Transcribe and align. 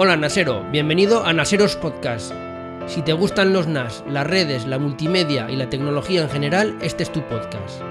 Hola 0.00 0.16
Nasero, 0.16 0.62
bienvenido 0.70 1.26
a 1.26 1.32
Naseros 1.32 1.74
Podcast. 1.74 2.30
Si 2.86 3.02
te 3.02 3.12
gustan 3.14 3.52
los 3.52 3.66
NAS, 3.66 4.04
las 4.08 4.24
redes, 4.24 4.64
la 4.64 4.78
multimedia 4.78 5.50
y 5.50 5.56
la 5.56 5.68
tecnología 5.68 6.22
en 6.22 6.30
general, 6.30 6.78
este 6.80 7.02
es 7.02 7.10
tu 7.10 7.20
podcast. 7.22 7.82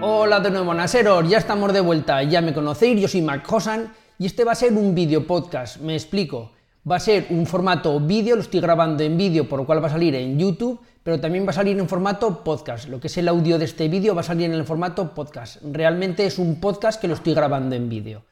Hola 0.00 0.40
de 0.40 0.50
nuevo 0.50 0.74
Naseros, 0.74 1.28
ya 1.28 1.38
estamos 1.38 1.72
de 1.72 1.82
vuelta, 1.82 2.20
ya 2.24 2.40
me 2.40 2.52
conocéis, 2.52 3.00
yo 3.00 3.06
soy 3.06 3.22
Mark 3.22 3.44
Hosan 3.48 3.92
y 4.18 4.26
este 4.26 4.42
va 4.42 4.50
a 4.50 4.56
ser 4.56 4.72
un 4.72 4.92
vídeo 4.92 5.24
podcast, 5.24 5.76
me 5.76 5.94
explico. 5.94 6.50
Va 6.90 6.96
a 6.96 7.00
ser 7.00 7.26
un 7.28 7.44
formato 7.44 8.00
vídeo, 8.00 8.34
lo 8.34 8.40
estoy 8.40 8.60
grabando 8.60 9.02
en 9.02 9.18
vídeo, 9.18 9.46
por 9.46 9.58
lo 9.58 9.66
cual 9.66 9.82
va 9.82 9.88
a 9.88 9.90
salir 9.90 10.14
en 10.14 10.38
YouTube, 10.38 10.80
pero 11.02 11.20
también 11.20 11.44
va 11.44 11.50
a 11.50 11.52
salir 11.52 11.78
en 11.78 11.86
formato 11.86 12.42
podcast. 12.42 12.88
Lo 12.88 12.98
que 12.98 13.08
es 13.08 13.18
el 13.18 13.28
audio 13.28 13.58
de 13.58 13.66
este 13.66 13.88
vídeo 13.88 14.14
va 14.14 14.22
a 14.22 14.24
salir 14.24 14.46
en 14.46 14.54
el 14.54 14.64
formato 14.64 15.12
podcast. 15.12 15.60
Realmente 15.62 16.24
es 16.24 16.38
un 16.38 16.60
podcast 16.60 16.98
que 16.98 17.08
lo 17.08 17.12
estoy 17.12 17.34
grabando 17.34 17.74
en 17.74 17.90
vídeo. 17.90 18.24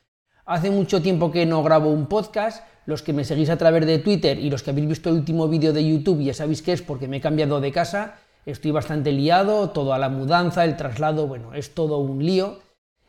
Hace 0.46 0.70
mucho 0.70 1.02
tiempo 1.02 1.30
que 1.30 1.44
no 1.44 1.62
grabo 1.62 1.90
un 1.90 2.06
podcast. 2.06 2.64
Los 2.86 3.02
que 3.02 3.12
me 3.12 3.24
seguís 3.24 3.50
a 3.50 3.58
través 3.58 3.84
de 3.84 3.98
Twitter 3.98 4.38
y 4.38 4.48
los 4.48 4.62
que 4.62 4.70
habéis 4.70 4.88
visto 4.88 5.10
el 5.10 5.16
último 5.16 5.48
vídeo 5.48 5.74
de 5.74 5.86
YouTube 5.86 6.22
ya 6.22 6.32
sabéis 6.32 6.62
que 6.62 6.72
es 6.72 6.80
porque 6.80 7.08
me 7.08 7.18
he 7.18 7.20
cambiado 7.20 7.60
de 7.60 7.72
casa. 7.72 8.14
Estoy 8.46 8.70
bastante 8.70 9.12
liado, 9.12 9.68
todo 9.70 9.92
a 9.92 9.98
la 9.98 10.08
mudanza, 10.08 10.64
el 10.64 10.76
traslado, 10.76 11.26
bueno, 11.26 11.52
es 11.52 11.74
todo 11.74 11.98
un 11.98 12.24
lío. 12.24 12.60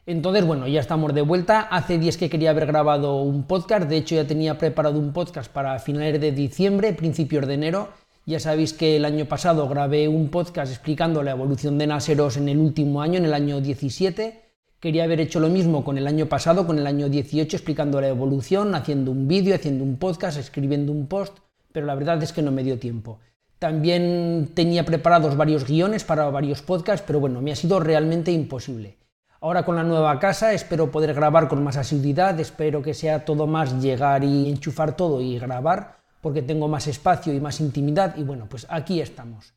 Entonces, 0.07 0.45
bueno, 0.45 0.69
ya 0.69 0.79
estamos 0.79 1.13
de 1.13 1.21
vuelta. 1.21 1.59
Hace 1.59 1.99
días 1.99 2.15
que 2.15 2.29
quería 2.29 2.51
haber 2.51 2.65
grabado 2.65 3.21
un 3.23 3.43
podcast, 3.43 3.89
de 3.89 3.97
hecho 3.97 4.15
ya 4.15 4.25
tenía 4.25 4.57
preparado 4.57 4.97
un 4.97 5.11
podcast 5.11 5.51
para 5.51 5.77
finales 5.79 6.21
de 6.21 6.31
diciembre, 6.31 6.93
principios 6.93 7.45
de 7.45 7.55
enero, 7.55 7.89
ya 8.25 8.39
sabéis 8.39 8.71
que 8.71 8.95
el 8.95 9.03
año 9.03 9.25
pasado 9.25 9.67
grabé 9.67 10.07
un 10.07 10.29
podcast 10.29 10.71
explicando 10.71 11.23
la 11.23 11.31
evolución 11.31 11.77
de 11.77 11.87
Naseros 11.87 12.37
en 12.37 12.47
el 12.47 12.57
último 12.57 13.01
año, 13.01 13.17
en 13.17 13.25
el 13.25 13.33
año 13.33 13.59
17. 13.59 14.45
Quería 14.79 15.03
haber 15.03 15.19
hecho 15.19 15.41
lo 15.41 15.49
mismo 15.49 15.83
con 15.83 15.97
el 15.97 16.07
año 16.07 16.27
pasado, 16.27 16.65
con 16.65 16.79
el 16.79 16.87
año 16.87 17.09
18, 17.09 17.57
explicando 17.57 17.99
la 17.99 18.07
evolución, 18.07 18.75
haciendo 18.75 19.11
un 19.11 19.27
vídeo, 19.27 19.55
haciendo 19.55 19.83
un 19.83 19.97
podcast, 19.97 20.37
escribiendo 20.39 20.93
un 20.93 21.07
post, 21.07 21.39
pero 21.73 21.85
la 21.85 21.95
verdad 21.95 22.23
es 22.23 22.31
que 22.31 22.41
no 22.41 22.51
me 22.53 22.63
dio 22.63 22.79
tiempo. 22.79 23.19
También 23.59 24.51
tenía 24.53 24.85
preparados 24.85 25.35
varios 25.35 25.67
guiones 25.67 26.05
para 26.05 26.29
varios 26.29 26.61
podcasts, 26.61 27.03
pero 27.05 27.19
bueno, 27.19 27.41
me 27.41 27.51
ha 27.51 27.57
sido 27.57 27.81
realmente 27.81 28.31
imposible. 28.31 28.95
Ahora 29.39 29.63
con 29.63 29.75
la 29.75 29.83
nueva 29.83 30.17
casa 30.19 30.53
espero 30.53 30.89
poder 30.89 31.13
grabar 31.13 31.47
con 31.47 31.63
más 31.63 31.77
asiduidad, 31.77 32.39
espero 32.39 32.81
que 32.81 32.95
sea 32.95 33.23
todo 33.23 33.45
más 33.45 33.79
llegar 33.81 34.23
y 34.23 34.49
enchufar 34.49 34.95
todo 34.95 35.21
y 35.21 35.37
grabar, 35.37 35.97
porque 36.21 36.41
tengo 36.41 36.67
más 36.67 36.87
espacio 36.87 37.33
y 37.33 37.39
más 37.39 37.59
intimidad 37.59 38.15
y 38.17 38.23
bueno, 38.23 38.47
pues 38.49 38.65
aquí 38.69 38.99
estamos. 38.99 39.53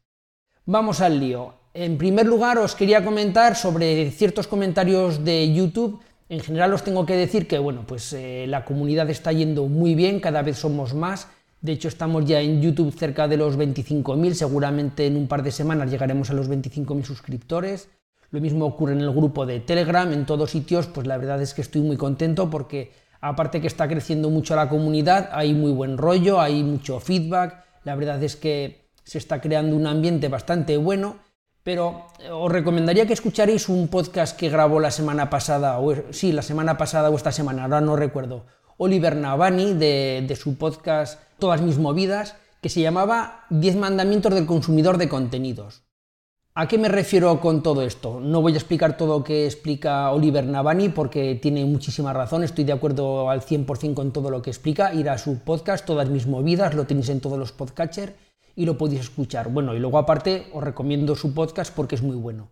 Vamos 0.66 1.00
al 1.00 1.18
lío. 1.18 1.54
En 1.72 1.96
primer 1.96 2.26
lugar 2.26 2.58
os 2.58 2.74
quería 2.74 3.02
comentar 3.02 3.56
sobre 3.56 4.10
ciertos 4.10 4.46
comentarios 4.46 5.24
de 5.24 5.52
YouTube. 5.54 6.00
En 6.28 6.40
general 6.40 6.74
os 6.74 6.84
tengo 6.84 7.06
que 7.06 7.16
decir 7.16 7.48
que 7.48 7.58
bueno, 7.58 7.84
pues 7.86 8.12
eh, 8.12 8.44
la 8.48 8.66
comunidad 8.66 9.08
está 9.08 9.32
yendo 9.32 9.66
muy 9.66 9.94
bien, 9.94 10.20
cada 10.20 10.42
vez 10.42 10.58
somos 10.58 10.92
más. 10.92 11.28
De 11.62 11.72
hecho 11.72 11.88
estamos 11.88 12.26
ya 12.26 12.40
en 12.40 12.60
YouTube 12.60 12.92
cerca 12.92 13.28
de 13.28 13.38
los 13.38 13.56
25.000, 13.58 14.34
seguramente 14.34 15.06
en 15.06 15.16
un 15.16 15.26
par 15.26 15.42
de 15.42 15.52
semanas 15.52 15.90
llegaremos 15.90 16.30
a 16.30 16.34
los 16.34 16.50
25.000 16.50 17.04
suscriptores. 17.04 17.88
Lo 18.30 18.40
mismo 18.40 18.64
ocurre 18.64 18.92
en 18.92 19.00
el 19.00 19.10
grupo 19.10 19.46
de 19.46 19.60
Telegram, 19.60 20.12
en 20.12 20.26
todos 20.26 20.50
sitios, 20.50 20.86
pues 20.86 21.06
la 21.06 21.16
verdad 21.18 21.42
es 21.42 21.54
que 21.54 21.62
estoy 21.62 21.82
muy 21.82 21.96
contento 21.96 22.48
porque 22.48 22.92
Aparte 23.20 23.60
que 23.60 23.66
está 23.66 23.86
creciendo 23.86 24.30
mucho 24.30 24.56
la 24.56 24.68
comunidad, 24.68 25.28
hay 25.32 25.52
muy 25.52 25.72
buen 25.72 25.98
rollo, 25.98 26.40
hay 26.40 26.64
mucho 26.64 27.00
feedback, 27.00 27.64
la 27.84 27.94
verdad 27.94 28.22
es 28.22 28.36
que 28.36 28.88
se 29.04 29.18
está 29.18 29.42
creando 29.42 29.76
un 29.76 29.86
ambiente 29.86 30.28
bastante 30.28 30.78
bueno, 30.78 31.18
pero 31.62 32.06
eh, 32.20 32.30
os 32.30 32.50
recomendaría 32.50 33.06
que 33.06 33.12
escucharéis 33.12 33.68
un 33.68 33.88
podcast 33.88 34.38
que 34.38 34.48
grabó 34.48 34.80
la 34.80 34.90
semana 34.90 35.28
pasada, 35.28 35.78
o 35.80 35.94
sí, 36.12 36.32
la 36.32 36.40
semana 36.40 36.78
pasada 36.78 37.10
o 37.10 37.16
esta 37.16 37.30
semana, 37.30 37.64
ahora 37.64 37.82
no 37.82 37.94
recuerdo, 37.94 38.46
Oliver 38.78 39.16
Navani 39.16 39.74
de, 39.74 40.24
de 40.26 40.36
su 40.36 40.56
podcast 40.56 41.20
Todas 41.38 41.60
mis 41.60 41.78
movidas, 41.78 42.36
que 42.62 42.70
se 42.70 42.80
llamaba 42.80 43.44
10 43.50 43.76
mandamientos 43.76 44.34
del 44.34 44.46
consumidor 44.46 44.96
de 44.96 45.08
contenidos. 45.08 45.82
¿A 46.52 46.66
qué 46.66 46.78
me 46.78 46.88
refiero 46.88 47.40
con 47.40 47.62
todo 47.62 47.82
esto? 47.82 48.18
No 48.18 48.42
voy 48.42 48.54
a 48.54 48.56
explicar 48.56 48.96
todo 48.96 49.18
lo 49.18 49.24
que 49.24 49.46
explica 49.46 50.10
Oliver 50.10 50.44
Navani 50.44 50.88
porque 50.88 51.36
tiene 51.36 51.64
muchísima 51.64 52.12
razón, 52.12 52.42
estoy 52.42 52.64
de 52.64 52.72
acuerdo 52.72 53.30
al 53.30 53.40
100% 53.40 53.94
con 53.94 54.12
todo 54.12 54.30
lo 54.30 54.42
que 54.42 54.50
explica, 54.50 54.92
ir 54.92 55.08
a 55.08 55.16
su 55.16 55.38
podcast, 55.38 55.86
todas 55.86 56.10
mis 56.10 56.26
movidas, 56.26 56.74
lo 56.74 56.86
tenéis 56.86 57.08
en 57.10 57.20
todos 57.20 57.38
los 57.38 57.52
podcatchers 57.52 58.14
y 58.56 58.66
lo 58.66 58.76
podéis 58.76 59.02
escuchar. 59.02 59.48
Bueno, 59.48 59.76
y 59.76 59.78
luego 59.78 59.98
aparte 59.98 60.48
os 60.52 60.64
recomiendo 60.64 61.14
su 61.14 61.32
podcast 61.34 61.72
porque 61.72 61.94
es 61.94 62.02
muy 62.02 62.16
bueno. 62.16 62.48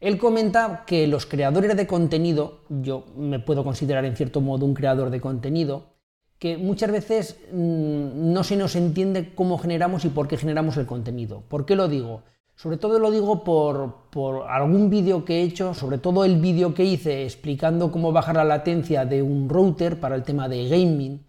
Él 0.00 0.16
comenta 0.16 0.84
que 0.86 1.06
los 1.06 1.26
creadores 1.26 1.76
de 1.76 1.86
contenido, 1.86 2.62
yo 2.70 3.04
me 3.14 3.40
puedo 3.40 3.62
considerar 3.62 4.06
en 4.06 4.16
cierto 4.16 4.40
modo 4.40 4.64
un 4.64 4.72
creador 4.72 5.10
de 5.10 5.20
contenido, 5.20 5.98
que 6.38 6.56
muchas 6.56 6.90
veces 6.90 7.36
mmm, 7.52 8.32
no 8.32 8.42
se 8.42 8.56
nos 8.56 8.74
entiende 8.74 9.34
cómo 9.34 9.58
generamos 9.58 10.06
y 10.06 10.08
por 10.08 10.28
qué 10.28 10.38
generamos 10.38 10.78
el 10.78 10.86
contenido. 10.86 11.42
¿Por 11.46 11.66
qué 11.66 11.76
lo 11.76 11.88
digo? 11.88 12.22
Sobre 12.58 12.76
todo 12.76 12.98
lo 12.98 13.12
digo 13.12 13.44
por, 13.44 14.48
algún 14.48 14.90
vídeo 14.90 15.24
que 15.24 15.36
he 15.36 15.42
hecho, 15.44 15.74
sobre 15.74 15.98
todo 15.98 16.24
el 16.24 16.40
vídeo 16.40 16.74
que 16.74 16.84
hice 16.84 17.22
explicando 17.22 17.92
cómo 17.92 18.10
bajar 18.10 18.34
la 18.34 18.42
latencia 18.42 19.04
de 19.04 19.22
un 19.22 19.48
router 19.48 20.00
para 20.00 20.16
el 20.16 20.24
tema 20.24 20.48
de 20.48 20.68
gaming. 20.68 21.24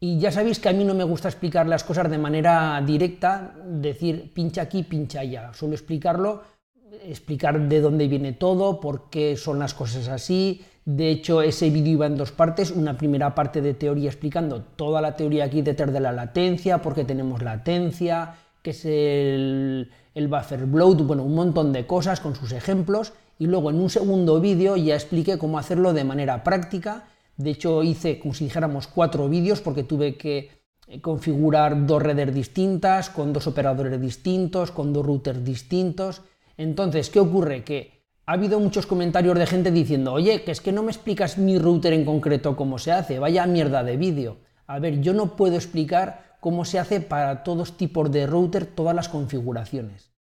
Y 0.00 0.18
ya 0.18 0.32
sabéis 0.32 0.58
que 0.58 0.70
a 0.70 0.72
mí 0.72 0.82
no 0.82 0.94
me 0.94 1.04
gusta 1.04 1.28
explicar 1.28 1.66
las 1.66 1.84
cosas 1.84 2.10
de 2.10 2.16
manera 2.16 2.82
directa, 2.86 3.54
decir 3.62 4.32
pincha 4.32 4.62
aquí, 4.62 4.84
pincha 4.84 5.20
allá. 5.20 5.52
Suelo 5.52 5.74
explicarlo, 5.74 6.40
explicar 7.02 7.60
de 7.68 7.80
dónde 7.82 8.08
viene 8.08 8.32
todo, 8.32 8.80
por 8.80 9.10
qué 9.10 9.36
son 9.36 9.58
las 9.58 9.74
cosas 9.74 10.08
así. 10.08 10.64
De 10.86 11.10
hecho, 11.10 11.42
ese 11.42 11.68
vídeo 11.68 11.92
iba 11.92 12.06
en 12.06 12.16
dos 12.16 12.32
partes. 12.32 12.70
Una 12.70 12.96
primera 12.96 13.34
parte 13.34 13.60
de 13.60 13.74
teoría 13.74 14.08
explicando 14.08 14.62
toda 14.62 15.02
la 15.02 15.14
teoría 15.14 15.44
aquí 15.44 15.60
detrás 15.60 15.92
de 15.92 16.00
la 16.00 16.12
latencia, 16.12 16.80
por 16.80 16.94
qué 16.94 17.04
tenemos 17.04 17.42
latencia, 17.42 18.36
qué 18.62 18.70
es 18.70 18.84
el 18.86 19.90
el 20.14 20.28
buffer 20.28 20.66
bloat, 20.66 21.02
bueno, 21.02 21.24
un 21.24 21.34
montón 21.34 21.72
de 21.72 21.86
cosas 21.86 22.20
con 22.20 22.34
sus 22.34 22.52
ejemplos 22.52 23.12
y 23.38 23.46
luego 23.46 23.70
en 23.70 23.80
un 23.80 23.90
segundo 23.90 24.40
vídeo 24.40 24.76
ya 24.76 24.94
expliqué 24.94 25.38
cómo 25.38 25.58
hacerlo 25.58 25.92
de 25.92 26.04
manera 26.04 26.44
práctica. 26.44 27.04
De 27.36 27.50
hecho 27.50 27.82
hice 27.82 28.18
como 28.20 28.32
si 28.32 28.44
dijéramos 28.44 28.86
cuatro 28.86 29.28
vídeos 29.28 29.60
porque 29.60 29.82
tuve 29.82 30.16
que 30.16 30.50
eh, 30.86 31.00
configurar 31.00 31.86
dos 31.86 32.02
redes 32.02 32.32
distintas, 32.32 33.10
con 33.10 33.32
dos 33.32 33.46
operadores 33.46 34.00
distintos, 34.00 34.70
con 34.70 34.92
dos 34.92 35.04
routers 35.04 35.44
distintos. 35.44 36.22
Entonces, 36.56 37.10
¿qué 37.10 37.18
ocurre? 37.18 37.64
Que 37.64 38.04
ha 38.26 38.32
habido 38.32 38.60
muchos 38.60 38.86
comentarios 38.86 39.38
de 39.38 39.46
gente 39.46 39.70
diciendo, 39.70 40.12
oye, 40.12 40.44
que 40.44 40.52
es 40.52 40.60
que 40.60 40.72
no 40.72 40.82
me 40.82 40.92
explicas 40.92 41.38
mi 41.38 41.58
router 41.58 41.92
en 41.92 42.04
concreto 42.04 42.54
cómo 42.54 42.78
se 42.78 42.92
hace, 42.92 43.18
vaya 43.18 43.46
mierda 43.46 43.82
de 43.82 43.96
vídeo. 43.96 44.36
A 44.66 44.78
ver, 44.78 45.00
yo 45.00 45.12
no 45.12 45.36
puedo 45.36 45.56
explicar 45.56 46.33
cómo 46.44 46.66
se 46.66 46.78
hace 46.78 47.00
para 47.00 47.42
todos 47.42 47.78
tipos 47.78 48.12
de 48.12 48.26
router 48.26 48.66
todas 48.66 48.94
las 48.94 49.08
configuraciones. 49.08 50.12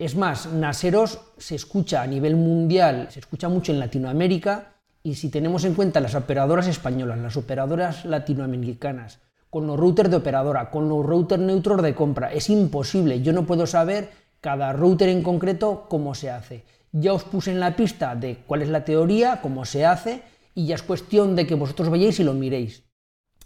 Es 0.00 0.16
más, 0.16 0.46
Naseros 0.46 1.20
se 1.38 1.54
escucha 1.54 2.02
a 2.02 2.08
nivel 2.08 2.34
mundial, 2.34 3.06
se 3.12 3.20
escucha 3.20 3.48
mucho 3.48 3.70
en 3.70 3.78
Latinoamérica 3.78 4.74
y 5.04 5.14
si 5.14 5.28
tenemos 5.28 5.64
en 5.64 5.74
cuenta 5.74 6.00
las 6.00 6.16
operadoras 6.16 6.66
españolas, 6.66 7.20
las 7.20 7.36
operadoras 7.36 8.04
latinoamericanas, 8.04 9.20
con 9.48 9.68
los 9.68 9.78
routers 9.78 10.10
de 10.10 10.16
operadora, 10.16 10.72
con 10.72 10.88
los 10.88 11.06
routers 11.06 11.40
neutros 11.40 11.80
de 11.82 11.94
compra, 11.94 12.32
es 12.32 12.50
imposible, 12.50 13.22
yo 13.22 13.32
no 13.32 13.46
puedo 13.46 13.68
saber 13.68 14.10
cada 14.40 14.72
router 14.72 15.08
en 15.08 15.22
concreto 15.22 15.86
cómo 15.88 16.16
se 16.16 16.32
hace. 16.32 16.64
Ya 16.90 17.12
os 17.12 17.22
puse 17.22 17.52
en 17.52 17.60
la 17.60 17.76
pista 17.76 18.16
de 18.16 18.38
cuál 18.44 18.62
es 18.62 18.70
la 18.70 18.84
teoría, 18.84 19.40
cómo 19.40 19.64
se 19.64 19.86
hace, 19.86 20.22
y 20.52 20.66
ya 20.66 20.74
es 20.74 20.82
cuestión 20.82 21.36
de 21.36 21.46
que 21.46 21.54
vosotros 21.54 21.90
vayáis 21.90 22.18
y 22.18 22.24
lo 22.24 22.34
miréis. 22.34 22.82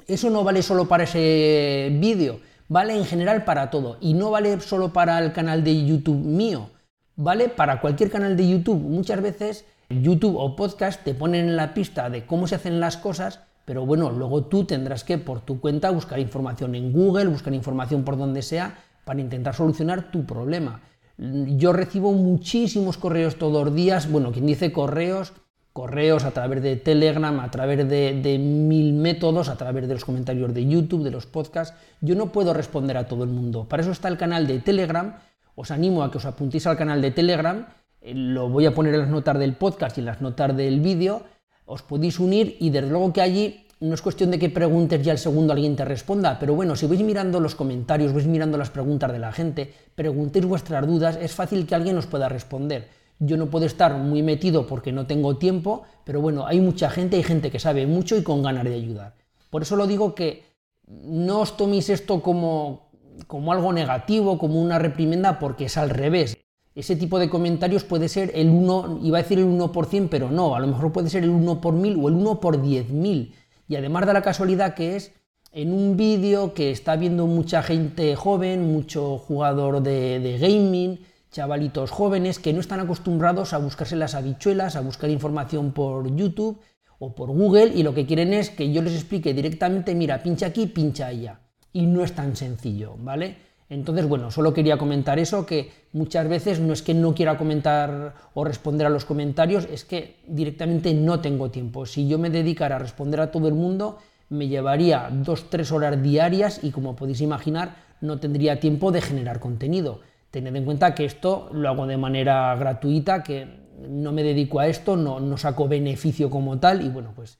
Eso 0.06 0.30
no 0.30 0.44
vale 0.44 0.62
solo 0.62 0.86
para 0.88 1.04
ese 1.04 1.90
vídeo, 2.00 2.40
vale 2.68 2.96
en 2.96 3.04
general 3.04 3.44
para 3.44 3.70
todo. 3.70 3.98
Y 4.00 4.14
no 4.14 4.30
vale 4.30 4.60
solo 4.60 4.92
para 4.92 5.18
el 5.18 5.32
canal 5.32 5.64
de 5.64 5.84
YouTube 5.84 6.24
mío, 6.24 6.70
vale 7.16 7.48
para 7.48 7.80
cualquier 7.80 8.10
canal 8.10 8.36
de 8.36 8.48
YouTube. 8.48 8.80
Muchas 8.80 9.20
veces 9.20 9.64
YouTube 9.90 10.36
o 10.36 10.56
podcast 10.56 11.02
te 11.02 11.14
ponen 11.14 11.48
en 11.48 11.56
la 11.56 11.74
pista 11.74 12.10
de 12.10 12.26
cómo 12.26 12.46
se 12.46 12.54
hacen 12.54 12.80
las 12.80 12.96
cosas, 12.96 13.40
pero 13.64 13.84
bueno, 13.84 14.10
luego 14.10 14.44
tú 14.44 14.64
tendrás 14.64 15.04
que 15.04 15.18
por 15.18 15.40
tu 15.40 15.60
cuenta 15.60 15.90
buscar 15.90 16.18
información 16.18 16.74
en 16.74 16.92
Google, 16.92 17.26
buscar 17.26 17.52
información 17.54 18.04
por 18.04 18.16
donde 18.16 18.42
sea, 18.42 18.78
para 19.04 19.20
intentar 19.20 19.54
solucionar 19.54 20.10
tu 20.10 20.24
problema. 20.26 20.82
Yo 21.18 21.72
recibo 21.72 22.12
muchísimos 22.12 22.96
correos 22.96 23.36
todos 23.36 23.64
los 23.64 23.74
días, 23.74 24.10
bueno, 24.10 24.30
quien 24.30 24.46
dice 24.46 24.72
correos, 24.72 25.32
correos 25.78 26.24
a 26.24 26.32
través 26.32 26.60
de 26.60 26.74
Telegram, 26.74 27.38
a 27.38 27.52
través 27.52 27.88
de, 27.88 28.36
mil 28.40 28.94
métodos, 28.94 29.48
a 29.48 29.54
través 29.54 29.86
de 29.86 29.94
los 29.94 30.04
comentarios 30.04 30.52
de 30.52 30.66
YouTube, 30.66 31.04
de 31.04 31.12
los 31.12 31.26
podcasts. 31.26 31.72
Yo 32.00 32.16
no 32.16 32.32
puedo 32.32 32.52
responder 32.52 32.96
a 32.96 33.06
todo 33.06 33.22
el 33.22 33.30
mundo. 33.30 33.68
Para 33.68 33.82
eso 33.82 33.92
está 33.92 34.08
el 34.08 34.18
canal 34.18 34.48
de 34.48 34.58
Telegram. 34.58 35.14
Os 35.54 35.70
animo 35.70 36.02
a 36.02 36.10
que 36.10 36.18
os 36.18 36.24
apuntéis 36.24 36.66
al 36.66 36.76
canal 36.76 37.00
de 37.00 37.12
Telegram. 37.12 37.64
Eh, 38.00 38.12
lo 38.12 38.48
voy 38.48 38.66
a 38.66 38.74
poner 38.74 38.92
en 38.92 39.02
las 39.02 39.08
notas 39.08 39.38
del 39.38 39.54
podcast 39.54 39.96
y 39.96 40.00
en 40.00 40.06
las 40.06 40.20
notas 40.20 40.56
del 40.56 40.80
vídeo. 40.80 41.22
Os 41.64 41.82
podéis 41.82 42.18
unir 42.18 42.56
y 42.58 42.70
desde 42.70 42.90
luego 42.90 43.12
que 43.12 43.22
allí 43.22 43.64
no 43.78 43.94
es 43.94 44.02
cuestión 44.02 44.32
de 44.32 44.40
que 44.40 44.50
preguntes 44.50 45.06
y 45.06 45.10
al 45.10 45.18
segundo 45.18 45.52
alguien 45.52 45.76
te 45.76 45.84
responda, 45.84 46.40
pero 46.40 46.56
bueno, 46.56 46.74
si 46.74 46.88
vais 46.88 47.00
mirando 47.02 47.38
los 47.38 47.54
comentarios, 47.54 48.12
vais 48.12 48.26
mirando 48.26 48.58
las 48.58 48.70
preguntas 48.70 49.12
de 49.12 49.20
la 49.20 49.30
gente, 49.30 49.72
preguntéis 49.94 50.44
vuestras 50.44 50.84
dudas, 50.84 51.16
es 51.22 51.30
fácil 51.32 51.68
que 51.68 51.76
alguien 51.76 51.96
os 51.96 52.06
pueda 52.06 52.28
responder. 52.28 52.88
Yo 53.18 53.36
no 53.36 53.46
puedo 53.46 53.66
estar 53.66 53.96
muy 53.96 54.22
metido 54.22 54.66
porque 54.66 54.92
no 54.92 55.06
tengo 55.06 55.36
tiempo, 55.36 55.82
pero 56.04 56.20
bueno, 56.20 56.46
hay 56.46 56.60
mucha 56.60 56.90
gente, 56.90 57.16
hay 57.16 57.22
gente 57.22 57.50
que 57.50 57.58
sabe 57.58 57.86
mucho 57.86 58.16
y 58.16 58.22
con 58.22 58.42
ganas 58.42 58.64
de 58.64 58.74
ayudar. 58.74 59.14
Por 59.50 59.62
eso 59.62 59.76
lo 59.76 59.86
digo 59.86 60.14
que 60.14 60.44
no 60.86 61.40
os 61.40 61.56
toméis 61.56 61.90
esto 61.90 62.22
como, 62.22 62.90
como 63.26 63.52
algo 63.52 63.72
negativo, 63.72 64.38
como 64.38 64.60
una 64.60 64.78
reprimenda, 64.78 65.38
porque 65.38 65.64
es 65.66 65.76
al 65.76 65.90
revés. 65.90 66.38
Ese 66.74 66.94
tipo 66.94 67.18
de 67.18 67.28
comentarios 67.28 67.82
puede 67.82 68.08
ser 68.08 68.30
el 68.34 68.50
1, 68.50 69.00
iba 69.02 69.18
a 69.18 69.22
decir 69.22 69.38
el 69.38 69.46
1%, 69.46 70.08
pero 70.08 70.30
no, 70.30 70.54
a 70.54 70.60
lo 70.60 70.68
mejor 70.68 70.92
puede 70.92 71.10
ser 71.10 71.24
el 71.24 71.30
1 71.30 71.60
por 71.60 71.74
1000 71.74 71.98
o 72.00 72.08
el 72.08 72.14
1 72.14 72.40
por 72.40 72.62
10.000 72.62 73.34
y 73.68 73.76
además 73.76 74.06
da 74.06 74.12
la 74.12 74.22
casualidad 74.22 74.74
que 74.74 74.96
es 74.96 75.12
en 75.52 75.72
un 75.72 75.96
vídeo 75.96 76.54
que 76.54 76.70
está 76.70 76.96
viendo 76.96 77.26
mucha 77.26 77.62
gente 77.62 78.16
joven, 78.16 78.72
mucho 78.72 79.18
jugador 79.18 79.82
de, 79.82 80.38
gaming, 80.40 81.00
chavalitos 81.30 81.90
jóvenes 81.90 82.38
que 82.38 82.52
no 82.52 82.60
están 82.60 82.80
acostumbrados 82.80 83.52
a 83.52 83.58
buscarse 83.58 83.96
las 83.96 84.14
habichuelas, 84.14 84.76
a 84.76 84.80
buscar 84.80 85.10
información 85.10 85.72
por 85.72 86.14
YouTube 86.14 86.60
o 86.98 87.14
por 87.14 87.30
Google 87.30 87.72
y 87.74 87.82
lo 87.82 87.94
que 87.94 88.06
quieren 88.06 88.32
es 88.32 88.50
que 88.50 88.72
yo 88.72 88.82
les 88.82 88.94
explique 88.94 89.34
directamente, 89.34 89.94
mira, 89.94 90.22
pincha 90.22 90.46
aquí, 90.46 90.66
pincha 90.66 91.06
allá. 91.06 91.40
Y 91.72 91.86
no 91.86 92.02
es 92.02 92.12
tan 92.12 92.34
sencillo, 92.34 92.96
¿vale? 92.98 93.36
Entonces, 93.70 94.08
bueno, 94.08 94.30
solo 94.30 94.54
quería 94.54 94.78
comentar 94.78 95.18
eso, 95.18 95.44
que 95.44 95.70
muchas 95.92 96.26
veces 96.26 96.58
no 96.58 96.72
es 96.72 96.82
que 96.82 96.94
no 96.94 97.14
quiera 97.14 97.36
comentar 97.36 98.14
o 98.32 98.42
responder 98.42 98.86
a 98.86 98.90
los 98.90 99.04
comentarios, 99.04 99.68
es 99.70 99.84
que 99.84 100.16
directamente 100.26 100.94
no 100.94 101.20
tengo 101.20 101.50
tiempo. 101.50 101.84
Si 101.84 102.08
yo 102.08 102.18
me 102.18 102.30
dedicara 102.30 102.76
a 102.76 102.78
responder 102.78 103.20
a 103.20 103.30
todo 103.30 103.46
el 103.46 103.54
mundo, 103.54 103.98
me 104.30 104.48
llevaría 104.48 105.10
dos, 105.12 105.50
tres 105.50 105.70
horas 105.70 106.02
diarias 106.02 106.60
y 106.62 106.70
como 106.70 106.96
podéis 106.96 107.20
imaginar, 107.20 107.76
no 108.00 108.18
tendría 108.18 108.58
tiempo 108.58 108.90
de 108.90 109.02
generar 109.02 109.38
contenido. 109.38 110.00
Tened 110.30 110.54
en 110.54 110.64
cuenta 110.64 110.94
que 110.94 111.04
esto 111.04 111.48
lo 111.52 111.68
hago 111.68 111.86
de 111.86 111.96
manera 111.96 112.54
gratuita, 112.56 113.22
que 113.22 113.46
no 113.88 114.12
me 114.12 114.22
dedico 114.22 114.60
a 114.60 114.66
esto, 114.66 114.96
no, 114.96 115.36
saco 115.38 115.68
beneficio 115.68 116.30
como 116.30 116.58
tal 116.58 116.84
y 116.84 116.88
bueno, 116.88 117.12
pues 117.14 117.38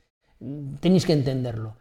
tenéis 0.81 1.05
que 1.05 1.12
entenderlo. 1.12 1.76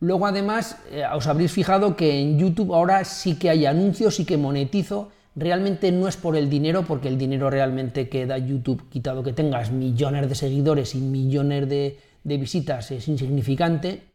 Luego 0.00 0.26
además 0.26 0.78
eh, 0.90 1.04
os 1.12 1.26
habréis 1.26 1.52
fijado 1.52 1.96
que 1.96 2.20
en 2.20 2.38
YouTube 2.38 2.74
ahora 2.74 3.04
sí 3.04 3.36
que 3.36 3.50
hay 3.50 3.66
anuncios, 3.66 4.16
sí 4.16 4.24
que 4.24 4.36
monetizo. 4.36 5.10
Realmente 5.34 5.92
no 5.92 6.08
es 6.08 6.16
por 6.16 6.36
el 6.36 6.48
dinero, 6.48 6.84
porque 6.84 7.08
el 7.08 7.18
dinero 7.18 7.50
realmente 7.50 8.08
que 8.08 8.26
da 8.26 8.38
YouTube, 8.38 8.88
quitado 8.88 9.22
que 9.22 9.32
tengas 9.32 9.70
millones 9.70 10.28
de 10.28 10.34
seguidores 10.34 10.94
y 10.94 10.98
millones 10.98 11.68
de, 11.68 11.98
visitas, 12.24 12.90
es 12.90 13.06
insignificante. 13.08 14.14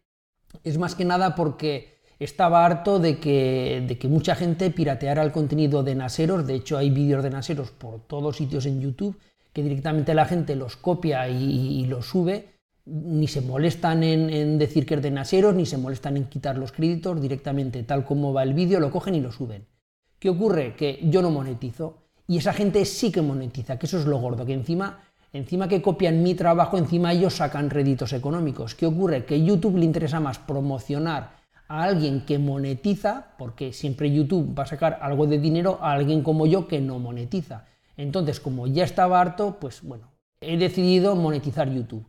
Es 0.63 0.77
más 0.77 0.95
que 0.95 1.05
nada 1.05 1.35
porque 1.35 1.92
estaba 2.23 2.65
harto 2.65 2.99
de 2.99 3.19
que, 3.19 3.83
de 3.87 3.97
que, 3.97 4.07
mucha 4.07 4.35
gente 4.35 4.69
pirateara 4.71 5.23
el 5.23 5.31
contenido 5.31 5.83
de 5.83 5.95
Naseros. 5.95 6.45
De 6.45 6.55
hecho, 6.55 6.77
hay 6.77 6.89
vídeos 6.89 7.23
de 7.23 7.29
Naseros 7.29 7.71
por 7.71 7.99
todos 8.01 8.37
sitios 8.37 8.65
en 8.65 8.81
YouTube 8.81 9.17
que 9.51 9.63
directamente 9.63 10.13
la 10.13 10.25
gente 10.25 10.55
los 10.55 10.75
copia 10.77 11.29
y 11.29 11.85
los 11.85 12.07
sube 12.07 12.53
ni 12.85 13.27
se 13.27 13.41
molestan 13.41 14.03
en, 14.03 14.57
decir 14.57 14.85
que 14.85 14.95
es 14.95 15.01
de 15.01 15.11
Naseros, 15.11 15.55
ni 15.55 15.65
se 15.65 15.77
molestan 15.77 16.17
en 16.17 16.25
quitar 16.25 16.57
los 16.57 16.71
créditos, 16.71 17.21
directamente 17.21 17.83
tal 17.83 18.03
como 18.03 18.33
va 18.33 18.43
el 18.43 18.53
vídeo, 18.53 18.79
lo 18.79 18.91
cogen 18.91 19.15
y 19.15 19.21
lo 19.21 19.31
suben. 19.31 19.65
¿Qué 20.19 20.29
ocurre? 20.29 20.75
Que 20.75 20.99
yo 21.03 21.21
no 21.21 21.31
monetizo 21.31 21.97
y 22.27 22.37
esa 22.37 22.53
gente 22.53 22.83
sí 22.85 23.11
que 23.11 23.21
monetiza, 23.21 23.77
que 23.77 23.85
eso 23.85 23.99
es 23.99 24.05
lo 24.05 24.17
gordo, 24.17 24.45
que 24.45 24.53
encima, 24.53 25.03
encima 25.31 25.67
que 25.67 25.81
copian 25.81 26.23
mi 26.23 26.35
trabajo, 26.35 26.77
encima 26.77 27.13
ellos 27.13 27.35
sacan 27.35 27.69
réditos 27.69 28.13
económicos. 28.13 28.75
¿Qué 28.75 28.85
ocurre? 28.85 29.25
Que 29.25 29.43
YouTube 29.43 29.77
le 29.77 29.85
interesa 29.85 30.19
más 30.19 30.39
promocionar 30.39 31.42
a 31.73 31.85
alguien 31.85 32.21
que 32.23 32.37
monetiza, 32.37 33.33
porque 33.39 33.73
siempre 33.73 34.13
YouTube 34.13 34.53
va 34.57 34.61
a 34.61 34.67
sacar 34.67 34.99
algo 35.01 35.25
de 35.25 35.39
dinero 35.39 35.79
a 35.81 35.93
alguien 35.93 36.21
como 36.21 36.45
yo 36.45 36.67
que 36.67 36.79
no 36.79 36.99
monetiza. 36.99 37.65
Entonces, 37.97 38.39
como 38.39 38.67
ya 38.67 38.83
estaba 38.83 39.19
harto, 39.19 39.57
pues 39.59 39.81
bueno, 39.81 40.11
he 40.39 40.55
decidido 40.57 41.15
monetizar 41.15 41.67
YouTube. 41.71 42.05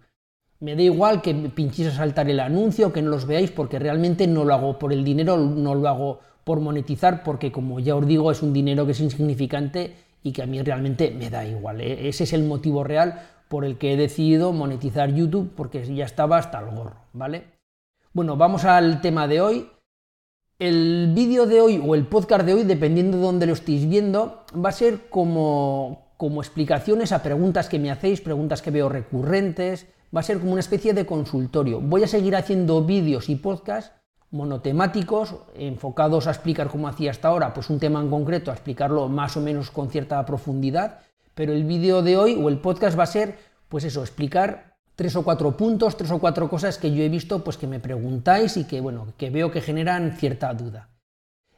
Me 0.61 0.77
da 0.77 0.83
igual 0.83 1.23
que 1.23 1.33
pinchéis 1.33 1.89
a 1.89 1.93
saltar 1.93 2.29
el 2.29 2.41
anuncio, 2.41 2.93
que 2.93 3.01
no 3.01 3.09
los 3.09 3.27
veáis, 3.27 3.51
porque 3.53 3.79
realmente 3.79 4.27
no 4.27 4.45
lo 4.45 4.53
hago 4.53 4.79
por 4.79 4.93
el 4.93 5.03
dinero, 5.03 5.39
no 5.39 5.75
lo 5.75 5.89
hago 5.89 6.21
por 6.45 6.61
monetizar, 6.61 7.23
porque 7.23 7.51
como 7.51 7.81
ya 7.81 7.97
os 7.97 8.07
digo, 8.07 8.31
es 8.31 8.43
un 8.43 8.53
dinero 8.53 8.85
que 8.85 8.93
es 8.93 9.01
insignificante 9.01 9.95
y 10.23 10.33
que 10.33 10.43
a 10.43 10.47
mí 10.47 10.61
realmente 10.61 11.11
me 11.11 11.31
da 11.31 11.47
igual. 11.47 11.81
¿eh? 11.81 12.07
Ese 12.07 12.25
es 12.25 12.35
el 12.35 12.45
motivo 12.45 12.85
real 12.85 13.23
por 13.49 13.65
el 13.65 13.79
que 13.79 13.95
he 13.95 13.97
decidido 13.97 14.53
monetizar 14.53 15.11
YouTube, 15.15 15.53
porque 15.57 15.83
ya 15.95 16.05
estaba 16.05 16.37
hasta 16.37 16.61
el 16.61 16.67
gorro, 16.67 16.97
¿vale? 17.15 17.54
Bueno, 18.15 18.37
vamos 18.37 18.65
al 18.65 19.01
tema 19.01 19.27
de 19.27 19.41
hoy. 19.41 19.69
El 20.61 21.11
vídeo 21.17 21.47
de 21.47 21.61
hoy 21.61 21.83
o 21.85 21.97
el 21.97 22.07
podcast 22.07 22.47
de 22.47 22.55
hoy, 22.55 22.63
dependiendo 22.63 23.17
de 23.17 23.25
dónde 23.25 23.47
lo 23.47 23.55
estéis 23.55 23.89
viendo, 23.89 24.45
va 24.55 24.69
a 24.69 24.73
ser 24.73 25.09
como, 25.11 26.13
como 26.17 26.41
explicaciones 26.41 27.11
a 27.11 27.25
preguntas 27.25 27.69
que 27.69 27.81
me 27.81 27.91
hacéis, 27.91 28.21
preguntas 28.21 28.63
que 28.63 28.71
veo 28.71 28.89
recurrentes, 28.89 29.89
va 30.17 30.21
a 30.21 30.23
ser 30.23 30.39
como 30.39 30.53
una 30.53 30.61
especie 30.61 30.95
de 30.95 31.07
consultorio. 31.07 31.81
Voy 31.81 32.05
a 32.05 32.07
seguir 32.07 32.37
haciendo 32.37 32.85
vídeos 32.85 33.29
y 33.29 33.35
podcasts 33.35 33.91
monotemáticos, 34.31 35.35
enfocados 35.57 36.29
a 36.29 36.31
explicar 36.31 36.69
como 36.69 36.87
hacía 36.87 37.11
hasta 37.11 37.27
ahora, 37.27 37.53
pues 37.53 37.69
un 37.69 37.81
tema 37.81 38.01
en 38.01 38.11
concreto, 38.11 38.53
a 38.53 38.55
explicarlo 38.55 39.09
más 39.09 39.37
o 39.37 39.41
menos 39.41 39.73
con 39.73 39.91
cierta 39.91 40.25
profundidad, 40.25 41.01
pero 41.35 41.53
el 41.53 41.65
vídeo 41.65 42.01
de 42.01 42.17
hoy 42.17 42.41
o 42.41 42.49
el 42.49 42.61
podcast 42.61 42.97
va 42.97 43.03
a 43.03 43.07
ser, 43.07 43.39
pues 43.69 43.83
eso, 43.83 44.03
explicar 44.03 44.74
tres 44.97 45.17
o 45.17 45.23
cuatro 45.23 45.57
puntos, 45.57 45.97
tres 45.97 46.11
o 46.11 46.19
cuatro 46.19 46.49
cosas 46.49 46.79
que 46.79 46.93
yo 46.93 47.03
he 47.03 47.09
visto, 47.09 47.43
pues 47.43 47.57
que 47.57 47.67
me 47.67 47.81
preguntáis 47.81 48.57
y 48.57 48.65
que, 48.65 48.81
bueno, 48.81 49.13
que 49.19 49.31
veo 49.31 49.51
que 49.51 49.61
generan 49.61 50.17
cierta 50.17 50.53
duda. 50.55 50.91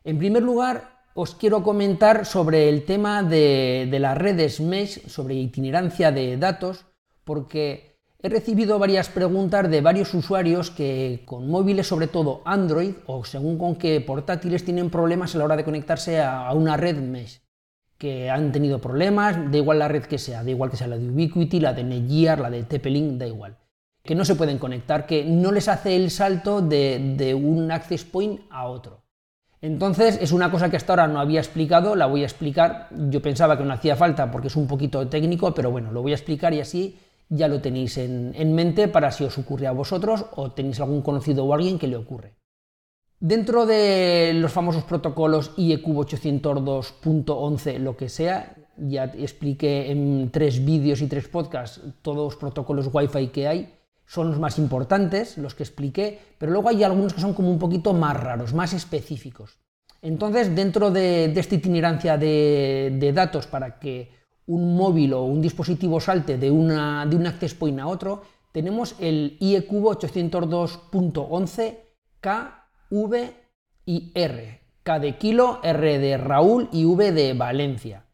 En 0.05 0.19
primer 0.19 0.43
lugar, 0.43 0.97
os 1.15 1.35
quiero 1.35 1.63
comentar 1.63 2.27
sobre 2.27 2.69
el 2.69 2.85
tema 2.85 3.23
de, 3.23 3.89
las 3.99 4.17
redes 4.17 4.61
Mesh, 4.61 5.07
sobre 5.09 5.35
itinerancia 5.35 6.13
de 6.13 6.37
datos, 6.37 6.85
porque 7.25 7.97
He 8.27 8.29
recibido 8.29 8.79
varias 8.79 9.09
preguntas 9.09 9.71
de 9.71 9.81
varios 9.81 10.13
usuarios 10.15 10.73
que 10.73 11.23
con 11.27 11.49
móviles, 11.49 11.87
sobre 11.87 12.09
todo 12.09 12.43
Android, 12.45 12.95
o 13.07 13.25
según 13.25 13.57
con 13.57 13.77
qué 13.77 14.01
portátiles, 14.01 14.65
tienen 14.65 14.91
problemas 14.91 15.35
a 15.35 15.39
la 15.39 15.45
hora 15.45 15.57
de 15.57 15.63
conectarse 15.63 16.21
a, 16.21 16.53
una 16.53 16.77
red 16.77 16.97
mesh. 16.97 17.41
Que 17.99 18.31
han 18.31 18.53
tenido 18.53 18.81
problemas, 18.81 19.51
da 19.51 19.57
igual 19.57 19.79
la 19.79 19.89
red 19.89 20.05
que 20.05 20.19
sea, 20.19 20.45
da 20.45 20.51
igual 20.51 20.71
que 20.71 20.77
sea 20.77 20.87
la 20.87 20.99
de 20.99 21.09
Ubiquiti, 21.09 21.61
la 21.61 21.73
de 21.73 21.85
Netgear, 21.85 22.41
la 22.41 22.51
de 22.51 22.65
TP-Link, 22.65 23.19
da 23.19 23.27
igual. 23.27 23.57
Que 24.03 24.15
no 24.15 24.25
se 24.25 24.35
pueden 24.35 24.59
conectar, 24.59 25.07
que 25.07 25.25
no 25.25 25.51
les 25.53 25.69
hace 25.69 25.97
el 25.97 26.11
salto 26.11 26.61
de, 26.61 27.15
de 27.17 27.35
un 27.35 27.71
access 27.71 28.05
point 28.05 28.41
a 28.51 28.67
otro. 28.67 29.03
Entonces 29.61 30.19
es 30.21 30.33
una 30.33 30.51
cosa 30.51 30.71
que 30.71 30.77
hasta 30.77 30.93
ahora 30.93 31.09
no 31.09 31.19
había 31.19 31.41
explicado, 31.41 31.97
la 31.97 32.07
voy 32.07 32.23
a 32.23 32.27
explicar. 32.27 32.89
Yo 33.09 33.23
pensaba 33.23 33.57
que 33.57 33.65
no 33.65 33.73
hacía 33.73 33.97
falta 33.97 34.31
porque 34.31 34.49
es 34.49 34.57
un 34.57 34.67
poquito 34.67 35.09
técnico, 35.09 35.55
pero 35.55 35.71
bueno, 35.71 35.91
lo 35.91 36.03
voy 36.03 36.13
a 36.13 36.17
explicar 36.17 36.53
y 36.55 36.61
así 36.61 36.97
ya 37.29 37.49
lo 37.49 37.61
tenéis 37.61 37.99
en, 37.99 38.55
mente 38.55 38.89
para 38.89 39.11
si 39.11 39.25
os 39.25 39.37
ocurre 39.39 39.67
a 39.67 39.73
vosotros 39.73 40.27
o 40.37 40.53
tenéis 40.53 40.81
algún 40.81 41.03
conocido 41.03 41.45
o 41.45 41.55
alguien 41.55 41.79
que 41.79 41.89
le 41.89 41.97
ocurre. 41.97 42.35
Dentro 43.27 43.67
de 43.67 44.31
los 44.37 44.53
famosos 44.53 44.85
protocolos 44.85 45.51
IEQ 45.57 45.85
802.11, 45.85 47.81
lo 47.81 47.97
que 47.97 48.09
sea, 48.09 48.55
ya 48.77 49.07
expliqué 49.07 49.91
en 49.91 50.31
tres 50.31 50.65
vídeos 50.65 51.03
y 51.03 51.09
tres 51.09 51.27
podcasts 51.27 51.81
todos 52.03 52.19
los 52.19 52.37
protocolos 52.37 52.89
Wi-Fi 52.93 53.27
que 53.31 53.49
hay, 53.49 53.75
son 54.07 54.29
los 54.29 54.39
más 54.39 54.59
importantes, 54.59 55.39
los 55.39 55.57
que 55.57 55.65
expliqué, 55.65 56.21
pero 56.39 56.53
luego 56.53 56.69
hay 56.69 56.85
algunos 56.85 57.15
que 57.15 57.21
son 57.21 57.35
como 57.35 57.51
un 57.51 57.59
poquito 57.59 57.93
más 57.93 58.17
raros, 58.17 58.55
más 58.55 58.73
específicos. 58.73 59.59
Entonces, 60.03 60.55
dentro 60.55 60.93
de, 60.93 61.25
esta 61.25 61.57
itinerancia 61.57 62.17
de 62.17 63.13
datos 63.13 63.49
para 63.49 63.81
que 63.81 64.09
un 64.47 64.77
móvil 64.77 65.15
o 65.15 65.25
un 65.25 65.43
dispositivo 65.43 65.99
salte 65.99 66.39
de, 66.39 66.49
una, 66.49 67.05
de 67.07 67.17
un 67.17 67.27
access 67.27 67.55
point 67.55 67.81
a 67.81 67.89
otro, 67.89 68.23
tenemos 68.53 68.95
el 69.01 69.37
IEQ 69.41 69.73
802.11 69.73 71.79
K, 72.21 72.66
V 72.91 73.35
y 73.85 74.13
R. 74.15 74.61
K 74.83 74.99
de 74.99 75.17
kilo, 75.17 75.61
R 75.63 75.99
de 75.99 76.17
Raúl 76.17 76.69
y 76.73 76.85
V 76.85 77.13
de 77.13 77.33
Valencia. 77.35 78.05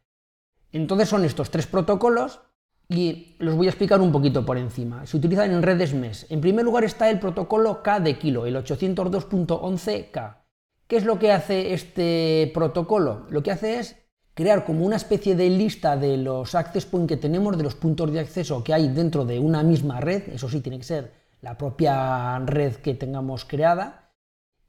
Entonces 0.71 1.09
son 1.09 1.23
estos 1.23 1.51
tres 1.51 1.67
protocolos 1.67 2.41
y 2.89 3.35
los 3.39 3.55
voy 3.55 3.67
a 3.67 3.69
explicar 3.69 4.01
un 4.01 4.11
poquito 4.11 4.45
por 4.45 4.57
encima. 4.57 5.05
Se 5.05 5.17
utilizan 5.17 5.51
en 5.51 5.61
redes 5.61 5.93
MES. 5.93 6.25
En 6.29 6.41
primer 6.41 6.65
lugar 6.65 6.83
está 6.83 7.09
el 7.09 7.19
protocolo 7.19 7.83
K 7.83 7.99
de 7.99 8.17
kilo, 8.17 8.45
el 8.45 8.55
802.11K, 8.55 10.43
¿Qué 10.87 10.97
es 10.97 11.05
lo 11.05 11.17
que 11.17 11.31
hace 11.31 11.73
este 11.73 12.51
protocolo? 12.53 13.25
Lo 13.29 13.41
que 13.41 13.51
hace 13.51 13.79
es 13.79 13.95
crear 14.33 14.65
como 14.65 14.85
una 14.85 14.97
especie 14.97 15.35
de 15.35 15.49
lista 15.49 15.97
de 15.97 16.17
los 16.17 16.55
access 16.55 16.85
points 16.85 17.09
que 17.09 17.17
tenemos, 17.17 17.57
de 17.57 17.63
los 17.63 17.75
puntos 17.75 18.11
de 18.11 18.19
acceso 18.19 18.63
que 18.63 18.73
hay 18.73 18.89
dentro 18.89 19.25
de 19.25 19.39
una 19.39 19.63
misma 19.63 20.01
red, 20.01 20.23
eso 20.29 20.49
sí, 20.49 20.61
tiene 20.61 20.77
que 20.77 20.83
ser 20.83 21.11
la 21.41 21.57
propia 21.57 22.37
red 22.39 22.75
que 22.75 22.93
tengamos 22.93 23.43
creada, 23.45 24.02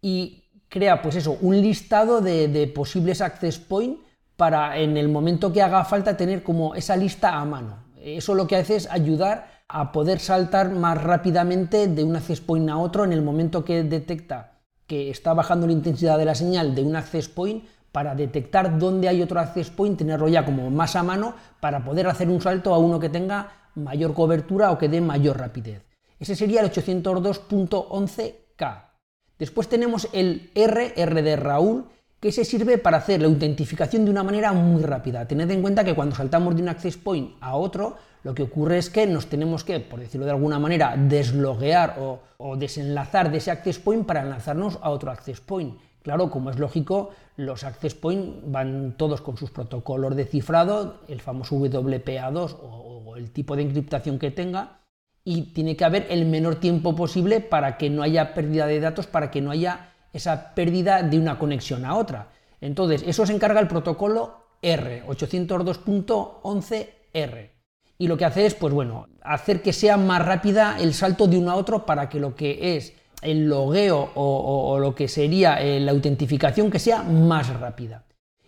y 0.05 0.45
crea 0.69 1.01
pues 1.01 1.17
eso, 1.17 1.39
un 1.41 1.63
listado 1.63 2.21
de, 2.21 2.71
posibles 2.75 3.23
access 3.23 3.59
points 3.59 4.03
para 4.37 4.77
en 4.77 4.99
el 4.99 5.09
momento 5.09 5.51
que 5.51 5.63
haga 5.63 5.83
falta 5.87 6.15
tener 6.15 6.43
como 6.43 6.75
esa 6.75 6.95
lista 6.95 7.41
a 7.41 7.45
mano. 7.47 7.85
Eso 8.03 8.35
lo 8.35 8.47
que 8.47 8.57
hace 8.57 8.77
es 8.77 8.91
ayudar 8.91 9.65
a 9.67 9.93
poder 9.93 10.21
saltar 10.21 10.73
más 10.73 11.03
rápidamente 11.03 11.87
de 11.87 12.05
un 12.05 12.17
access 12.17 12.43
point 12.43 12.69
a 12.69 12.77
otro 12.77 13.05
en 13.05 13.15
el 13.15 13.23
momento 13.23 13.65
que 13.65 13.83
detecta 13.83 14.59
que 14.87 15.09
está 15.09 15.33
bajando 15.33 15.67
la 15.67 15.73
intensidad 15.73 16.19
de 16.19 16.27
la 16.27 16.35
señal 16.35 16.75
de 16.75 16.83
un 16.83 16.97
access 16.97 17.31
point 17.31 17.65
para 17.91 18.15
detectar 18.15 18.79
dónde 18.79 19.09
hay 19.09 19.23
otro 19.23 19.41
access 19.41 19.71
point, 19.71 19.97
tenerlo 19.97 20.29
ya 20.29 20.45
como 20.45 20.71
más 20.71 20.97
a 20.97 21.03
mano 21.03 21.35
para 21.61 21.83
poder 21.83 22.09
hacer 22.09 22.29
un 22.29 22.43
salto 22.43 22.75
a 22.75 22.79
uno 22.79 23.01
que 23.01 23.09
tenga 23.09 23.71
mayor 23.75 24.13
cobertura 24.13 24.71
o 24.71 24.77
que 24.77 24.91
dé 24.91 25.01
mayor 25.01 25.39
rapidez. 25.39 25.83
Ese 26.19 26.37
sería 26.37 26.61
el 26.61 26.71
802.11k. 26.71 28.94
Después 29.39 29.69
tenemos 29.69 30.09
el 30.13 30.51
R, 30.55 30.93
R 30.97 31.23
de 31.23 31.37
Raúl, 31.37 31.87
que 32.25 32.33
se 32.33 32.47
sirve 32.47 32.79
para 32.79 32.97
hacer 32.97 33.21
la 33.21 33.29
autentificación 33.29 34.07
de 34.07 34.11
una 34.11 34.23
manera 34.23 34.55
muy 34.55 34.83
rápida. 34.83 35.29
Tened 35.29 35.51
en 35.51 35.61
cuenta 35.61 35.85
que 35.85 35.95
cuando 35.95 36.17
saltamos 36.17 36.57
de 36.57 36.63
un 36.63 36.71
access 36.71 36.97
point 36.97 37.33
a 37.43 37.55
otro, 37.57 37.97
lo 38.23 38.35
que 38.35 38.45
ocurre 38.45 38.79
es 38.79 38.89
que 38.89 39.07
nos 39.07 39.27
tenemos 39.27 39.63
que, 39.63 39.79
por 39.81 40.01
decirlo 40.01 40.25
de 40.25 40.33
alguna 40.33 40.59
manera, 40.59 40.97
desloguear 40.97 41.97
o, 41.99 42.57
desenlazar 42.57 43.31
de 43.31 43.39
ese 43.39 43.51
access 43.51 43.79
point 43.79 44.07
para 44.07 44.23
enlazarnos 44.23 44.79
a 44.81 44.89
otro 44.89 45.11
access 45.11 45.41
point. 45.41 45.79
Claro, 46.03 46.31
como 46.31 46.51
es 46.51 46.59
lógico, 46.59 47.11
los 47.37 47.65
access 47.65 47.95
point 47.95 48.37
van 48.47 48.95
todos 48.97 49.21
con 49.21 49.37
sus 49.37 49.51
protocolos 49.51 50.17
de 50.17 50.25
cifrado, 50.25 51.01
el 51.09 51.21
famoso 51.21 51.57
WPA2 51.57 52.57
o 52.63 53.17
el 53.17 53.31
tipo 53.33 53.55
de 53.55 53.63
encriptación 53.63 54.19
que 54.19 54.31
tenga, 54.31 54.84
y 55.25 55.43
tiene 55.53 55.77
que 55.77 55.85
haber 55.85 56.07
el 56.11 56.27
menor 56.27 56.57
tiempo 56.57 56.95
posible 56.95 57.41
para 57.41 57.79
que 57.79 57.91
no 57.91 58.03
haya 58.03 58.35
pérdida 58.35 58.67
de 58.67 58.81
datos, 58.81 59.07
para 59.07 59.31
que 59.31 59.41
no 59.41 59.51
haya 59.51 59.93
esa 60.13 60.55
pérdida 60.55 61.03
de 61.03 61.19
una 61.19 61.39
conexión 61.39 61.85
a 61.85 61.97
otra. 61.97 62.31
Entonces, 62.61 63.05
eso 63.07 63.27
se 63.27 63.33
encarga 63.33 63.61
el 63.61 63.69
protocolo 63.69 64.45
R, 64.63 65.05
802.11R. 65.07 67.51
Y 67.99 68.07
lo 68.07 68.17
que 68.17 68.25
hace 68.25 68.47
es, 68.47 68.55
pues 68.55 68.73
bueno, 68.75 69.09
hacer 69.23 69.63
que 69.63 69.73
sea 69.73 69.97
más 69.97 70.25
rápida 70.25 70.77
el 70.79 70.95
salto 70.95 71.27
de 71.27 71.39
uno 71.39 71.51
a 71.51 71.57
otro 71.57 71.85
para 71.87 72.09
que 72.09 72.21
lo 72.21 72.35
que 72.35 72.77
es 72.77 72.93
el 73.23 73.49
logueo 73.49 74.11
o, 74.15 74.79
lo 74.79 74.95
que 74.95 75.09
sería 75.09 75.61
eh, 75.63 75.81
la 75.81 75.93
autentificación 75.93 76.71
que 76.71 76.79
sea 76.79 77.03
más 77.03 77.49
rápida. 77.49 78.05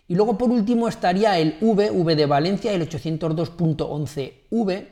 Y 0.07 0.13
luego 0.15 0.37
por 0.37 0.51
último 0.51 0.87
estaría 0.87 1.39
el 1.39 1.57
V, 1.59 1.91
V 1.91 2.15
de 2.15 2.25
Valencia, 2.25 2.71
el 2.71 2.87
802.11V, 2.87 4.87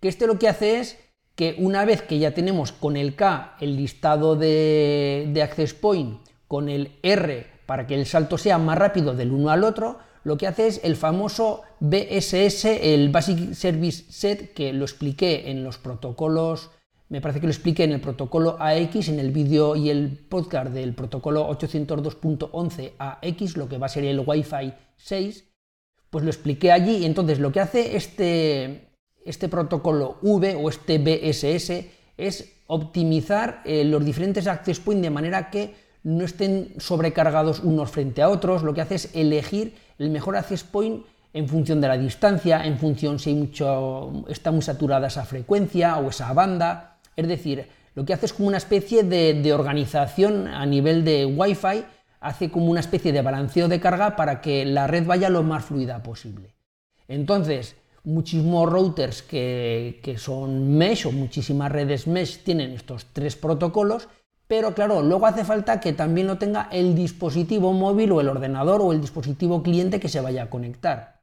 que 0.00 0.08
este 0.08 0.26
lo 0.26 0.38
que 0.38 0.48
hace 0.48 0.80
es 0.80 0.98
que 1.34 1.56
una 1.58 1.84
vez 1.84 2.02
que 2.02 2.18
ya 2.18 2.32
tenemos 2.32 2.72
con 2.72 2.96
el 2.96 3.14
K 3.16 3.56
el 3.60 3.76
listado 3.76 4.36
de, 4.36 5.40
access 5.42 5.74
point, 5.74 6.20
con 6.48 6.68
el 6.68 6.92
R 7.02 7.46
para 7.66 7.86
que 7.86 7.94
el 7.94 8.06
salto 8.06 8.38
sea 8.38 8.58
más 8.58 8.78
rápido 8.78 9.14
del 9.14 9.32
uno 9.32 9.50
al 9.50 9.64
otro, 9.64 9.98
lo 10.22 10.36
que 10.36 10.46
hace 10.46 10.66
es 10.66 10.80
el 10.84 10.96
famoso 10.96 11.62
BSS, 11.80 12.64
el 12.64 13.10
Basic 13.10 13.52
Service 13.54 14.04
Set, 14.10 14.54
que 14.54 14.72
lo 14.72 14.84
expliqué 14.84 15.50
en 15.50 15.64
los 15.64 15.78
protocolos, 15.78 16.70
me 17.08 17.20
parece 17.20 17.40
que 17.40 17.46
lo 17.46 17.52
expliqué 17.52 17.84
en 17.84 17.92
el 17.92 18.00
protocolo 18.00 18.56
AX, 18.58 19.08
en 19.08 19.20
el 19.20 19.30
vídeo 19.30 19.76
y 19.76 19.90
el 19.90 20.18
podcast 20.28 20.72
del 20.72 20.94
protocolo 20.94 21.48
802.11 21.50 22.92
AX, 22.98 23.56
lo 23.56 23.68
que 23.68 23.78
va 23.78 23.86
a 23.86 23.90
ser 23.90 24.04
el 24.04 24.22
Wi-Fi 24.26 24.72
6, 24.96 25.44
pues 26.08 26.24
lo 26.24 26.30
expliqué 26.30 26.72
allí. 26.72 27.04
Entonces, 27.04 27.38
lo 27.38 27.52
que 27.52 27.60
hace 27.60 27.96
este, 27.96 28.93
este 29.24 29.48
protocolo 29.48 30.18
V 30.22 30.54
o 30.54 30.68
este 30.68 30.98
BSS 30.98 31.86
es 32.16 32.52
optimizar 32.66 33.62
eh, 33.64 33.84
los 33.84 34.04
diferentes 34.04 34.46
access 34.46 34.80
points 34.80 35.02
de 35.02 35.10
manera 35.10 35.50
que 35.50 35.74
no 36.02 36.24
estén 36.24 36.74
sobrecargados 36.78 37.60
unos 37.60 37.90
frente 37.90 38.22
a 38.22 38.28
otros. 38.28 38.62
Lo 38.62 38.74
que 38.74 38.82
hace 38.82 38.96
es 38.96 39.14
elegir 39.14 39.74
el 39.98 40.10
mejor 40.10 40.36
access 40.36 40.62
point 40.62 41.04
en 41.32 41.48
función 41.48 41.80
de 41.80 41.88
la 41.88 41.98
distancia, 41.98 42.64
en 42.64 42.78
función 42.78 43.18
si 43.18 43.34
mucho, 43.34 44.24
está 44.28 44.52
muy 44.52 44.62
saturada 44.62 45.08
esa 45.08 45.24
frecuencia 45.24 45.96
o 45.96 46.10
esa 46.10 46.32
banda. 46.32 46.98
Es 47.16 47.26
decir, 47.26 47.66
lo 47.94 48.04
que 48.04 48.12
hace 48.12 48.26
es 48.26 48.32
como 48.32 48.48
una 48.48 48.58
especie 48.58 49.02
de, 49.02 49.34
de 49.34 49.52
organización 49.52 50.46
a 50.46 50.64
nivel 50.66 51.04
de 51.04 51.26
Wi-Fi, 51.26 51.84
hace 52.20 52.50
como 52.50 52.70
una 52.70 52.80
especie 52.80 53.12
de 53.12 53.22
balanceo 53.22 53.68
de 53.68 53.80
carga 53.80 54.16
para 54.16 54.40
que 54.40 54.64
la 54.64 54.86
red 54.86 55.06
vaya 55.06 55.28
lo 55.28 55.42
más 55.42 55.64
fluida 55.64 56.02
posible. 56.02 56.54
Entonces, 57.08 57.76
muchísimos 58.04 58.70
routers 58.70 59.22
que, 59.22 60.16
son 60.18 60.76
mesh 60.76 61.06
o 61.06 61.12
muchísimas 61.12 61.72
redes 61.72 62.06
mesh 62.06 62.44
tienen 62.44 62.72
estos 62.72 63.06
tres 63.12 63.36
protocolos, 63.36 64.08
pero 64.46 64.74
claro, 64.74 65.02
luego 65.02 65.26
hace 65.26 65.44
falta 65.44 65.80
que 65.80 65.94
también 65.94 66.26
lo 66.26 66.38
tenga 66.38 66.68
el 66.70 66.94
dispositivo 66.94 67.72
móvil 67.72 68.12
o 68.12 68.20
el 68.20 68.28
ordenador 68.28 68.82
o 68.82 68.92
el 68.92 69.00
dispositivo 69.00 69.62
cliente 69.62 70.00
que 70.00 70.10
se 70.10 70.20
vaya 70.20 70.44
a 70.44 70.50
conectar. 70.50 71.22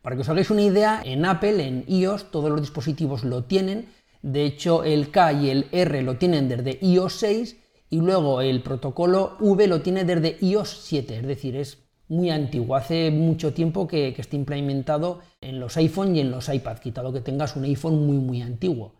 Para 0.00 0.16
que 0.16 0.22
os 0.22 0.28
hagáis 0.28 0.50
una 0.50 0.62
idea, 0.62 1.02
en 1.04 1.26
Apple, 1.26 1.66
en 1.66 1.84
iOS, 1.86 2.30
todos 2.30 2.50
los 2.50 2.60
dispositivos 2.60 3.24
lo 3.24 3.44
tienen. 3.44 3.88
De 4.22 4.44
hecho, 4.44 4.84
el 4.84 5.10
K 5.10 5.32
y 5.32 5.50
el 5.50 5.66
R 5.72 6.02
lo 6.02 6.16
tienen 6.16 6.48
desde 6.48 6.78
iOS 6.80 7.14
6 7.14 7.56
y 7.90 8.00
luego 8.00 8.40
el 8.40 8.62
protocolo 8.62 9.36
V 9.40 9.66
lo 9.66 9.82
tiene 9.82 10.04
desde 10.04 10.38
iOS 10.40 10.84
7, 10.84 11.18
es 11.18 11.26
decir, 11.26 11.56
es 11.56 11.78
muy 12.10 12.28
antiguo, 12.28 12.74
hace 12.74 13.10
mucho 13.10 13.54
tiempo 13.54 13.86
que, 13.86 14.08
está 14.08 14.36
implementado 14.36 15.20
en 15.40 15.60
los 15.60 15.76
iPhone 15.76 16.14
y 16.14 16.20
en 16.20 16.30
los 16.30 16.48
iPad, 16.48 16.78
quitado 16.78 17.12
que 17.12 17.20
tengas 17.20 17.56
un 17.56 17.64
iPhone 17.64 18.04
muy 18.04 18.18
muy 18.18 18.42
antiguo. 18.42 18.94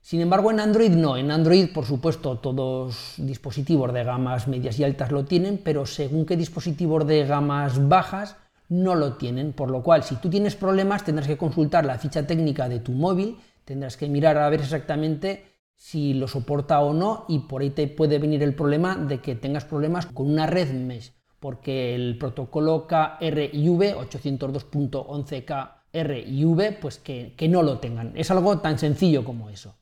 Sin 0.00 0.20
embargo, 0.20 0.50
en 0.50 0.60
Android 0.60 0.90
no, 0.90 1.16
en 1.16 1.30
Android 1.30 1.72
por 1.72 1.86
supuesto 1.86 2.38
todos 2.38 3.14
dispositivos 3.16 3.92
de 3.94 4.04
gamas 4.04 4.46
medias 4.46 4.78
y 4.78 4.84
altas 4.84 5.10
lo 5.10 5.24
tienen, 5.24 5.58
pero 5.64 5.86
según 5.86 6.26
qué 6.26 6.36
dispositivos 6.36 7.06
de 7.06 7.24
gamas 7.24 7.88
bajas 7.88 8.36
no 8.68 8.94
lo 8.94 9.14
tienen, 9.14 9.54
por 9.54 9.70
lo 9.70 9.82
cual 9.82 10.02
si 10.02 10.16
tú 10.16 10.28
tienes 10.28 10.54
problemas 10.54 11.04
tendrás 11.04 11.26
que 11.26 11.38
consultar 11.38 11.86
la 11.86 11.98
ficha 11.98 12.26
técnica 12.26 12.68
de 12.68 12.80
tu 12.80 12.92
móvil, 12.92 13.38
tendrás 13.64 13.96
que 13.96 14.08
mirar 14.08 14.36
a 14.36 14.50
ver 14.50 14.60
exactamente 14.60 15.44
si 15.74 16.12
lo 16.12 16.28
soporta 16.28 16.80
o 16.80 16.92
no 16.92 17.24
y 17.26 17.38
por 17.40 17.62
ahí 17.62 17.70
te 17.70 17.88
puede 17.88 18.18
venir 18.18 18.42
el 18.42 18.54
problema 18.54 18.96
de 18.96 19.20
que 19.20 19.34
tengas 19.34 19.64
problemas 19.64 20.04
con 20.04 20.30
una 20.30 20.46
red 20.46 20.70
mesh 20.72 21.12
porque 21.44 21.94
el 21.94 22.16
protocolo 22.16 22.86
KRIV 22.86 23.98
802.11KRIV, 23.98 26.78
pues 26.80 26.96
que, 26.96 27.34
no 27.50 27.62
lo 27.62 27.80
tengan. 27.80 28.12
Es 28.14 28.30
algo 28.30 28.60
tan 28.60 28.78
sencillo 28.78 29.26
como 29.26 29.50
eso. 29.50 29.74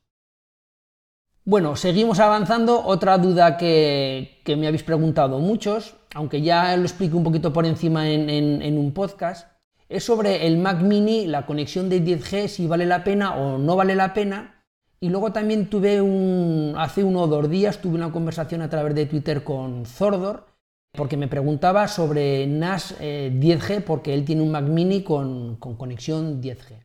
Bueno, 1.45 1.77
seguimos 1.77 2.19
avanzando. 2.19 2.85
Otra 2.85 3.17
duda 3.17 3.57
que, 3.57 4.43
me 4.45 4.67
habéis 4.67 4.83
preguntado 4.83 5.39
muchos, 5.39 5.95
aunque 6.15 6.43
ya 6.43 6.77
lo 6.77 6.83
expliqué 6.83 7.15
un 7.15 7.23
poquito 7.23 7.53
por 7.53 7.65
encima 7.65 8.11
en, 8.11 8.77
un 8.77 8.93
podcast, 8.93 9.47
es 9.89 10.03
sobre 10.03 10.49
el 10.49 10.59
Mac 10.59 10.83
Mini, 10.83 11.29
la 11.29 11.47
conexión 11.47 11.89
de 11.89 12.03
10G, 12.03 12.49
si 12.49 12.67
vale 12.67 12.87
la 12.87 13.05
pena 13.05 13.37
o 13.37 13.59
no 13.59 13.77
vale 13.77 13.95
la 13.95 14.15
pena. 14.15 14.65
Y 14.99 15.11
luego 15.11 15.31
también 15.31 15.71
tuve 15.71 16.01
un, 16.01 16.75
hace 16.77 17.05
uno 17.05 17.21
o 17.21 17.29
dos 17.29 17.49
días, 17.49 17.81
tuve 17.81 17.95
una 17.95 18.11
conversación 18.11 18.63
a 18.63 18.69
través 18.69 18.97
de 18.97 19.07
Twitter 19.07 19.45
con 19.45 19.87
Zordor, 19.87 20.51
porque 20.93 21.17
me 21.17 21.29
preguntaba 21.29 21.89
sobre 21.89 22.47
NAS 22.47 22.99
10G 23.01 23.71
eh, 23.71 23.81
porque 23.81 24.13
él 24.13 24.25
tiene 24.25 24.43
un 24.43 24.51
Mac 24.51 24.65
mini 24.65 25.03
con, 25.03 25.57
conexión 25.57 26.43
10G. 26.43 26.85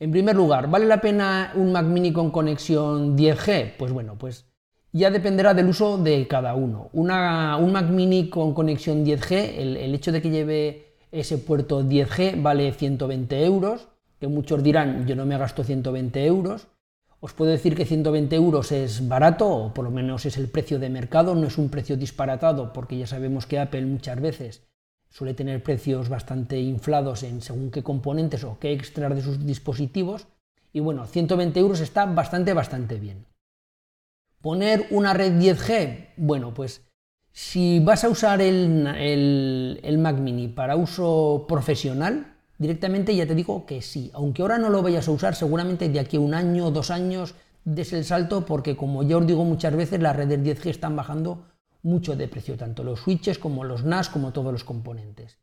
En 0.00 0.10
primer 0.10 0.36
lugar, 0.36 0.68
¿vale 0.68 0.86
la 0.86 1.00
pena 1.00 1.52
un 1.54 1.72
Mac 1.72 1.86
mini 1.86 2.12
con 2.12 2.30
conexión 2.30 3.16
10G? 3.16 3.76
Pues 3.78 3.92
bueno, 3.92 4.16
pues 4.18 4.46
ya 4.92 5.10
dependerá 5.10 5.54
del 5.54 5.68
uso 5.68 5.96
de 5.96 6.28
cada 6.28 6.54
uno. 6.54 6.90
un 6.92 7.06
Mac 7.72 7.88
mini 7.88 8.28
con 8.28 8.52
conexión 8.52 9.04
10G, 9.04 9.54
el, 9.56 9.76
el 9.78 9.94
hecho 9.94 10.12
de 10.12 10.20
que 10.20 10.30
lleve 10.30 10.92
ese 11.10 11.38
puerto 11.38 11.82
10G 11.82 12.42
vale 12.42 12.72
120 12.72 13.44
euros, 13.44 13.88
que 14.20 14.28
muchos 14.28 14.62
dirán 14.62 15.06
yo 15.06 15.16
no 15.16 15.24
me 15.24 15.38
gasto 15.38 15.64
120 15.64 16.26
euros. 16.26 16.68
Os 17.24 17.34
puedo 17.34 17.52
decir 17.52 17.76
que 17.76 17.86
120 17.86 18.34
euros 18.34 18.72
es 18.72 19.06
barato, 19.06 19.46
o 19.48 19.72
por 19.72 19.84
lo 19.84 19.92
menos 19.92 20.26
es 20.26 20.36
el 20.36 20.48
precio 20.48 20.80
de 20.80 20.90
mercado, 20.90 21.36
no 21.36 21.46
es 21.46 21.56
un 21.56 21.68
precio 21.68 21.96
disparatado, 21.96 22.72
porque 22.72 22.98
ya 22.98 23.06
sabemos 23.06 23.46
que 23.46 23.60
Apple 23.60 23.86
muchas 23.86 24.20
veces 24.20 24.66
suele 25.08 25.32
tener 25.32 25.62
precios 25.62 26.08
bastante 26.08 26.58
inflados 26.58 27.22
en 27.22 27.40
según 27.40 27.70
qué 27.70 27.84
componentes 27.84 28.42
o 28.42 28.58
qué 28.58 28.72
extraer 28.72 29.14
de 29.14 29.22
sus 29.22 29.46
dispositivos. 29.46 30.26
Y 30.72 30.80
bueno, 30.80 31.06
120 31.06 31.60
euros 31.60 31.78
está 31.78 32.06
bastante, 32.06 32.54
bastante 32.54 32.98
bien. 32.98 33.24
Poner 34.40 34.88
una 34.90 35.14
red 35.14 35.34
10G, 35.34 36.14
bueno, 36.16 36.52
pues 36.52 36.82
si 37.30 37.78
vas 37.78 38.02
a 38.02 38.08
usar 38.08 38.40
el, 38.40 39.78
el 39.80 39.98
Mac 39.98 40.18
mini 40.18 40.48
para 40.48 40.74
uso 40.74 41.44
profesional, 41.46 42.31
directamente 42.62 43.14
ya 43.14 43.26
te 43.26 43.34
digo 43.34 43.66
que 43.66 43.82
sí. 43.82 44.10
Aunque 44.14 44.40
ahora 44.40 44.56
no 44.56 44.70
lo 44.70 44.82
vayas 44.82 45.08
a 45.08 45.10
usar, 45.10 45.34
seguramente 45.34 45.88
de 45.88 46.00
aquí 46.00 46.16
a 46.16 46.20
un 46.20 46.32
año 46.32 46.66
o 46.66 46.70
dos 46.70 46.90
años 46.90 47.34
des 47.64 47.92
el 47.92 48.04
salto 48.04 48.46
porque 48.46 48.76
como 48.76 49.02
ya 49.02 49.18
os 49.18 49.26
digo 49.26 49.44
muchas 49.44 49.76
veces 49.76 50.00
las 50.00 50.16
redes 50.16 50.40
10G 50.40 50.70
están 50.70 50.96
bajando 50.96 51.44
mucho 51.82 52.16
de 52.16 52.28
precio, 52.28 52.56
tanto 52.56 52.84
los 52.84 53.00
switches 53.00 53.38
como 53.38 53.64
los 53.64 53.84
NAS, 53.84 54.08
como 54.08 54.32
todos 54.32 54.52
los 54.52 54.64
componentes. 54.64 55.38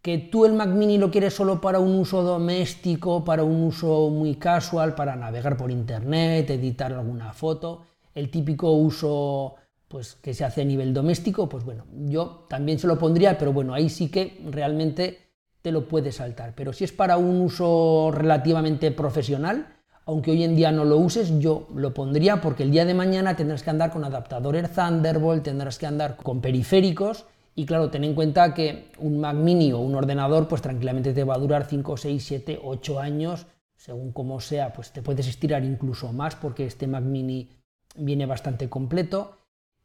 Que 0.00 0.18
tú 0.18 0.44
el 0.44 0.52
Mac 0.52 0.68
mini 0.68 0.98
lo 0.98 1.10
quieres 1.10 1.34
solo 1.34 1.60
para 1.60 1.80
un 1.80 1.98
uso 1.98 2.22
doméstico, 2.22 3.24
para 3.24 3.42
un 3.42 3.64
uso 3.64 4.08
muy 4.10 4.36
casual, 4.36 4.94
para 4.94 5.16
navegar 5.16 5.56
por 5.56 5.70
internet, 5.70 6.48
editar 6.50 6.92
alguna 6.92 7.32
foto, 7.32 7.86
el 8.14 8.30
típico 8.30 8.72
uso 8.72 9.56
pues 9.88 10.14
que 10.16 10.34
se 10.34 10.44
hace 10.44 10.62
a 10.62 10.64
nivel 10.64 10.92
doméstico, 10.92 11.48
pues 11.48 11.64
bueno, 11.64 11.86
yo 12.06 12.46
también 12.48 12.78
se 12.78 12.86
lo 12.86 12.98
pondría, 12.98 13.38
pero 13.38 13.52
bueno, 13.52 13.74
ahí 13.74 13.88
sí 13.88 14.08
que 14.08 14.40
realmente 14.50 15.25
te 15.66 15.72
lo 15.72 15.88
puedes 15.88 16.14
saltar. 16.14 16.52
Pero 16.54 16.72
si 16.72 16.84
es 16.84 16.92
para 16.92 17.16
un 17.16 17.40
uso 17.40 18.12
relativamente 18.14 18.92
profesional, 18.92 19.66
aunque 20.04 20.30
hoy 20.30 20.44
en 20.44 20.54
día 20.54 20.70
no 20.70 20.84
lo 20.84 20.96
uses, 20.96 21.40
yo 21.40 21.66
lo 21.74 21.92
pondría 21.92 22.40
porque 22.40 22.62
el 22.62 22.70
día 22.70 22.84
de 22.84 22.94
mañana 22.94 23.34
tendrás 23.34 23.64
que 23.64 23.70
andar 23.70 23.90
con 23.90 24.04
adaptadores 24.04 24.70
Thunderbolt, 24.70 25.42
tendrás 25.42 25.76
que 25.76 25.86
andar 25.86 26.18
con 26.18 26.40
periféricos 26.40 27.24
y 27.56 27.66
claro, 27.66 27.90
ten 27.90 28.04
en 28.04 28.14
cuenta 28.14 28.54
que 28.54 28.92
un 28.98 29.18
Mac 29.18 29.34
mini 29.34 29.72
o 29.72 29.80
un 29.80 29.96
ordenador 29.96 30.46
pues 30.46 30.62
tranquilamente 30.62 31.12
te 31.12 31.24
va 31.24 31.34
a 31.34 31.38
durar 31.38 31.64
5, 31.64 31.96
6, 31.96 32.24
7, 32.24 32.60
8 32.62 33.00
años, 33.00 33.48
según 33.74 34.12
como 34.12 34.38
sea, 34.38 34.72
pues 34.72 34.92
te 34.92 35.02
puedes 35.02 35.26
estirar 35.26 35.64
incluso 35.64 36.12
más 36.12 36.36
porque 36.36 36.64
este 36.64 36.86
Mac 36.86 37.02
mini 37.02 37.50
viene 37.96 38.24
bastante 38.24 38.68
completo 38.68 39.38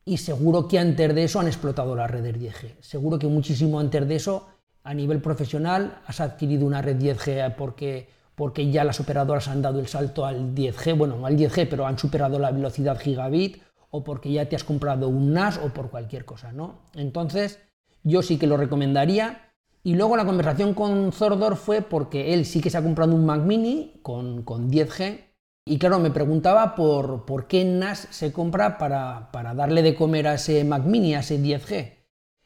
y 0.06 0.18
seguro 0.18 0.68
que 0.68 0.78
antes 0.78 1.16
de 1.16 1.24
eso 1.24 1.40
han 1.40 1.48
explotado 1.48 1.96
las 1.96 2.12
redes 2.12 2.36
10G. 2.36 2.76
Seguro 2.82 3.18
que 3.18 3.26
muchísimo 3.26 3.80
antes 3.80 4.08
de 4.08 4.16
eso 4.16 4.61
a 4.84 4.94
nivel 4.94 5.22
profesional 5.22 6.02
has 6.06 6.22
adquirido 6.22 6.66
una 6.66 6.82
red 6.82 6.98
10G 6.98 7.56
porque 7.56 8.10
porque 8.36 8.72
ya 8.72 8.84
las 8.84 9.00
operadoras 9.00 9.48
han 9.48 9.62
dado 9.62 9.80
el 9.80 9.88
salto 9.88 10.26
al 10.26 10.56
10G, 10.56 10.98
bueno, 10.98 11.16
no 11.16 11.28
al 11.28 11.38
10G, 11.38 11.68
pero 11.70 11.86
han 11.86 12.00
superado 12.00 12.40
la 12.40 12.50
velocidad 12.50 13.00
gigabit, 13.00 13.62
o 13.92 14.04
porque 14.04 14.32
ya 14.32 14.48
te 14.50 14.56
has 14.56 14.64
comprado 14.64 15.10
un 15.10 15.34
NAS 15.34 15.60
o 15.64 15.70
por 15.70 15.92
cualquier 15.92 16.26
cosa, 16.26 16.52
¿no? 16.52 16.80
Entonces, 16.96 17.60
yo 18.04 18.24
sí 18.24 18.40
que 18.40 18.48
lo 18.48 18.58
recomendaría. 18.58 19.52
Y 19.84 19.96
luego 19.96 20.16
la 20.16 20.26
conversación 20.26 20.74
con 20.74 21.12
Zordor 21.12 21.56
fue 21.56 21.82
porque 21.82 22.34
él 22.34 22.46
sí 22.46 22.62
que 22.62 22.70
se 22.70 22.78
ha 22.78 22.84
comprado 22.84 23.14
un 23.14 23.26
Mac 23.26 23.42
Mini 23.42 24.00
con, 24.02 24.44
10G. 24.44 25.26
Y 25.66 25.78
claro, 25.78 26.00
me 26.00 26.10
preguntaba 26.10 26.76
por, 26.76 27.26
por 27.26 27.48
qué 27.48 27.66
NAS 27.66 28.08
se 28.10 28.32
compra 28.32 28.78
para, 28.78 29.32
para 29.32 29.54
darle 29.54 29.82
de 29.82 29.96
comer 29.96 30.28
a 30.28 30.36
ese 30.36 30.64
Mac 30.64 30.84
Mini, 30.84 31.16
a 31.16 31.20
ese 31.20 31.40
10G. 31.40 31.94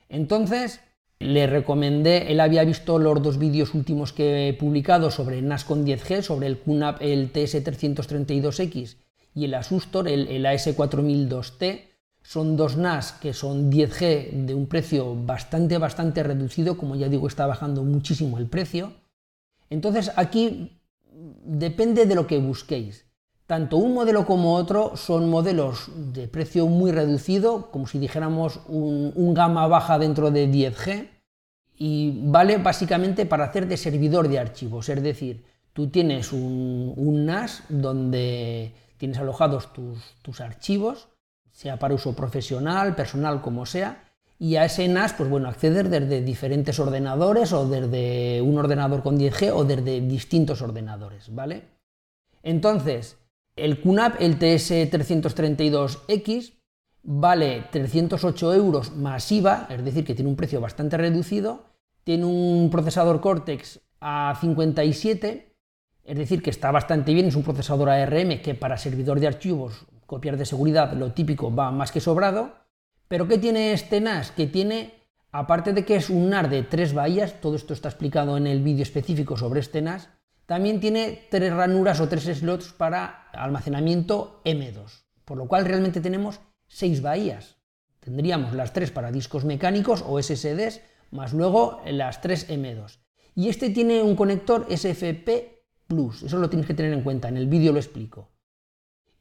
Entonces, 0.09 0.81
le 1.19 1.47
recomendé, 1.47 2.31
él 2.31 2.39
había 2.39 2.65
visto 2.65 2.99
los 2.99 3.21
dos 3.21 3.37
vídeos 3.37 3.73
últimos 3.73 4.11
que 4.11 4.49
he 4.49 4.53
publicado 4.53 5.11
sobre 5.11 5.41
NAS 5.41 5.63
con 5.63 5.85
10G, 5.85 6.21
sobre 6.21 6.47
el 6.47 6.59
QNAP, 6.59 7.01
el 7.01 7.31
TS332X 7.31 8.97
y 9.33 9.45
el 9.45 9.53
Asustor, 9.53 10.07
el, 10.07 10.45
AS4002T. 10.45 11.89
Son 12.21 12.57
dos 12.57 12.75
NAS 12.75 13.13
que 13.13 13.33
son 13.33 13.71
10G 13.71 14.45
de 14.45 14.55
un 14.55 14.67
precio 14.67 15.15
bastante, 15.15 15.77
bastante 15.77 16.23
reducido, 16.23 16.75
como 16.77 16.95
ya 16.95 17.07
digo, 17.07 17.27
está 17.27 17.45
bajando 17.45 17.83
muchísimo 17.83 18.37
el 18.37 18.47
precio. 18.47 18.93
Entonces 19.69 20.11
aquí 20.15 20.79
depende 21.45 22.05
de 22.05 22.15
lo 22.15 22.27
que 22.27 22.39
busquéis. 22.39 23.04
Tanto 23.47 23.77
un 23.77 23.93
modelo 23.93 24.25
como 24.25 24.55
otro 24.55 24.97
son 24.97 25.29
modelos 25.29 25.91
de 25.95 26.27
precio 26.27 26.65
muy 26.65 26.91
reducido, 26.91 27.69
como 27.69 27.85
si 27.85 27.99
dijéramos 27.99 28.59
un, 28.67 29.33
gama 29.35 29.67
baja 29.67 29.99
dentro 29.99 30.31
de 30.31 30.49
10G, 30.49 31.09
y 31.77 32.21
vale 32.23 32.57
básicamente 32.57 33.27
para 33.27 33.45
hacer 33.45 33.67
de 33.67 33.77
servidor 33.77 34.29
de 34.29 34.39
archivos, 34.39 34.89
es 34.89 35.03
decir, 35.03 35.45
tú 35.73 35.89
tienes 35.89 36.33
un, 36.33 36.95
NAS 37.25 37.63
donde 37.69 38.73
tienes 38.97 39.19
alojados 39.19 39.71
tus, 39.73 39.99
tus, 40.23 40.41
archivos, 40.41 41.09
sea 41.51 41.77
para 41.77 41.93
uso 41.93 42.15
profesional, 42.15 42.95
personal, 42.95 43.41
como 43.41 43.67
sea, 43.67 44.05
y 44.39 44.55
a 44.55 44.65
ese 44.65 44.87
NAS, 44.87 45.13
pues 45.13 45.29
bueno, 45.29 45.49
acceder 45.49 45.89
desde 45.89 46.21
diferentes 46.21 46.79
ordenadores 46.79 47.53
o 47.53 47.67
desde 47.69 48.41
un 48.41 48.57
ordenador 48.57 49.03
con 49.03 49.19
10G 49.19 49.51
o 49.53 49.65
desde 49.65 50.01
distintos 50.01 50.63
ordenadores, 50.63 51.33
¿vale? 51.33 51.63
Entonces, 52.41 53.17
el 53.55 53.81
QNAP, 53.81 54.21
el 54.21 54.39
TS332X, 54.39 56.53
vale 57.03 57.67
308 57.71 58.53
euros 58.53 58.95
masiva, 58.95 59.67
es 59.69 59.83
decir, 59.83 60.03
que 60.03 60.15
tiene 60.15 60.29
un 60.29 60.35
precio 60.35 60.59
bastante 60.59 60.97
reducido, 60.97 61.63
tiene 62.03 62.25
un 62.25 62.69
procesador 62.71 63.21
Cortex 63.21 63.79
A57, 64.01 65.45
es 66.03 66.17
decir, 66.17 66.43
que 66.43 66.49
está 66.49 66.71
bastante 66.71 67.13
bien, 67.13 67.27
es 67.27 67.35
un 67.35 67.43
procesador 67.43 67.89
ARM 67.89 68.41
que 68.41 68.55
para 68.55 68.77
servidor 68.77 69.19
de 69.19 69.27
archivos, 69.27 69.85
copiar 70.05 70.37
de 70.37 70.45
seguridad, 70.45 70.93
lo 70.93 71.13
típico 71.13 71.53
va 71.53 71.71
más 71.71 71.91
que 71.91 71.99
sobrado, 71.99 72.53
pero 73.07 73.27
¿qué 73.27 73.37
tiene 73.37 73.73
este 73.73 74.01
NAS? 74.01 74.31
Que 74.31 74.47
tiene, 74.47 74.93
aparte 75.31 75.73
de 75.73 75.85
que 75.85 75.95
es 75.95 76.09
un 76.09 76.29
NAS 76.29 76.49
de 76.49 76.63
tres 76.63 76.93
bahías, 76.93 77.39
todo 77.39 77.55
esto 77.55 77.73
está 77.73 77.89
explicado 77.89 78.37
en 78.37 78.47
el 78.47 78.61
vídeo 78.61 78.83
específico 78.83 79.37
sobre 79.37 79.59
este 79.59 79.81
NAS, 79.81 80.09
también 80.45 80.79
tiene 80.79 81.27
tres 81.29 81.53
ranuras 81.53 81.99
o 81.99 82.07
tres 82.07 82.25
slots 82.25 82.71
para 82.73 83.29
almacenamiento 83.31 84.41
M2, 84.45 85.03
por 85.25 85.37
lo 85.37 85.47
cual 85.47 85.65
realmente 85.65 86.01
tenemos 86.01 86.39
seis 86.67 87.01
bahías. 87.01 87.57
Tendríamos 87.99 88.53
las 88.53 88.71
tres 88.71 88.91
para 88.91 89.11
discos 89.11 89.45
mecánicos 89.45 90.03
o 90.05 90.21
SSDs, 90.21 90.81
más 91.11 91.33
luego 91.33 91.81
las 91.87 92.21
tres 92.21 92.47
M2. 92.49 92.99
Y 93.33 93.49
este 93.49 93.71
tiene 93.71 94.03
un 94.03 94.15
conector 94.15 94.67
SFP 94.69 95.55
Plus, 95.87 96.23
eso 96.23 96.37
lo 96.37 96.49
tienes 96.49 96.67
que 96.67 96.73
tener 96.73 96.93
en 96.93 97.03
cuenta, 97.03 97.27
en 97.27 97.37
el 97.37 97.47
vídeo 97.47 97.71
lo 97.71 97.79
explico. 97.79 98.29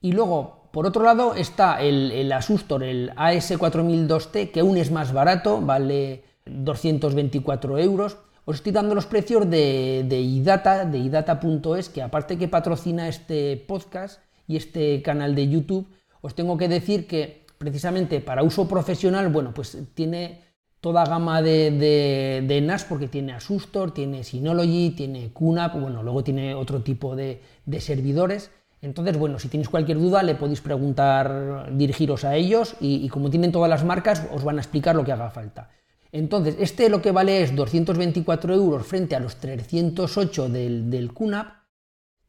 Y 0.00 0.12
luego, 0.12 0.68
por 0.72 0.86
otro 0.86 1.02
lado, 1.02 1.34
está 1.34 1.80
el, 1.82 2.10
el 2.12 2.32
Asustor, 2.32 2.82
el 2.82 3.10
AS4002T, 3.12 4.50
que 4.50 4.60
aún 4.60 4.76
es 4.76 4.90
más 4.90 5.12
barato, 5.12 5.60
vale 5.60 6.24
224 6.46 7.78
euros 7.78 8.18
os 8.44 8.56
estoy 8.56 8.72
dando 8.72 8.94
los 8.94 9.06
precios 9.06 9.48
de, 9.48 10.06
iData, 10.20 10.84
de 10.84 10.98
idata.es, 10.98 11.88
que 11.88 12.02
aparte 12.02 12.36
que 12.36 12.48
patrocina 12.48 13.08
este 13.08 13.56
podcast 13.56 14.20
y 14.46 14.56
este 14.56 15.00
canal 15.02 15.34
de 15.34 15.48
YouTube, 15.48 15.86
os 16.20 16.34
tengo 16.34 16.58
que 16.58 16.68
decir 16.68 17.06
que 17.06 17.46
precisamente 17.56 18.20
para 18.20 18.42
uso 18.42 18.68
profesional, 18.68 19.28
bueno, 19.28 19.54
pues 19.54 19.78
tiene 19.94 20.42
toda 20.80 21.06
gama 21.06 21.40
de, 21.40 22.62
NAS 22.62 22.84
porque 22.84 23.08
tiene 23.08 23.32
Asustor, 23.32 23.94
tiene 23.94 24.24
Synology, 24.24 24.90
tiene 24.90 25.30
QNAP, 25.32 25.80
bueno, 25.80 26.02
luego 26.02 26.22
tiene 26.22 26.54
otro 26.54 26.82
tipo 26.82 27.16
de, 27.16 27.40
servidores. 27.78 28.50
Entonces, 28.82 29.16
bueno, 29.16 29.38
si 29.38 29.48
tenéis 29.48 29.70
cualquier 29.70 29.98
duda 29.98 30.22
le 30.22 30.34
podéis 30.34 30.60
preguntar, 30.60 31.70
dirigiros 31.72 32.24
a 32.24 32.36
ellos 32.36 32.76
y 32.80 33.08
como 33.08 33.30
tienen 33.30 33.50
todas 33.50 33.70
las 33.70 33.82
marcas 33.82 34.28
os 34.30 34.44
van 34.44 34.58
a 34.58 34.60
explicar 34.60 34.94
lo 34.94 35.04
que 35.04 35.12
haga 35.12 35.30
falta. 35.30 35.70
Entonces, 36.14 36.54
este 36.60 36.88
lo 36.88 37.02
que 37.02 37.10
vale 37.10 37.42
es 37.42 37.56
224 37.56 38.54
euros 38.54 38.86
frente 38.86 39.16
a 39.16 39.20
los 39.20 39.34
308 39.34 40.48
del, 40.48 40.88
del 40.88 41.12
QNAP. 41.12 41.48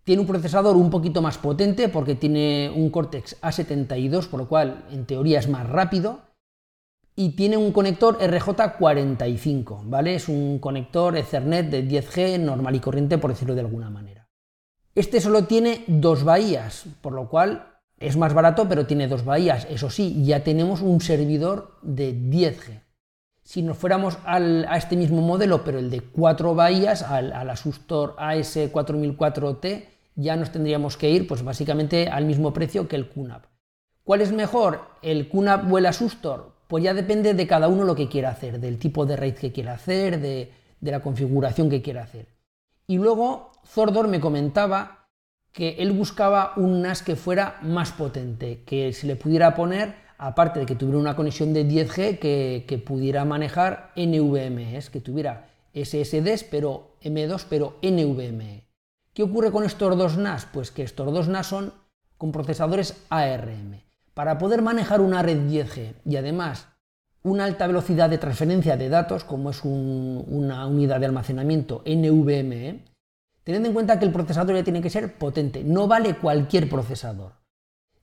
Tiene 0.04 0.22
un 0.22 0.28
procesador 0.28 0.76
un 0.76 0.90
poquito 0.90 1.22
más 1.22 1.38
potente 1.38 1.88
porque 1.88 2.16
tiene 2.16 2.72
un 2.76 2.90
Cortex 2.90 3.40
A72, 3.44 4.28
por 4.28 4.40
lo 4.40 4.48
cual 4.48 4.86
en 4.90 5.06
teoría 5.06 5.38
es 5.38 5.48
más 5.48 5.70
rápido. 5.70 6.22
Y 7.16 7.36
tiene 7.36 7.58
un 7.58 7.72
conector 7.72 8.18
RJ45, 8.18 9.82
¿vale? 9.84 10.16
Es 10.16 10.30
un 10.30 10.58
conector 10.58 11.16
Ethernet 11.16 11.70
de 11.70 11.88
10G 11.88 12.40
normal 12.40 12.76
y 12.76 12.80
corriente, 12.80 13.20
por 13.20 13.30
decirlo 13.30 13.54
de 13.54 13.62
alguna 13.62 13.92
manera. 13.92 14.28
Este 14.96 15.22
solo 15.22 15.46
tiene 15.46 15.84
dos 15.86 16.24
bahías, 16.24 16.88
por 17.02 17.14
lo 17.14 17.30
cual 17.30 17.78
es 18.00 18.18
más 18.18 18.34
barato, 18.34 18.68
pero 18.68 18.88
tiene 18.88 19.08
dos 19.08 19.24
bahías. 19.24 19.68
Eso 19.70 19.92
sí, 19.92 20.26
ya 20.26 20.44
tenemos 20.44 20.82
un 20.82 21.02
servidor 21.02 21.78
de 21.84 22.16
10G. 22.16 22.85
Si 23.46 23.62
nos 23.62 23.78
fuéramos 23.78 24.18
a 24.26 24.76
este 24.76 24.98
mismo 24.98 25.22
modelo, 25.22 25.64
pero 25.64 25.78
el 25.78 25.92
de 25.92 26.02
cuatro 26.02 26.56
bahías, 26.56 27.04
al, 27.04 27.32
Asustor 27.32 28.16
AS4004T, 28.18 29.86
ya 30.16 30.36
nos 30.36 30.52
tendríamos 30.52 30.98
que 30.98 31.12
ir 31.12 31.28
pues 31.28 31.44
básicamente 31.44 32.08
al 32.08 32.26
mismo 32.26 32.54
precio 32.54 32.88
que 32.88 32.96
el 32.96 33.08
QNAP. 33.08 33.46
¿Cuál 34.04 34.22
es 34.22 34.32
mejor, 34.32 34.82
el 35.04 35.30
QNAP 35.30 35.72
o 35.72 35.78
el 35.78 35.86
Asustor? 35.86 36.56
Pues 36.68 36.84
ya 36.84 36.96
depende 36.96 37.36
de 37.36 37.46
cada 37.46 37.68
uno 37.68 37.84
lo 37.84 37.94
que 37.94 38.10
quiera 38.10 38.32
hacer, 38.32 38.60
del 38.60 38.80
tipo 38.80 39.06
de 39.06 39.16
RAID 39.16 39.36
que 39.36 39.52
quiera 39.52 39.74
hacer, 39.74 40.20
de, 40.20 40.52
de 40.82 40.92
la 40.92 41.02
configuración 41.02 41.70
que 41.70 41.84
quiera 41.84 42.02
hacer. 42.02 42.28
Y 42.88 42.98
luego 42.98 43.52
Zordor 43.64 44.08
me 44.08 44.20
comentaba 44.20 45.08
que 45.52 45.76
él 45.78 45.92
buscaba 45.92 46.54
un 46.56 46.82
NAS 46.82 47.04
que 47.04 47.16
fuera 47.16 47.60
más 47.62 47.92
potente, 47.92 48.64
que 48.66 48.92
se 48.92 49.06
le 49.06 49.16
pudiera 49.16 49.54
poner 49.54 50.05
aparte 50.18 50.60
de 50.60 50.66
que 50.66 50.76
tuviera 50.76 51.00
una 51.00 51.16
conexión 51.16 51.54
de 51.54 51.68
10G 51.68 52.20
que, 52.20 52.84
pudiera 52.86 53.26
manejar 53.26 53.92
NVMe, 53.96 54.80
que 54.92 55.02
tuviera 55.02 55.50
SSDs, 55.74 56.44
pero 56.46 56.96
M2, 57.02 57.46
pero 57.50 57.78
NVMe. 57.82 58.66
¿Qué 59.14 59.24
ocurre 59.24 59.52
con 59.52 59.64
estos 59.64 59.98
dos 59.98 60.18
NAS? 60.18 60.46
Pues 60.46 60.72
que 60.72 60.84
estos 60.84 61.12
dos 61.12 61.28
NAS 61.28 61.48
son 61.48 61.74
con 62.18 62.32
procesadores 62.32 63.04
ARM. 63.10 63.82
Para 64.14 64.38
poder 64.38 64.62
manejar 64.62 65.02
una 65.02 65.22
red 65.22 65.50
10G 65.50 65.96
y 66.06 66.16
además 66.16 66.68
una 67.24 67.46
alta 67.46 67.68
velocidad 67.68 68.10
de 68.10 68.18
transferencia 68.18 68.78
de 68.78 68.88
datos, 68.88 69.24
como 69.24 69.50
es 69.50 69.64
una 69.64 70.68
unidad 70.68 71.00
de 71.00 71.08
almacenamiento 71.08 71.82
NVMe, 71.86 72.86
tened 73.44 73.66
en 73.66 73.74
cuenta 73.74 74.00
que 74.00 74.06
el 74.06 74.12
procesador 74.12 74.56
ya 74.56 74.64
tiene 74.64 74.82
que 74.82 74.90
ser 74.90 75.18
potente, 75.18 75.64
no 75.64 75.88
vale 75.88 76.18
cualquier 76.18 76.70
procesador. 76.70 77.45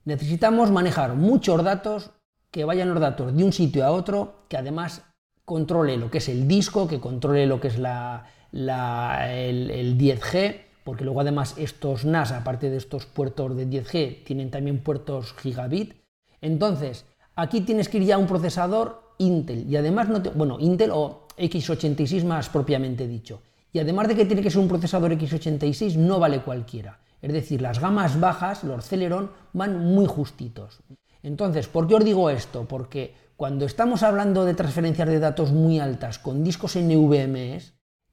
Necesitamos 0.05 0.71
manejar 0.71 1.15
muchos 1.15 1.63
datos 1.63 2.11
que 2.51 2.65
vayan 2.65 2.89
los 2.89 2.99
datos 2.99 3.35
de 3.35 3.43
un 3.43 3.53
sitio 3.53 3.85
a 3.85 3.91
otro, 3.91 4.45
que 4.47 4.57
además 4.57 5.03
controle 5.45 5.97
lo 5.97 6.11
que 6.11 6.19
es 6.19 6.29
el 6.29 6.47
disco, 6.47 6.87
que 6.87 6.99
controle 6.99 7.47
lo 7.47 7.59
que 7.59 7.69
es 7.69 7.79
la, 7.79 8.25
el, 8.51 9.71
el 9.71 9.97
10G, 9.97 10.61
porque 10.83 11.03
luego 11.03 11.21
además 11.21 11.55
estos 11.57 12.05
NAS, 12.05 12.31
aparte 12.31 12.69
de 12.69 12.77
estos 12.77 13.05
puertos 13.05 13.55
de 13.55 13.67
10G, 13.67 14.23
tienen 14.23 14.51
también 14.51 14.79
puertos 14.79 15.33
gigabit. 15.33 15.95
Entonces, 16.41 17.05
aquí 17.35 17.61
tienes 17.61 17.89
que 17.89 17.97
ir 17.97 18.03
ya 18.03 18.15
a 18.15 18.19
un 18.19 18.27
procesador 18.27 19.01
Intel, 19.19 19.69
y 19.69 19.77
además, 19.77 20.09
no 20.09 20.19
bueno, 20.35 20.57
Intel 20.59 20.91
o 20.91 21.27
x86 21.37 22.25
más 22.25 22.49
propiamente 22.49 23.07
dicho. 23.07 23.41
Y 23.71 23.79
además 23.79 24.07
de 24.07 24.15
que 24.15 24.25
tiene 24.25 24.41
que 24.41 24.51
ser 24.51 24.59
un 24.59 24.67
procesador 24.67 25.11
x86, 25.11 25.95
no 25.95 26.19
vale 26.19 26.41
cualquiera. 26.41 26.99
Es 27.23 27.31
decir, 27.31 27.61
las 27.61 27.79
gamas 27.79 28.19
bajas, 28.19 28.65
los 28.65 28.85
Celeron, 28.85 29.31
van 29.53 29.79
muy 29.79 30.07
justitos. 30.07 30.81
Entonces, 31.21 31.69
¿por 31.69 31.87
qué 31.87 31.95
os 31.95 32.03
digo 32.03 32.29
esto? 32.29 32.65
Porque 32.65 33.15
cuando 33.37 33.65
estamos 33.65 34.03
hablando 34.03 34.43
de 34.43 34.53
transferencias 34.53 35.07
de 35.07 35.19
datos 35.19 35.53
muy 35.53 35.79
altas 35.79 36.19
con 36.19 36.43
discos 36.43 36.75
NVMe, 36.75 37.61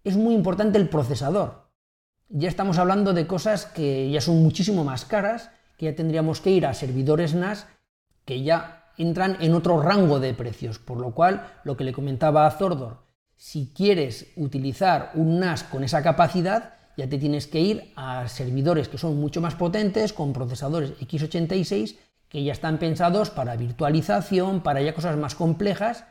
es 0.05 0.16
muy 0.16 0.33
importante 0.33 0.79
el 0.79 0.88
procesador. 0.88 1.73
Ya 2.29 2.49
estamos 2.49 2.79
hablando 2.79 3.12
de 3.12 3.27
cosas 3.27 3.66
que 3.66 4.09
ya 4.12 4.20
son 4.20 4.44
muchísimo 4.44 4.85
más 4.85 5.05
caras, 5.05 5.51
que 5.77 5.87
ya 5.87 5.96
tendríamos 5.96 6.40
que 6.40 6.51
ir 6.51 6.64
a 6.64 6.73
servidores 6.73 7.35
NAS 7.35 7.66
que 8.25 8.44
ya 8.44 8.92
entran 8.96 9.38
en 9.40 9.55
otro 9.55 9.83
rango 9.83 10.20
de 10.20 10.35
precios. 10.35 10.79
Por 10.79 10.99
lo 10.99 11.14
cual, 11.16 11.49
lo 11.64 11.77
que 11.77 11.83
le 11.83 11.92
comentaba 11.92 12.46
a 12.46 12.51
Zordor, 12.53 12.99
si 13.35 13.73
quieres 13.75 14.29
utilizar 14.37 15.11
un 15.14 15.40
NAS 15.40 15.64
con 15.64 15.83
esa 15.83 16.01
capacidad, 16.01 16.75
ya 17.01 17.09
te 17.09 17.17
tienes 17.17 17.47
que 17.47 17.61
ir 17.61 17.93
a 17.97 18.29
servidores 18.29 18.89
que 18.91 18.99
son 18.99 19.19
mucho 19.19 19.41
más 19.41 19.55
potentes, 19.55 20.13
con 20.13 20.35
procesadores 20.35 20.93
x86, 21.01 21.97
que 22.29 22.45
ya 22.45 22.53
están 22.53 22.79
pensados 22.79 23.31
para 23.31 23.57
virtualización, 23.57 24.63
para 24.63 24.83
ya 24.83 24.95
cosas 24.95 25.17
más 25.17 25.35
complejas, 25.35 26.05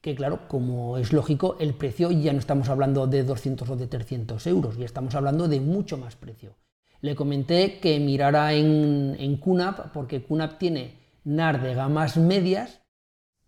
que 0.00 0.14
claro, 0.14 0.48
como 0.48 0.96
es 0.96 1.12
lógico, 1.12 1.58
el 1.60 1.74
precio 1.74 2.10
ya 2.10 2.32
no 2.32 2.38
estamos 2.38 2.70
hablando 2.70 3.06
de 3.06 3.22
200 3.22 3.68
o 3.68 3.76
de 3.76 3.86
300 3.86 4.46
euros, 4.46 4.78
ya 4.78 4.86
estamos 4.86 5.14
hablando 5.14 5.46
de 5.46 5.60
mucho 5.60 5.98
más 5.98 6.16
precio. 6.16 6.56
Le 7.02 7.14
comenté 7.14 7.78
que 7.78 8.00
mirara 8.00 8.54
en, 8.54 9.16
en 9.20 9.36
QNAP, 9.36 9.92
porque 9.92 10.22
QNAP 10.24 10.58
tiene 10.58 11.00
NAR 11.24 11.60
de 11.60 11.74
gamas 11.74 12.16
medias, 12.16 12.80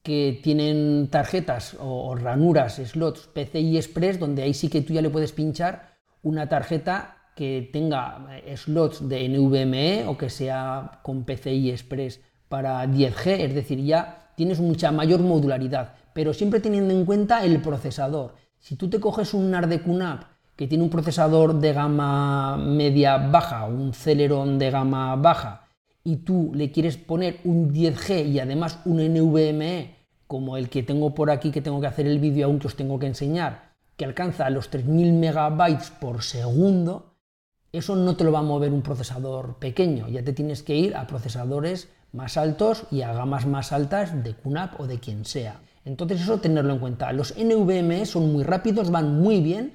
que 0.03 0.39
tienen 0.43 1.09
tarjetas 1.09 1.75
o, 1.81 2.15
ranuras, 2.17 2.75
slots 2.75 3.29
PCI 3.29 3.79
Express, 3.79 4.19
donde 4.19 4.43
ahí 4.43 4.53
sí 4.53 4.69
que 4.69 4.83
tú 4.83 4.93
ya 4.93 5.01
le 5.01 5.09
puedes 5.09 5.33
pinchar 5.33 5.92
una 6.23 6.49
tarjeta 6.49 7.17
que 7.35 7.69
tenga 7.73 8.27
eh, 8.45 8.57
slots 8.57 9.09
de 9.09 9.29
NVMe 9.29 10.05
o 10.07 10.17
que 10.17 10.31
sea 10.31 11.01
con 11.03 11.25
PCI 11.25 11.71
Express 11.71 12.21
para 12.49 12.85
10G, 12.87 13.41
es 13.41 13.55
decir, 13.55 13.83
ya 13.83 14.33
tienes 14.37 14.61
mucha 14.61 14.93
mayor 14.93 15.21
modularidad, 15.21 15.95
pero 16.13 16.35
siempre 16.35 16.61
teniendo 16.61 16.93
en 16.93 17.05
cuenta 17.05 17.45
el 17.45 17.61
procesador. 17.63 18.35
Si 18.59 18.77
tú 18.77 18.89
te 18.91 19.01
coges 19.01 19.35
un 19.35 19.51
NAR 19.51 19.69
de 19.69 19.81
que 20.57 20.67
tiene 20.69 20.85
un 20.85 20.91
procesador 20.91 21.59
de 21.59 21.73
gama 21.73 22.57
media 22.59 23.17
baja, 23.17 23.65
un 23.65 23.95
Celeron 23.95 24.59
de 24.59 24.71
gama 24.71 25.17
baja, 25.17 25.69
y 26.05 26.17
tú 26.17 26.53
le 26.55 26.71
quieres 26.71 26.97
poner 26.97 27.39
un 27.45 27.73
10G 27.73 28.29
y 28.29 28.41
además 28.41 28.81
un 28.85 28.99
NVMe 28.99 29.97
como 30.27 30.57
el 30.57 30.69
que 30.69 30.83
tengo 30.83 31.15
por 31.15 31.31
aquí 31.31 31.51
que 31.51 31.63
tengo 31.63 31.81
que 31.81 31.87
hacer 31.87 32.07
el 32.07 32.19
vídeo 32.19 32.47
aún 32.47 32.59
que 32.59 32.67
os 32.67 32.77
tengo 32.77 32.99
que 32.99 33.07
enseñar, 33.07 33.72
que 33.97 34.05
alcanza 34.05 34.51
los 34.51 34.71
3000 34.71 35.13
megabytes 35.13 35.91
por 35.91 36.23
segundo, 36.23 37.17
eso 37.73 37.97
no 37.97 38.17
te 38.17 38.25
lo 38.25 38.33
va 38.33 38.41
a 38.41 38.43
mover 38.43 38.73
un 38.73 38.83
procesador 38.83 39.57
pequeño, 39.57 40.09
ya 40.09 40.23
te 40.23 40.33
tienes 40.33 40.63
que 40.63 40.77
ir 40.77 40.97
a 40.97 41.07
procesadores 41.07 41.89
más 42.13 42.37
altos 42.37 42.85
y 42.91 43.03
a 43.03 43.13
gamas 43.13 43.47
más 43.47 43.73
altas 43.73 44.23
de 44.23 44.35
QNAP 44.35 44.81
o 44.81 44.87
de 44.87 45.01
quien 45.01 45.25
sea. 45.25 45.61
Entonces 45.85 46.21
eso 46.21 46.39
tenerlo 46.39 46.75
en 46.75 46.79
cuenta. 46.79 47.13
Los 47.13 47.35
NVMe 47.37 48.07
son 48.07 48.33
muy 48.33 48.45
rápidos, 48.45 48.91
van 48.91 49.21
muy 49.21 49.41
bien, 49.41 49.75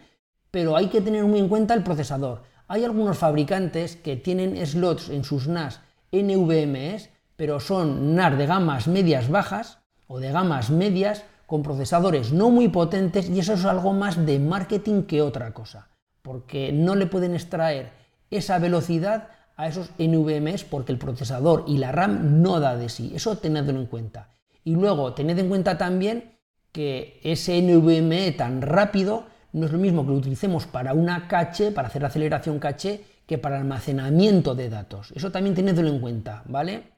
pero 0.52 0.78
hay 0.78 0.88
que 0.88 1.02
tener 1.02 1.26
muy 1.26 1.40
en 1.40 1.50
cuenta 1.50 1.74
el 1.74 1.84
procesador. 1.84 2.44
Hay 2.68 2.84
algunos 2.84 3.18
fabricantes 3.18 3.96
que 3.96 4.16
tienen 4.16 4.66
slots 4.66 5.10
en 5.10 5.24
sus 5.24 5.48
NAS 5.48 5.82
NVMe, 6.12 7.10
pero 7.36 7.60
son 7.60 8.16
NAS 8.16 8.38
de 8.38 8.46
gamas 8.46 8.88
medias 8.88 9.30
bajas 9.30 9.80
o 10.08 10.20
de 10.20 10.32
gamas 10.32 10.70
medias 10.70 11.24
con 11.48 11.64
procesadores 11.64 12.34
no 12.34 12.52
muy 12.52 12.68
potentes 12.68 13.30
y 13.30 13.40
eso 13.40 13.54
es 13.54 13.66
algo 13.66 13.94
más 13.94 14.24
de 14.24 14.38
marketing 14.38 15.04
que 15.04 15.24
otra 15.24 15.54
cosa, 15.54 15.90
porque 16.22 16.72
no 16.72 16.94
le 16.94 17.08
pueden 17.08 17.34
extraer 17.34 17.94
esa 18.30 18.60
velocidad 18.60 19.30
a 19.56 19.68
esos 19.68 19.90
NVMe 19.98 20.56
porque 20.70 20.92
el 20.92 21.00
procesador 21.00 21.64
y 21.66 21.78
la 21.78 21.92
RAM 21.92 22.44
no 22.44 22.60
da 22.60 22.76
de 22.76 22.90
sí, 22.90 23.12
eso 23.16 23.38
tenedlo 23.38 23.80
en 23.80 23.88
cuenta. 23.88 24.36
Y 24.64 24.76
luego 24.76 25.14
tened 25.14 25.40
en 25.40 25.48
cuenta 25.48 25.78
también 25.78 26.38
que 26.74 27.20
ese 27.24 27.62
NVMe 27.62 28.34
tan 28.34 28.62
rápido 28.62 29.26
no 29.54 29.66
es 29.66 29.72
lo 29.72 29.80
mismo 29.80 30.04
que 30.04 30.12
lo 30.12 30.18
utilicemos 30.18 30.68
para 30.68 30.94
una 30.94 31.30
caché, 31.30 31.72
para 31.72 31.88
hacer 31.88 32.04
aceleración 32.04 32.60
caché, 32.60 33.06
que 33.26 33.38
para 33.38 33.58
almacenamiento 33.58 34.54
de 34.54 34.70
datos. 34.70 35.14
Eso 35.16 35.32
también 35.32 35.56
tenedlo 35.56 35.88
en 35.88 36.02
cuenta, 36.02 36.44
¿vale? 36.46 36.92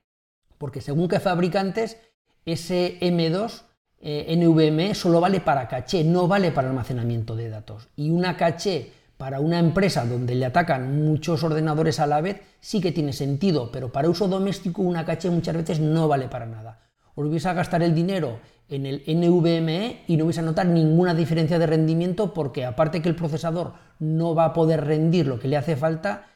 Porque 0.57 0.81
según 0.81 1.07
qué 1.07 1.19
fabricantes, 1.19 1.97
ese 2.45 2.99
M2 2.99 3.68
eh, 4.01 4.35
NVMe 4.37 4.95
solo 4.95 5.19
vale 5.19 5.41
para 5.41 5.67
caché, 5.67 6.03
no 6.03 6.27
vale 6.27 6.51
para 6.51 6.69
almacenamiento 6.69 7.35
de 7.35 7.49
datos. 7.49 7.87
Y 7.95 8.09
una 8.09 8.37
caché 8.37 8.91
para 9.17 9.41
una 9.41 9.59
empresa 9.59 10.05
donde 10.05 10.35
le 10.35 10.45
atacan 10.45 11.03
muchos 11.03 11.43
ordenadores 11.43 11.99
a 11.99 12.07
la 12.07 12.21
vez 12.21 12.41
sí 12.61 12.79
que 12.79 12.93
tiene 12.93 13.11
sentido, 13.11 13.69
pero 13.71 13.91
para 13.91 14.09
uso 14.09 14.27
doméstico 14.29 14.81
una 14.81 15.05
caché 15.05 15.29
muchas 15.29 15.55
veces 15.55 15.79
no 15.79 16.07
vale 16.07 16.29
para 16.29 16.45
nada. 16.45 16.79
Os 17.15 17.29
vais 17.29 17.45
a 17.45 17.53
gastar 17.53 17.83
el 17.83 17.93
dinero 17.93 18.39
en 18.69 18.85
el 18.85 19.03
NVMe 19.05 20.03
y 20.07 20.15
no 20.15 20.25
vais 20.25 20.37
a 20.37 20.41
notar 20.41 20.67
ninguna 20.67 21.13
diferencia 21.13 21.59
de 21.59 21.67
rendimiento 21.67 22.33
porque 22.33 22.63
aparte 22.63 23.01
que 23.01 23.09
el 23.09 23.15
procesador 23.15 23.73
no 23.99 24.35
va 24.35 24.45
a 24.45 24.53
poder 24.53 24.85
rendir 24.85 25.27
lo 25.27 25.39
que 25.39 25.49
le 25.49 25.57
hace 25.57 25.75
falta, 25.75 26.27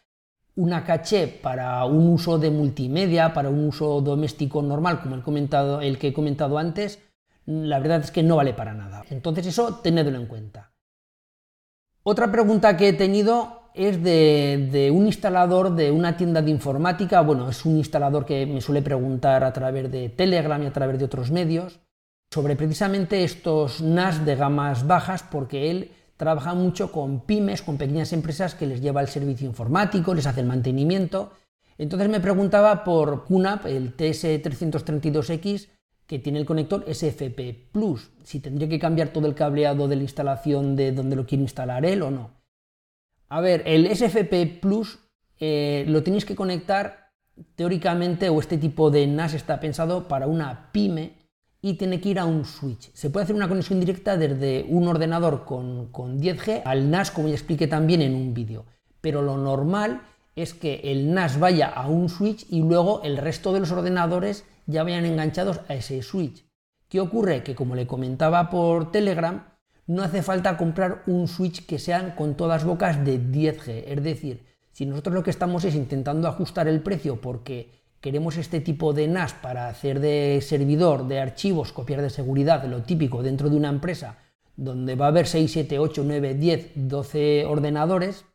una 0.56 0.84
caché 0.84 1.28
para 1.28 1.86
un 1.86 2.10
uso 2.10 2.38
de 2.38 2.52
multimedia, 2.52 3.34
para 3.34 3.50
un 3.50 3.66
uso 3.66 4.02
doméstico 4.02 4.62
normal, 4.62 5.02
como 5.02 5.16
el, 5.82 5.98
que 5.98 6.08
he 6.10 6.14
comentado 6.14 6.58
antes, 6.58 7.00
la 7.46 7.80
verdad 7.80 8.02
es 8.02 8.12
que 8.12 8.24
no 8.24 8.38
vale 8.38 8.54
para 8.54 8.74
nada. 8.74 9.04
Entonces 9.10 9.48
eso 9.48 9.76
tenedlo 9.76 10.18
en 10.18 10.28
cuenta. 10.28 10.72
Otra 12.04 12.32
pregunta 12.32 12.76
que 12.76 12.90
he 12.90 12.94
tenido 12.94 13.70
es 13.74 14.04
de, 14.04 14.92
un 14.94 15.06
instalador 15.06 15.74
de 15.74 15.92
una 15.92 16.16
tienda 16.18 16.42
de 16.42 16.52
informática. 16.52 17.22
Bueno, 17.22 17.50
es 17.50 17.66
un 17.66 17.78
instalador 17.78 18.26
que 18.26 18.46
me 18.46 18.62
suele 18.62 18.82
preguntar 18.82 19.44
a 19.44 19.54
través 19.54 19.92
de 19.92 20.10
Telegram 20.10 20.62
y 20.62 20.68
a 20.68 20.74
través 20.74 21.00
de 21.00 21.06
otros 21.06 21.32
medios 21.32 21.80
sobre 22.32 22.56
precisamente 22.56 23.24
estos 23.24 23.82
NAS 23.82 24.26
de 24.26 24.36
gamas 24.36 24.88
bajas 24.88 25.24
porque 25.24 25.70
él 25.70 25.92
trabaja 26.18 26.54
mucho 26.54 26.92
con 26.92 27.22
pymes, 27.22 27.62
con 27.62 27.78
pequeñas 27.78 28.12
empresas 28.12 28.56
que 28.56 28.68
les 28.68 28.82
lleva 28.82 29.02
el 29.02 29.08
servicio 29.08 29.48
informático, 29.48 30.14
les 30.14 30.26
hace 30.26 30.42
el 30.42 30.48
mantenimiento. 30.48 31.32
Entonces 31.78 32.10
me 32.10 32.20
preguntaba 32.20 32.84
por 32.84 33.26
QNAP, 33.26 33.66
el 33.68 33.96
TS332X, 33.96 35.70
que 36.08 36.20
tiene 36.20 36.40
el 36.40 36.46
conector 36.46 36.86
SFP 36.88 37.72
Plus, 37.72 38.12
si 38.24 38.40
tendría 38.40 38.68
que 38.70 38.80
cambiar 38.80 39.10
todo 39.10 39.28
el 39.28 39.36
cableado 39.36 39.88
de 39.88 39.96
la 39.96 40.04
instalación 40.04 40.76
de 40.76 40.92
donde 40.92 41.16
lo 41.16 41.26
quiere 41.26 41.44
instalar 41.44 41.86
él 41.86 42.02
o 42.02 42.12
no. 42.12 42.32
A 43.30 43.42
ver, 43.42 43.64
el 43.66 43.88
SFP 43.88 44.60
Plus 44.62 45.00
eh, 45.40 45.86
lo 45.88 46.04
tenéis 46.04 46.26
que 46.26 46.36
conectar 46.36 47.04
teóricamente, 47.56 48.30
o 48.30 48.40
este 48.40 48.58
tipo 48.58 48.92
de 48.92 49.08
NAS 49.08 49.34
está 49.34 49.60
pensado 49.60 50.08
para 50.08 50.28
una 50.28 50.72
pyme 50.72 51.18
y 51.62 51.74
tiene 51.74 52.00
que 52.02 52.10
ir 52.10 52.20
a 52.20 52.26
un 52.26 52.46
switch. 52.46 52.92
Se 52.94 53.10
puede 53.10 53.24
hacer 53.24 53.36
una 53.36 53.48
conexión 53.48 53.80
directa 53.80 54.18
desde 54.18 54.66
un 54.68 54.88
ordenador 54.88 55.46
con, 55.46 55.92
10G 55.92 56.62
al 56.66 56.92
NAS, 56.92 57.12
como 57.12 57.30
ya 57.30 57.36
expliqué 57.36 57.68
también 57.68 58.02
en 58.02 58.16
un 58.16 58.34
vídeo. 58.34 58.66
Pero 59.02 59.22
lo 59.22 59.38
normal 59.38 60.02
es 60.36 60.54
que 60.54 60.82
el 60.84 61.14
NAS 61.14 61.40
vaya 61.40 61.68
a 61.68 61.88
un 61.88 62.10
switch 62.10 62.46
y 62.50 62.62
luego 62.62 63.02
el 63.04 63.18
resto 63.18 63.54
de 63.54 63.62
los 63.62 63.72
ordenadores 63.72 64.46
ya 64.66 64.84
vayan 64.84 65.06
enganchados 65.06 65.62
a 65.68 65.76
ese 65.76 66.02
switch. 66.02 66.46
¿Qué 66.90 67.00
ocurre? 67.00 67.44
Que 67.44 67.56
como 67.56 67.76
le 67.76 67.88
comentaba 67.88 68.50
por 68.50 68.92
Telegram, 68.92 69.46
no 69.88 70.04
hace 70.04 70.22
falta 70.22 70.58
comprar 70.58 71.04
un 71.08 71.28
switch 71.28 71.66
que 71.66 71.80
sean 71.80 72.12
con 72.12 72.36
todas 72.36 72.64
bocas 72.64 73.04
de 73.04 73.20
10G. 73.20 73.84
Es 73.88 74.04
decir, 74.04 74.46
si 74.72 74.86
nosotros 74.86 75.16
lo 75.16 75.24
que 75.24 75.30
estamos 75.30 75.66
es 75.66 75.76
intentando 75.76 76.28
ajustar 76.28 76.68
el 76.68 76.82
precio 76.82 77.20
porque 77.20 77.72
queremos 78.00 78.38
este 78.38 78.60
tipo 78.60 78.94
de 78.94 79.08
NAS 79.08 79.34
para 79.34 79.68
hacer 79.68 80.00
de 80.00 80.40
servidor 80.42 81.08
de 81.08 81.20
archivos, 81.20 81.72
copiar 81.72 82.02
de 82.02 82.10
seguridad, 82.10 82.64
lo 82.66 82.84
típico 82.84 83.24
dentro 83.24 83.50
de 83.50 83.58
una 83.58 83.70
empresa 83.70 84.18
donde 84.56 84.96
va 84.96 85.06
a 85.06 85.10
haber 85.10 85.28
6, 85.28 85.52
7, 85.52 85.80
8, 85.80 86.04
9, 86.06 86.34
10, 86.36 86.72
12 86.76 87.46
ordenadores, 87.46 88.26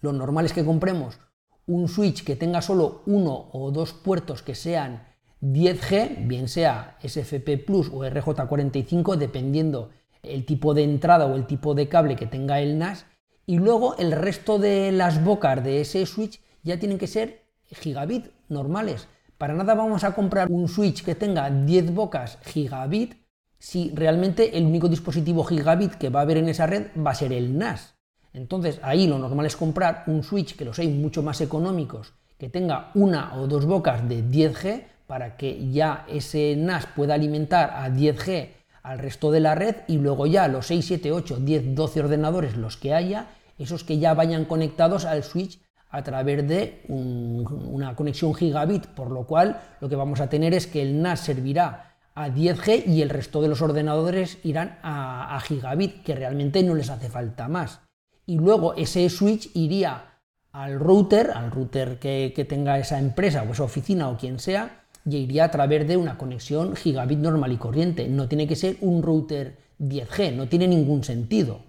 lo 0.00 0.12
normal 0.12 0.46
es 0.46 0.52
que 0.52 0.64
compremos 0.64 1.18
un 1.66 1.88
switch 1.88 2.24
que 2.24 2.36
tenga 2.36 2.62
solo 2.62 3.02
uno 3.06 3.50
o 3.52 3.70
dos 3.70 3.92
puertos 3.92 4.42
que 4.42 4.54
sean 4.54 5.07
10G, 5.40 6.26
bien 6.26 6.48
sea 6.48 6.96
SFP 7.02 7.58
Plus 7.64 7.88
o 7.88 8.04
RJ45, 8.04 9.16
dependiendo 9.16 9.90
el 10.22 10.44
tipo 10.44 10.74
de 10.74 10.84
entrada 10.84 11.26
o 11.26 11.36
el 11.36 11.46
tipo 11.46 11.74
de 11.74 11.88
cable 11.88 12.16
que 12.16 12.26
tenga 12.26 12.60
el 12.60 12.78
NAS, 12.78 13.06
y 13.46 13.58
luego 13.58 13.96
el 13.96 14.12
resto 14.12 14.58
de 14.58 14.92
las 14.92 15.24
bocas 15.24 15.62
de 15.62 15.80
ese 15.80 16.04
switch 16.06 16.40
ya 16.62 16.78
tienen 16.78 16.98
que 16.98 17.06
ser 17.06 17.44
gigabit 17.70 18.26
normales, 18.48 19.08
Para 19.38 19.54
nada 19.54 19.74
vamos 19.74 20.02
a 20.02 20.16
comprar 20.16 20.50
un 20.50 20.66
switch 20.66 21.04
que 21.04 21.14
tenga 21.14 21.48
10 21.48 21.94
bocas 21.94 22.38
gigabit 22.42 23.14
si 23.56 23.92
realmente 23.94 24.58
el 24.58 24.66
único 24.66 24.88
dispositivo 24.88 25.44
gigabit 25.44 25.94
que 25.94 26.08
va 26.08 26.20
a 26.20 26.22
haber 26.22 26.38
en 26.38 26.48
esa 26.48 26.66
red 26.66 26.88
va 26.98 27.12
a 27.12 27.14
ser 27.14 27.32
el 27.32 27.56
NAS. 27.56 27.94
Entonces 28.32 28.80
ahí 28.82 29.06
lo 29.06 29.16
normal 29.16 29.46
es 29.46 29.56
comprar 29.56 30.02
un 30.08 30.24
switch 30.24 30.56
que 30.56 30.64
los 30.64 30.80
hay 30.80 30.88
mucho 30.88 31.22
más 31.22 31.40
económicos, 31.40 32.14
que 32.36 32.48
tenga 32.48 32.90
una 32.94 33.36
o 33.36 33.46
dos 33.46 33.64
bocas 33.64 34.08
de 34.08 34.24
10G 34.24 34.84
para 35.08 35.36
que 35.38 35.70
ya 35.72 36.04
ese 36.06 36.54
NAS 36.54 36.86
pueda 36.86 37.14
alimentar 37.14 37.70
a 37.74 37.88
10G 37.88 38.50
al 38.82 38.98
resto 38.98 39.32
de 39.32 39.40
la 39.40 39.54
red 39.54 39.76
y 39.88 39.96
luego 39.96 40.26
ya 40.26 40.46
los 40.48 40.66
6, 40.66 40.84
7, 40.86 41.12
8, 41.12 41.38
10, 41.40 41.74
12 41.74 42.00
ordenadores, 42.00 42.56
los 42.56 42.76
que 42.76 42.94
haya, 42.94 43.26
esos 43.58 43.84
que 43.84 43.98
ya 43.98 44.14
vayan 44.14 44.44
conectados 44.44 45.06
al 45.06 45.24
switch 45.24 45.60
a 45.90 46.02
través 46.02 46.46
de 46.46 46.82
una 46.88 47.96
conexión 47.96 48.34
gigabit, 48.34 48.86
por 48.86 49.10
lo 49.10 49.26
cual 49.26 49.60
lo 49.80 49.88
que 49.88 49.96
vamos 49.96 50.20
a 50.20 50.28
tener 50.28 50.52
es 50.52 50.66
que 50.66 50.82
el 50.82 51.00
NAS 51.00 51.20
servirá 51.20 51.96
a 52.14 52.28
10G 52.28 52.86
y 52.86 53.00
el 53.00 53.08
resto 53.08 53.40
de 53.40 53.48
los 53.48 53.62
ordenadores 53.62 54.38
irán 54.44 54.78
a, 54.82 55.40
gigabit, 55.42 56.02
que 56.02 56.14
realmente 56.14 56.62
no 56.62 56.74
les 56.74 56.90
hace 56.90 57.08
falta 57.08 57.48
más. 57.48 57.80
Y 58.26 58.36
luego 58.36 58.74
ese 58.74 59.08
switch 59.08 59.50
iría 59.54 60.18
al 60.52 60.78
router, 60.78 61.30
al 61.34 61.50
router 61.50 61.98
que, 61.98 62.34
que 62.36 62.44
tenga 62.44 62.78
esa 62.78 62.98
empresa 62.98 63.42
o 63.48 63.52
esa 63.52 63.62
oficina 63.62 64.10
o 64.10 64.18
quien 64.18 64.38
sea, 64.38 64.77
y 65.08 65.16
iría 65.16 65.44
a 65.44 65.50
través 65.50 65.86
de 65.86 65.96
una 65.96 66.18
conexión 66.18 66.76
gigabit 66.76 67.18
normal 67.18 67.52
y 67.52 67.56
corriente. 67.56 68.08
No 68.08 68.28
tiene 68.28 68.46
que 68.46 68.56
ser 68.56 68.76
un 68.80 69.02
router 69.02 69.56
10G, 69.78 70.34
no 70.34 70.48
tiene 70.48 70.68
ningún 70.68 71.04
sentido. 71.04 71.60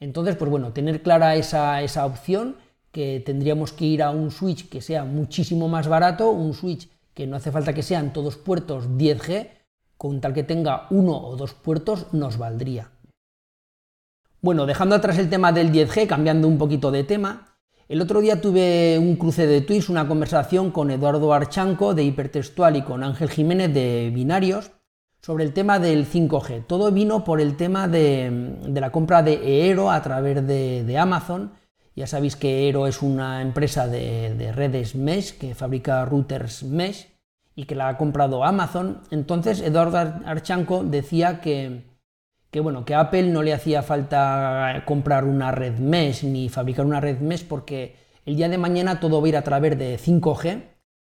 Entonces, 0.00 0.36
pues 0.36 0.50
bueno, 0.50 0.72
tener 0.72 1.02
clara 1.02 1.36
esa, 1.36 1.80
esa 1.82 2.04
opción 2.04 2.56
que 2.90 3.22
tendríamos 3.24 3.72
que 3.72 3.86
ir 3.86 4.02
a 4.02 4.10
un 4.10 4.30
switch 4.30 4.68
que 4.68 4.80
sea 4.80 5.04
muchísimo 5.04 5.68
más 5.68 5.88
barato, 5.88 6.30
un 6.30 6.54
switch 6.54 6.88
que 7.14 7.26
no 7.26 7.36
hace 7.36 7.52
falta 7.52 7.72
que 7.72 7.82
sean 7.82 8.12
todos 8.12 8.36
puertos 8.36 8.88
10G, 8.88 9.48
con 9.96 10.20
tal 10.20 10.34
que 10.34 10.42
tenga 10.42 10.86
uno 10.90 11.16
o 11.16 11.36
dos 11.36 11.54
puertos 11.54 12.12
nos 12.12 12.36
valdría. 12.36 12.90
Bueno, 14.40 14.66
dejando 14.66 14.96
atrás 14.96 15.18
el 15.18 15.30
tema 15.30 15.52
del 15.52 15.70
10G, 15.70 16.08
cambiando 16.08 16.48
un 16.48 16.58
poquito 16.58 16.90
de 16.90 17.04
tema, 17.04 17.51
el 17.92 18.00
otro 18.00 18.20
día 18.20 18.40
tuve 18.40 18.98
un 18.98 19.16
cruce 19.16 19.46
de 19.46 19.60
tweets, 19.60 19.88
una 19.88 20.08
conversación 20.08 20.70
con 20.70 20.90
Eduardo 20.90 21.32
Archanco 21.32 21.94
de 21.94 22.04
Hipertextual 22.04 22.76
y 22.76 22.82
con 22.82 23.04
Ángel 23.04 23.30
Jiménez 23.30 23.72
de 23.72 24.10
Binarios 24.14 24.72
sobre 25.20 25.44
el 25.44 25.52
tema 25.52 25.78
del 25.78 26.06
5G. 26.06 26.66
Todo 26.66 26.90
vino 26.90 27.22
por 27.22 27.40
el 27.40 27.56
tema 27.56 27.88
de, 27.88 28.56
la 28.72 28.90
compra 28.90 29.22
de 29.22 29.34
Eero 29.34 29.90
a 29.90 30.02
través 30.02 30.46
de 30.46 30.98
Amazon 30.98 31.52
ya 31.94 32.06
sabéis 32.06 32.36
que 32.36 32.66
Eero 32.66 32.86
es 32.86 33.02
una 33.02 33.42
empresa 33.42 33.86
de, 33.86 34.52
redes 34.54 34.94
Mesh 34.94 35.36
que 35.36 35.54
fabrica 35.54 36.04
routers 36.04 36.62
Mesh 36.62 37.08
y 37.54 37.64
que 37.64 37.74
la 37.74 37.88
ha 37.88 37.98
comprado 37.98 38.44
Amazon. 38.44 39.02
Entonces 39.10 39.60
Eduardo 39.60 39.98
Archanco 40.24 40.84
decía 40.84 41.40
que, 41.40 41.91
que, 42.52 42.60
bueno, 42.60 42.84
que 42.84 42.94
a 42.94 43.00
Apple 43.00 43.24
no 43.24 43.42
le 43.42 43.52
hacía 43.52 43.82
falta 43.82 44.84
comprar 44.84 45.24
una 45.24 45.50
red 45.50 45.78
Mesh 45.78 46.22
ni 46.22 46.48
fabricar 46.48 46.86
una 46.86 47.00
red 47.00 47.18
Mesh 47.18 47.48
porque 47.48 47.96
el 48.24 48.36
día 48.36 48.48
de 48.48 48.58
mañana 48.58 49.00
todo 49.00 49.20
va 49.20 49.26
a 49.26 49.28
ir 49.30 49.36
a 49.36 49.42
través 49.42 49.76
de 49.76 49.98
5G, 49.98 50.62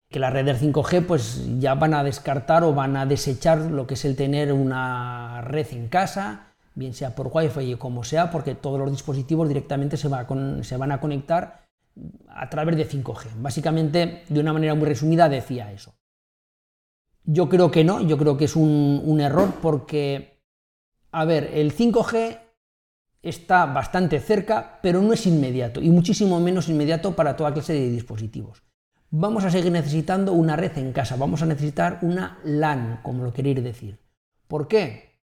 que 0.08 0.18
las 0.18 0.32
redes 0.32 0.62
5G 0.62 1.04
pues 1.04 1.60
ya 1.60 1.74
van 1.74 1.92
a 1.92 2.02
descartar 2.02 2.64
o 2.64 2.72
van 2.72 2.96
a 2.96 3.04
desechar 3.04 3.58
lo 3.58 3.86
que 3.86 3.94
es 3.94 4.04
el 4.06 4.16
tener 4.16 4.54
una 4.54 5.42
red 5.42 5.66
en 5.72 5.88
casa 5.88 6.52
bien 6.74 6.94
sea 6.94 7.14
por 7.14 7.30
Wi-Fi 7.32 7.74
o 7.74 7.78
como 7.78 8.04
sea, 8.04 8.30
porque 8.30 8.54
todos 8.54 8.78
los 8.78 8.90
dispositivos 8.90 9.48
directamente 9.48 9.96
se, 9.96 10.08
van 10.08 10.92
a 10.92 11.00
conectar 11.00 11.66
a 12.28 12.48
través 12.48 12.76
de 12.76 12.88
5G. 12.88 13.26
Básicamente, 13.36 14.24
de 14.28 14.40
una 14.40 14.52
manera 14.52 14.74
muy 14.74 14.86
resumida, 14.86 15.28
decía 15.28 15.72
eso. 15.72 15.94
Yo 17.24 17.48
creo 17.48 17.70
que 17.70 17.84
no, 17.84 18.00
yo 18.00 18.18
creo 18.18 18.36
que 18.36 18.46
es 18.46 18.56
un, 18.56 19.20
error 19.20 19.54
porque, 19.60 20.31
a 21.12 21.24
ver, 21.24 21.50
el 21.54 21.76
5G 21.76 22.38
está 23.22 23.66
bastante 23.66 24.18
cerca, 24.18 24.80
pero 24.82 25.00
no 25.00 25.12
es 25.12 25.26
inmediato, 25.26 25.80
y 25.80 25.90
muchísimo 25.90 26.40
menos 26.40 26.68
inmediato 26.68 27.14
para 27.14 27.36
toda 27.36 27.52
clase 27.52 27.74
de 27.74 27.90
dispositivos. 27.90 28.62
Vamos 29.10 29.44
a 29.44 29.50
seguir 29.50 29.70
necesitando 29.70 30.32
una 30.32 30.56
red 30.56 30.76
en 30.78 30.92
casa, 30.92 31.16
vamos 31.16 31.42
a 31.42 31.46
necesitar 31.46 31.98
una 32.00 32.38
LAN, 32.44 33.00
como 33.02 33.22
lo 33.22 33.32
queréis 33.32 33.62
decir. 33.62 34.00
¿Por 34.48 34.68
qué? 34.68 35.20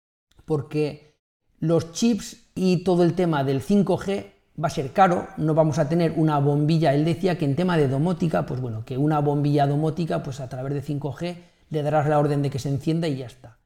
Porque 0.46 1.18
los 1.60 1.92
chips 1.92 2.48
y 2.54 2.82
todo 2.82 3.04
el 3.04 3.14
tema 3.14 3.44
del 3.44 3.62
5G 3.62 4.32
va 4.62 4.68
a 4.68 4.70
ser 4.70 4.92
caro, 4.92 5.28
no 5.36 5.54
vamos 5.54 5.78
a 5.78 5.88
tener 5.88 6.12
una 6.16 6.38
bombilla. 6.38 6.94
Él 6.94 7.04
decía 7.04 7.36
que 7.36 7.44
en 7.44 7.56
tema 7.56 7.76
de 7.76 7.88
domótica, 7.88 8.46
pues 8.46 8.60
bueno, 8.60 8.84
que 8.84 8.96
una 8.96 9.20
bombilla 9.20 9.66
domótica, 9.66 10.22
pues 10.22 10.40
a 10.40 10.48
través 10.48 10.72
de 10.72 10.82
5G 10.82 11.36
le 11.70 11.82
darás 11.82 12.08
la 12.08 12.18
orden 12.18 12.40
de 12.42 12.50
que 12.50 12.58
se 12.58 12.70
encienda 12.70 13.06
y 13.06 13.16
ya 13.16 13.26
está. 13.26 13.58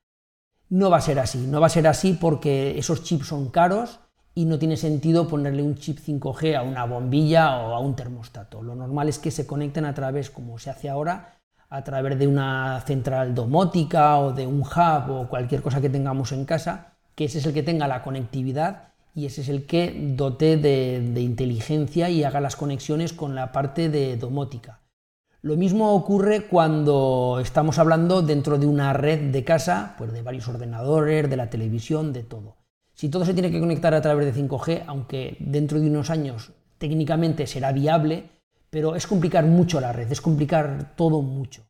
No 0.70 0.90
va 0.90 0.98
a 0.98 1.00
ser 1.00 1.18
así, 1.18 1.38
no 1.38 1.60
va 1.60 1.66
a 1.66 1.70
ser 1.70 1.86
así 1.86 2.12
porque 2.12 2.78
esos 2.78 3.02
chips 3.02 3.28
son 3.28 3.48
caros 3.48 4.00
y 4.34 4.44
no 4.44 4.58
tiene 4.58 4.76
sentido 4.76 5.26
ponerle 5.26 5.62
un 5.62 5.76
chip 5.76 5.98
5G 5.98 6.56
a 6.56 6.62
una 6.62 6.84
bombilla 6.84 7.58
o 7.58 7.74
a 7.74 7.80
un 7.80 7.96
termostato. 7.96 8.62
Lo 8.62 8.74
normal 8.74 9.08
es 9.08 9.18
que 9.18 9.30
se 9.30 9.46
conecten 9.46 9.84
a 9.84 9.94
través, 9.94 10.30
como 10.30 10.58
se 10.58 10.70
hace 10.70 10.88
ahora, 10.88 11.38
a 11.70 11.82
través 11.82 12.18
de 12.18 12.26
una 12.26 12.80
central 12.86 13.34
domótica 13.34 14.18
o 14.18 14.32
de 14.32 14.46
un 14.46 14.60
hub 14.60 15.10
o 15.10 15.28
cualquier 15.28 15.62
cosa 15.62 15.80
que 15.80 15.90
tengamos 15.90 16.32
en 16.32 16.44
casa 16.44 16.98
que 17.18 17.24
ese 17.24 17.38
es 17.38 17.46
el 17.46 17.52
que 17.52 17.64
tenga 17.64 17.88
la 17.88 18.04
conectividad 18.04 18.92
y 19.12 19.26
ese 19.26 19.40
es 19.40 19.48
el 19.48 19.66
que 19.66 19.92
dote 20.14 20.56
de, 20.56 21.20
inteligencia 21.20 22.08
y 22.10 22.22
haga 22.22 22.40
las 22.40 22.54
conexiones 22.54 23.12
con 23.12 23.34
la 23.34 23.50
parte 23.50 23.88
de 23.88 24.16
domótica. 24.16 24.78
Lo 25.40 25.56
mismo 25.56 25.94
ocurre 25.94 26.48
cuando 26.48 27.38
estamos 27.40 27.78
hablando 27.78 28.22
dentro 28.22 28.58
de 28.58 28.66
una 28.66 28.92
red 28.92 29.30
de 29.30 29.44
casa, 29.44 29.94
pues 29.96 30.12
de 30.12 30.22
varios 30.22 30.48
ordenadores, 30.48 31.30
de 31.30 31.36
la 31.36 31.48
televisión, 31.48 32.12
de 32.12 32.24
todo. 32.24 32.56
Si 32.92 33.08
todo 33.08 33.24
se 33.24 33.34
tiene 33.34 33.52
que 33.52 33.60
conectar 33.60 33.94
a 33.94 34.02
través 34.02 34.26
de 34.26 34.42
5G, 34.42 34.82
aunque 34.88 35.36
dentro 35.38 35.78
de 35.78 35.88
unos 35.88 36.10
años 36.10 36.50
técnicamente 36.78 37.46
será 37.46 37.70
viable, 37.70 38.30
pero 38.68 38.96
es 38.96 39.06
complicar 39.06 39.46
mucho 39.46 39.80
la 39.80 39.92
red, 39.92 40.10
es 40.10 40.20
complicar 40.20 40.96
todo 40.96 41.22
mucho. 41.22 41.62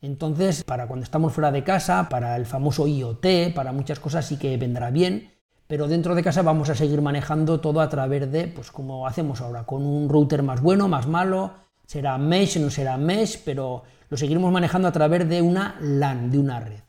Entonces, 0.00 0.62
para 0.62 0.86
cuando 0.86 1.02
estamos 1.02 1.32
fuera 1.32 1.50
de 1.50 1.64
casa, 1.64 2.08
para 2.08 2.36
el 2.36 2.46
famoso 2.46 2.86
IoT, 2.86 3.52
para 3.56 3.72
muchas 3.72 3.98
cosas 3.98 4.24
sí 4.24 4.36
que 4.36 4.56
vendrá 4.56 4.92
bien, 4.92 5.32
pero 5.66 5.88
dentro 5.88 6.14
de 6.14 6.22
casa 6.22 6.42
vamos 6.42 6.70
a 6.70 6.76
seguir 6.76 7.02
manejando 7.02 7.58
todo 7.58 7.80
a 7.80 7.88
través 7.88 8.30
de, 8.30 8.46
pues 8.46 8.70
como 8.70 9.08
hacemos 9.08 9.40
ahora, 9.40 9.64
con 9.64 9.84
un 9.84 10.08
router 10.08 10.44
más 10.44 10.62
bueno, 10.62 10.86
más 10.86 11.08
malo, 11.08 11.65
será 11.86 12.18
mesh, 12.18 12.58
no 12.58 12.70
será 12.70 12.96
mesh, 12.98 13.40
pero 13.44 13.84
lo 14.08 14.16
seguiremos 14.16 14.52
manejando 14.52 14.88
a 14.88 14.92
través 14.92 15.28
de 15.28 15.40
una 15.40 15.76
LAN, 15.80 16.30
de 16.30 16.38
una 16.38 16.60
red. 16.60 16.80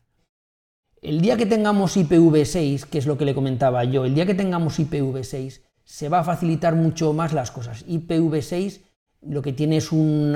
El 1.02 1.22
día 1.22 1.38
que 1.38 1.46
tengamos 1.46 1.96
IPv6, 1.96 2.86
que 2.86 2.98
es 2.98 3.06
lo 3.06 3.18
que 3.18 3.26
le 3.26 3.36
comentaba 3.36 3.84
yo, 3.84 4.04
el 4.04 4.16
día 4.16 4.26
que 4.26 4.34
tengamos 4.34 4.80
IPv6, 4.80 5.62
se 5.84 6.10
va 6.10 6.20
a 6.20 6.24
facilitar 6.24 6.76
mucho 6.76 7.14
más 7.14 7.32
las 7.32 7.52
cosas. 7.52 7.86
IPv6 7.88 8.82
lo 9.22 9.42
que 9.42 9.54
tiene 9.54 9.78
es 9.78 9.92
un 9.92 10.34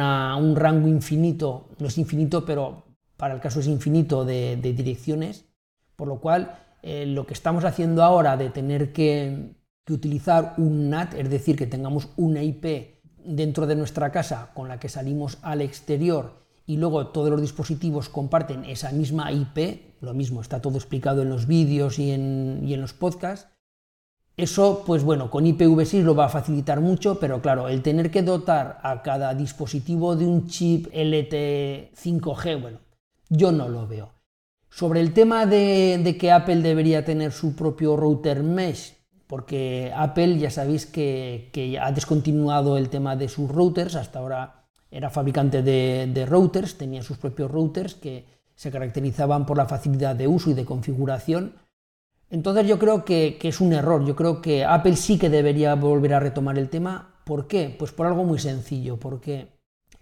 rango 0.56 0.88
infinito, 0.88 1.70
no 1.80 1.88
es 1.88 1.98
infinito, 1.98 2.46
pero 2.46 2.86
para 3.18 3.34
el 3.36 3.40
caso 3.40 3.60
es 3.60 3.68
infinito 3.68 4.26
de, 4.26 4.56
direcciones, 4.58 5.46
por 5.96 6.08
lo 6.08 6.20
cual 6.20 6.58
eh, 6.82 7.06
lo 7.06 7.28
que 7.28 7.34
estamos 7.34 7.64
haciendo 7.66 8.04
ahora 8.04 8.38
de 8.38 8.50
tener 8.50 8.92
que, 8.92 9.60
utilizar 9.90 10.54
un 10.58 10.90
NAT, 10.90 11.16
es 11.16 11.30
decir, 11.30 11.58
que 11.58 11.68
tengamos 11.68 12.14
una 12.16 12.42
IP 12.42 13.01
dentro 13.26 13.68
de 13.68 13.76
nuestra 13.76 14.12
casa 14.12 14.52
con 14.54 14.68
la 14.68 14.80
que 14.80 14.90
salimos 14.90 15.38
al 15.42 15.62
exterior 15.62 16.42
y 16.66 16.78
luego 16.78 17.08
todos 17.08 17.30
los 17.30 17.42
dispositivos 17.42 18.10
comparten 18.10 18.66
esa 18.66 18.92
misma 18.92 19.32
IP, 19.32 20.02
lo 20.02 20.14
mismo, 20.14 20.42
está 20.42 20.62
todo 20.62 20.78
explicado 20.78 21.22
en 21.22 21.30
los 21.30 21.48
vídeos 21.48 22.00
y 22.00 22.12
en, 22.12 22.62
y 22.64 22.74
en 22.74 22.82
los 22.82 22.94
podcasts, 22.94 23.48
eso, 24.38 24.84
pues 24.86 25.04
bueno, 25.04 25.30
con 25.30 25.46
IPv6 25.46 26.02
lo 26.04 26.16
va 26.16 26.26
a 26.26 26.30
facilitar 26.30 26.80
mucho, 26.80 27.20
pero 27.20 27.42
claro, 27.42 27.68
el 27.68 27.82
tener 27.82 28.10
que 28.10 28.24
dotar 28.24 28.80
a 28.82 29.02
cada 29.04 29.34
dispositivo 29.36 30.16
de 30.16 30.26
un 30.26 30.48
chip 30.48 30.88
LTE 30.88 31.92
5G, 31.96 32.62
bueno, 32.62 32.80
yo 33.30 33.52
no 33.52 33.68
lo 33.68 33.88
veo. 33.88 34.14
Sobre 34.70 35.02
el 35.02 35.14
tema 35.14 35.46
de, 35.46 36.18
que 36.18 36.32
Apple 36.32 36.62
debería 36.62 37.04
tener 37.04 37.34
su 37.34 37.56
propio 37.56 37.98
router 37.98 38.42
mesh, 38.42 38.96
porque 39.32 39.94
Apple 39.96 40.40
ya 40.40 40.50
sabéis 40.52 40.86
que, 40.86 41.80
ha 41.82 41.94
descontinuado 41.94 42.76
el 42.76 42.90
tema 42.90 43.16
de 43.16 43.30
sus 43.30 43.50
routers, 43.50 43.96
hasta 43.96 44.20
ahora 44.20 44.66
era 44.92 45.10
fabricante 45.10 45.64
de, 45.64 46.12
de 46.14 46.26
routers, 46.26 46.78
tenía 46.78 47.02
sus 47.02 47.18
propios 47.18 47.50
routers 47.50 47.94
que 47.96 48.26
se 48.56 48.72
caracterizaban 48.72 49.46
por 49.46 49.56
la 49.56 49.68
facilidad 49.68 50.18
de 50.18 50.28
uso 50.28 50.50
y 50.50 50.54
de 50.54 50.66
configuración, 50.66 51.54
entonces 52.30 52.68
yo 52.68 52.78
creo 52.78 53.06
que, 53.06 53.40
es 53.42 53.62
un 53.62 53.72
error, 53.72 54.04
yo 54.06 54.18
creo 54.18 54.42
que 54.42 54.66
Apple 54.66 54.98
sí 54.98 55.18
que 55.18 55.30
debería 55.30 55.76
volver 55.76 56.14
a 56.14 56.20
retomar 56.20 56.58
el 56.58 56.68
tema. 56.68 57.16
¿Por 57.24 57.48
qué? 57.48 57.74
Pues 57.80 57.94
por 57.94 58.08
algo 58.08 58.26
muy 58.26 58.38
sencillo, 58.38 58.98
porque 58.98 59.48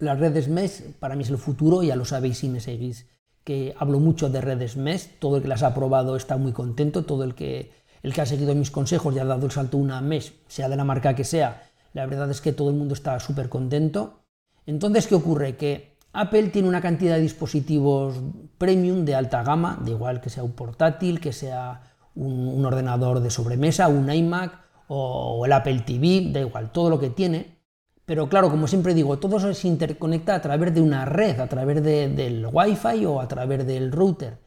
las 0.00 0.18
redes 0.18 0.48
Mesh 0.48 0.82
para 0.98 1.14
mí 1.14 1.22
es 1.22 1.30
el 1.30 1.38
futuro, 1.38 1.84
ya 1.84 1.94
lo 1.94 2.04
sabéis 2.04 2.38
si 2.38 2.48
me 2.48 2.58
seguís, 2.58 3.06
que 3.44 3.76
hablo 3.78 4.00
mucho 4.00 4.28
de 4.28 4.40
redes 4.40 4.76
Mesh, 4.76 5.20
todo 5.20 5.36
el 5.36 5.42
que 5.42 5.48
las 5.48 5.62
ha 5.62 5.72
probado 5.72 6.16
está 6.16 6.36
muy 6.36 6.50
contento, 6.50 7.04
todo 7.04 7.22
el 7.22 7.36
que, 7.36 7.70
el 8.02 8.14
que 8.14 8.20
ha 8.20 8.26
seguido 8.26 8.54
mis 8.54 8.70
consejos 8.70 9.14
y 9.14 9.18
ha 9.18 9.24
dado 9.24 9.46
el 9.46 9.52
salto 9.52 9.76
una 9.76 10.00
Mesh, 10.00 10.32
sea 10.48 10.68
de 10.68 10.76
la 10.76 10.84
marca 10.84 11.14
que 11.14 11.24
sea, 11.24 11.62
la 11.92 12.06
verdad 12.06 12.30
es 12.30 12.40
que 12.40 12.52
todo 12.52 12.70
el 12.70 12.76
mundo 12.76 12.94
está 12.94 13.18
súper 13.20 13.48
contento. 13.48 14.20
Entonces, 14.66 15.06
¿qué 15.06 15.14
ocurre? 15.14 15.56
Que 15.56 15.96
Apple 16.12 16.48
tiene 16.48 16.68
una 16.68 16.80
cantidad 16.80 17.16
de 17.16 17.22
dispositivos 17.22 18.16
premium 18.58 19.04
de 19.04 19.14
alta 19.14 19.42
gama, 19.42 19.78
da 19.84 19.90
igual 19.90 20.20
que 20.20 20.30
sea 20.30 20.42
un 20.42 20.52
portátil, 20.52 21.20
que 21.20 21.32
sea 21.32 21.82
un, 22.14 22.64
ordenador 22.64 23.20
de 23.20 23.30
sobremesa, 23.30 23.88
un 23.88 24.10
iMac 24.10 24.58
o, 24.88 25.44
el 25.44 25.52
Apple 25.52 25.80
TV, 25.80 26.30
da 26.32 26.40
igual, 26.40 26.72
todo 26.72 26.90
lo 26.90 26.98
que 26.98 27.10
tiene. 27.10 27.58
Pero 28.06 28.28
claro, 28.28 28.50
como 28.50 28.66
siempre 28.66 28.94
digo, 28.94 29.18
todo 29.18 29.54
se 29.54 29.68
interconecta 29.68 30.34
a 30.34 30.42
través 30.42 30.74
de 30.74 30.80
una 30.80 31.04
red, 31.04 31.38
a 31.38 31.46
través 31.46 31.82
del 31.82 32.48
Wi-Fi 32.52 33.06
o 33.06 33.20
a 33.20 33.28
través 33.28 33.64
del 33.64 33.92
router. 33.92 34.38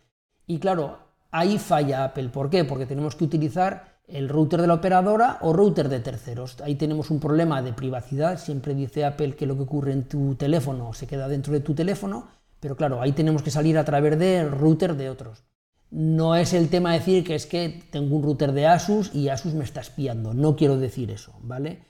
Y 0.45 0.59
claro, 0.59 0.99
ahí 1.33 1.57
falla 1.57 2.05
Apple. 2.05 2.29
¿Por 2.29 2.49
qué? 2.49 2.63
Porque 2.63 2.85
tenemos 2.85 3.15
que 3.15 3.25
utilizar 3.25 3.97
el 4.07 4.29
router 4.29 4.61
de 4.61 4.67
la 4.67 4.75
operadora 4.75 5.39
o 5.41 5.51
router 5.51 5.89
de 5.89 5.99
terceros. 5.99 6.61
Ahí 6.61 6.75
tenemos 6.75 7.09
un 7.09 7.19
problema 7.19 7.61
de 7.61 7.73
privacidad. 7.73 8.37
Siempre 8.37 8.75
dice 8.75 9.03
Apple 9.03 9.35
que 9.35 9.47
lo 9.47 9.55
que 9.55 9.63
ocurre 9.63 9.91
en 9.91 10.03
tu 10.03 10.35
teléfono 10.35 10.93
se 10.93 11.07
queda 11.07 11.27
dentro 11.27 11.51
de 11.51 11.59
tu 11.59 11.73
teléfono, 11.73 12.27
pero 12.59 12.77
claro, 12.77 13.01
ahí 13.01 13.11
tenemos 13.11 13.41
que 13.41 13.51
salir 13.51 13.77
a 13.77 13.83
través 13.83 14.17
del 14.17 14.51
router 14.51 14.95
de 14.95 15.09
otros. 15.09 15.43
No 15.89 16.35
es 16.35 16.53
el 16.53 16.69
tema 16.69 16.93
decir 16.93 17.23
que 17.23 17.35
es 17.35 17.45
que 17.45 17.83
tengo 17.91 18.15
un 18.15 18.23
router 18.23 18.51
de 18.51 18.67
Asus 18.67 19.13
y 19.13 19.29
Asus 19.29 19.53
me 19.53 19.63
está 19.63 19.81
espiando. 19.81 20.33
No 20.33 20.55
quiero 20.55 20.77
decir 20.77 21.11
eso, 21.11 21.33
¿vale? 21.41 21.85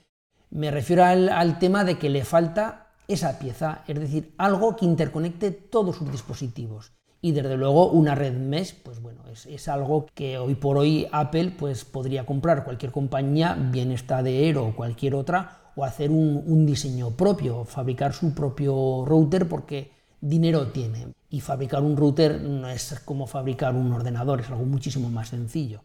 Me 0.50 0.70
refiero 0.70 1.04
al, 1.04 1.28
al 1.28 1.58
tema 1.58 1.84
de 1.84 1.98
que 1.98 2.10
le 2.10 2.24
falta 2.24 2.92
esa 3.08 3.38
pieza, 3.38 3.82
es 3.86 3.98
decir, 3.98 4.34
algo 4.38 4.76
que 4.76 4.86
interconecte 4.86 5.50
todos 5.50 5.96
sus 5.96 6.10
dispositivos 6.10 6.92
y 7.24 7.32
desde 7.32 7.56
luego 7.56 7.88
una 7.88 8.14
red 8.14 8.34
mesh, 8.34 8.74
pues 8.82 9.00
bueno, 9.00 9.22
es, 9.32 9.68
algo 9.68 10.04
que 10.12 10.36
hoy 10.36 10.56
por 10.56 10.76
hoy 10.76 11.06
Apple 11.10 11.54
pues 11.58 11.86
podría 11.86 12.26
comprar 12.26 12.64
cualquier 12.64 12.92
compañía, 12.92 13.54
bien 13.54 13.92
esta 13.92 14.22
de 14.22 14.44
Aero 14.44 14.66
o 14.66 14.76
cualquier 14.76 15.14
otra, 15.14 15.72
o 15.74 15.86
hacer 15.86 16.10
un, 16.10 16.66
diseño 16.66 17.12
propio, 17.12 17.64
fabricar 17.64 18.12
su 18.12 18.34
propio 18.34 19.06
router 19.06 19.48
porque 19.48 19.90
dinero 20.20 20.66
tiene. 20.66 21.14
Y 21.30 21.40
fabricar 21.40 21.82
un 21.82 21.96
router 21.96 22.42
no 22.42 22.68
es 22.68 23.00
como 23.06 23.26
fabricar 23.26 23.74
un 23.74 23.90
ordenador, 23.90 24.40
es 24.40 24.50
algo 24.50 24.66
muchísimo 24.66 25.08
más 25.08 25.30
sencillo. 25.30 25.82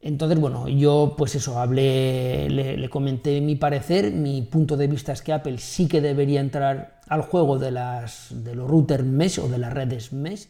Entonces, 0.00 0.38
bueno, 0.38 0.68
yo 0.68 1.14
pues 1.18 1.34
eso, 1.34 1.58
hablé, 1.58 2.48
le, 2.50 2.76
le, 2.76 2.88
comenté 2.88 3.40
mi 3.40 3.56
parecer, 3.56 4.12
mi 4.12 4.42
punto 4.42 4.76
de 4.76 4.86
vista 4.86 5.12
es 5.12 5.22
que 5.22 5.32
Apple 5.32 5.58
sí 5.58 5.88
que 5.88 6.00
debería 6.00 6.38
entrar 6.38 6.95
al 7.08 7.22
juego 7.22 7.58
de, 7.58 7.70
las, 7.70 8.28
de 8.30 8.54
los 8.54 8.68
routers 8.68 9.04
mesh 9.04 9.38
o 9.38 9.48
de 9.48 9.58
las 9.58 9.72
redes 9.72 10.12
mesh, 10.12 10.48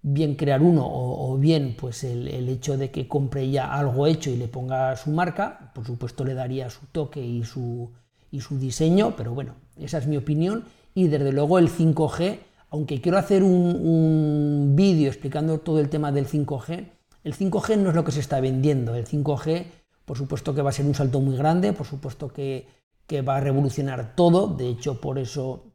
bien 0.00 0.36
crear 0.36 0.62
uno 0.62 0.86
o, 0.86 1.36
bien 1.38 1.76
pues 1.78 2.04
el, 2.04 2.48
hecho 2.48 2.76
de 2.76 2.90
que 2.90 3.08
compre 3.08 3.50
ya 3.50 3.74
algo 3.74 4.06
hecho 4.06 4.30
y 4.30 4.36
le 4.36 4.48
ponga 4.48 4.96
su 4.96 5.10
marca, 5.10 5.72
por 5.74 5.84
supuesto 5.84 6.24
le 6.24 6.34
daría 6.34 6.70
su 6.70 6.86
toque 6.86 7.20
y 7.20 7.44
su, 7.44 7.90
y 8.30 8.40
su 8.40 8.58
diseño, 8.58 9.14
pero 9.16 9.34
bueno, 9.34 9.54
esa 9.76 9.98
es 9.98 10.06
mi 10.06 10.16
opinión. 10.16 10.64
Y 10.94 11.08
desde 11.08 11.32
luego 11.32 11.58
el 11.58 11.68
5G, 11.68 12.38
aunque 12.70 13.00
quiero 13.00 13.18
hacer 13.18 13.42
un, 13.42 13.52
un 13.52 14.74
vídeo 14.76 15.08
explicando 15.08 15.58
todo 15.58 15.80
el 15.80 15.88
tema 15.88 16.12
del 16.12 16.26
5G, 16.26 16.88
el 17.24 17.34
5G 17.34 17.76
no 17.78 17.90
es 17.90 17.96
lo 17.96 18.04
que 18.04 18.12
se 18.12 18.20
está 18.20 18.40
vendiendo, 18.40 18.94
el 18.94 19.06
5G 19.06 19.66
por 20.08 20.16
supuesto 20.16 20.54
que 20.54 20.62
va 20.62 20.70
a 20.70 20.72
ser 20.72 20.86
un 20.86 20.94
salto 20.94 21.20
muy 21.20 21.36
grande, 21.36 21.74
por 21.74 21.86
supuesto 21.86 22.32
que, 22.32 22.66
que 23.06 23.20
va 23.20 23.36
a 23.36 23.40
revolucionar 23.40 24.16
todo, 24.16 24.46
de 24.46 24.70
hecho 24.70 25.02
por 25.02 25.18
eso 25.18 25.67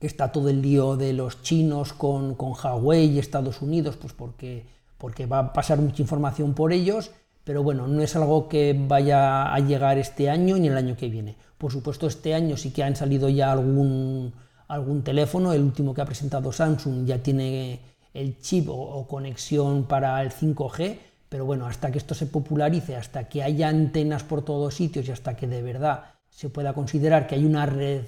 está 0.00 0.32
todo 0.32 0.48
el 0.48 0.62
lío 0.62 0.96
de 0.96 1.12
los 1.12 1.42
chinos 1.42 1.92
con, 1.92 2.34
con 2.34 2.52
Huawei 2.52 3.06
y 3.06 3.18
Estados 3.18 3.62
Unidos, 3.62 3.96
pues 3.96 4.12
porque, 4.12 4.66
porque 4.98 5.26
va 5.26 5.38
a 5.38 5.52
pasar 5.52 5.78
mucha 5.78 6.02
información 6.02 6.54
por 6.54 6.72
ellos, 6.72 7.10
pero 7.44 7.62
bueno, 7.62 7.86
no 7.86 8.02
es 8.02 8.16
algo 8.16 8.48
que 8.48 8.76
vaya 8.76 9.54
a 9.54 9.58
llegar 9.60 9.98
este 9.98 10.28
año 10.28 10.58
ni 10.58 10.68
el 10.68 10.76
año 10.76 10.96
que 10.96 11.08
viene. 11.08 11.36
Por 11.58 11.72
supuesto, 11.72 12.06
este 12.06 12.34
año 12.34 12.56
sí 12.56 12.72
que 12.72 12.82
han 12.82 12.96
salido 12.96 13.28
ya 13.28 13.52
algún, 13.52 14.34
algún 14.68 15.02
teléfono, 15.02 15.52
el 15.52 15.62
último 15.62 15.94
que 15.94 16.02
ha 16.02 16.06
presentado 16.06 16.52
Samsung 16.52 17.06
ya 17.06 17.22
tiene 17.22 17.80
el 18.12 18.40
chip 18.40 18.68
o, 18.68 19.06
conexión 19.06 19.84
para 19.84 20.20
el 20.22 20.30
5G, 20.30 20.98
pero 21.28 21.44
bueno, 21.44 21.66
hasta 21.66 21.90
que 21.90 21.98
esto 21.98 22.14
se 22.14 22.26
popularice, 22.26 22.96
hasta 22.96 23.28
que 23.28 23.42
haya 23.42 23.68
antenas 23.68 24.24
por 24.24 24.42
todos 24.42 24.74
sitios 24.74 25.08
y 25.08 25.12
hasta 25.12 25.36
que 25.36 25.46
de 25.46 25.62
verdad 25.62 26.15
se 26.36 26.50
pueda 26.50 26.74
considerar 26.74 27.26
que 27.26 27.34
hay 27.34 27.46
una 27.46 27.64
red 27.64 28.02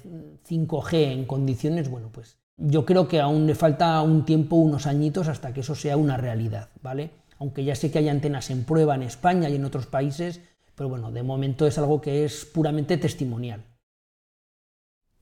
5G 0.47 1.13
en 1.13 1.25
condiciones, 1.25 1.89
bueno, 1.89 2.11
pues 2.13 2.37
yo 2.59 2.85
creo 2.85 3.09
que 3.09 3.21
aún 3.21 3.47
le 3.47 3.55
falta 3.55 4.03
un 4.03 4.27
tiempo, 4.27 4.57
unos 4.57 4.87
añitos, 4.87 5.29
hasta 5.29 5.55
que 5.55 5.61
eso 5.61 5.75
sea 5.75 5.97
una 5.97 6.19
realidad, 6.19 6.69
¿vale? 6.83 7.11
Aunque 7.39 7.65
ya 7.65 7.75
sé 7.75 7.91
que 7.91 8.01
hay 8.01 8.11
antenas 8.11 8.51
en 8.51 8.65
prueba 8.65 8.95
en 8.95 9.03
España 9.03 9.49
y 9.49 9.55
en 9.55 9.65
otros 9.65 9.87
países, 9.87 10.43
pero 10.75 10.91
bueno, 10.91 11.11
de 11.11 11.23
momento 11.23 11.67
es 11.67 11.79
algo 11.79 12.03
que 12.03 12.27
es 12.27 12.45
puramente 12.45 12.99
testimonial. 12.99 13.65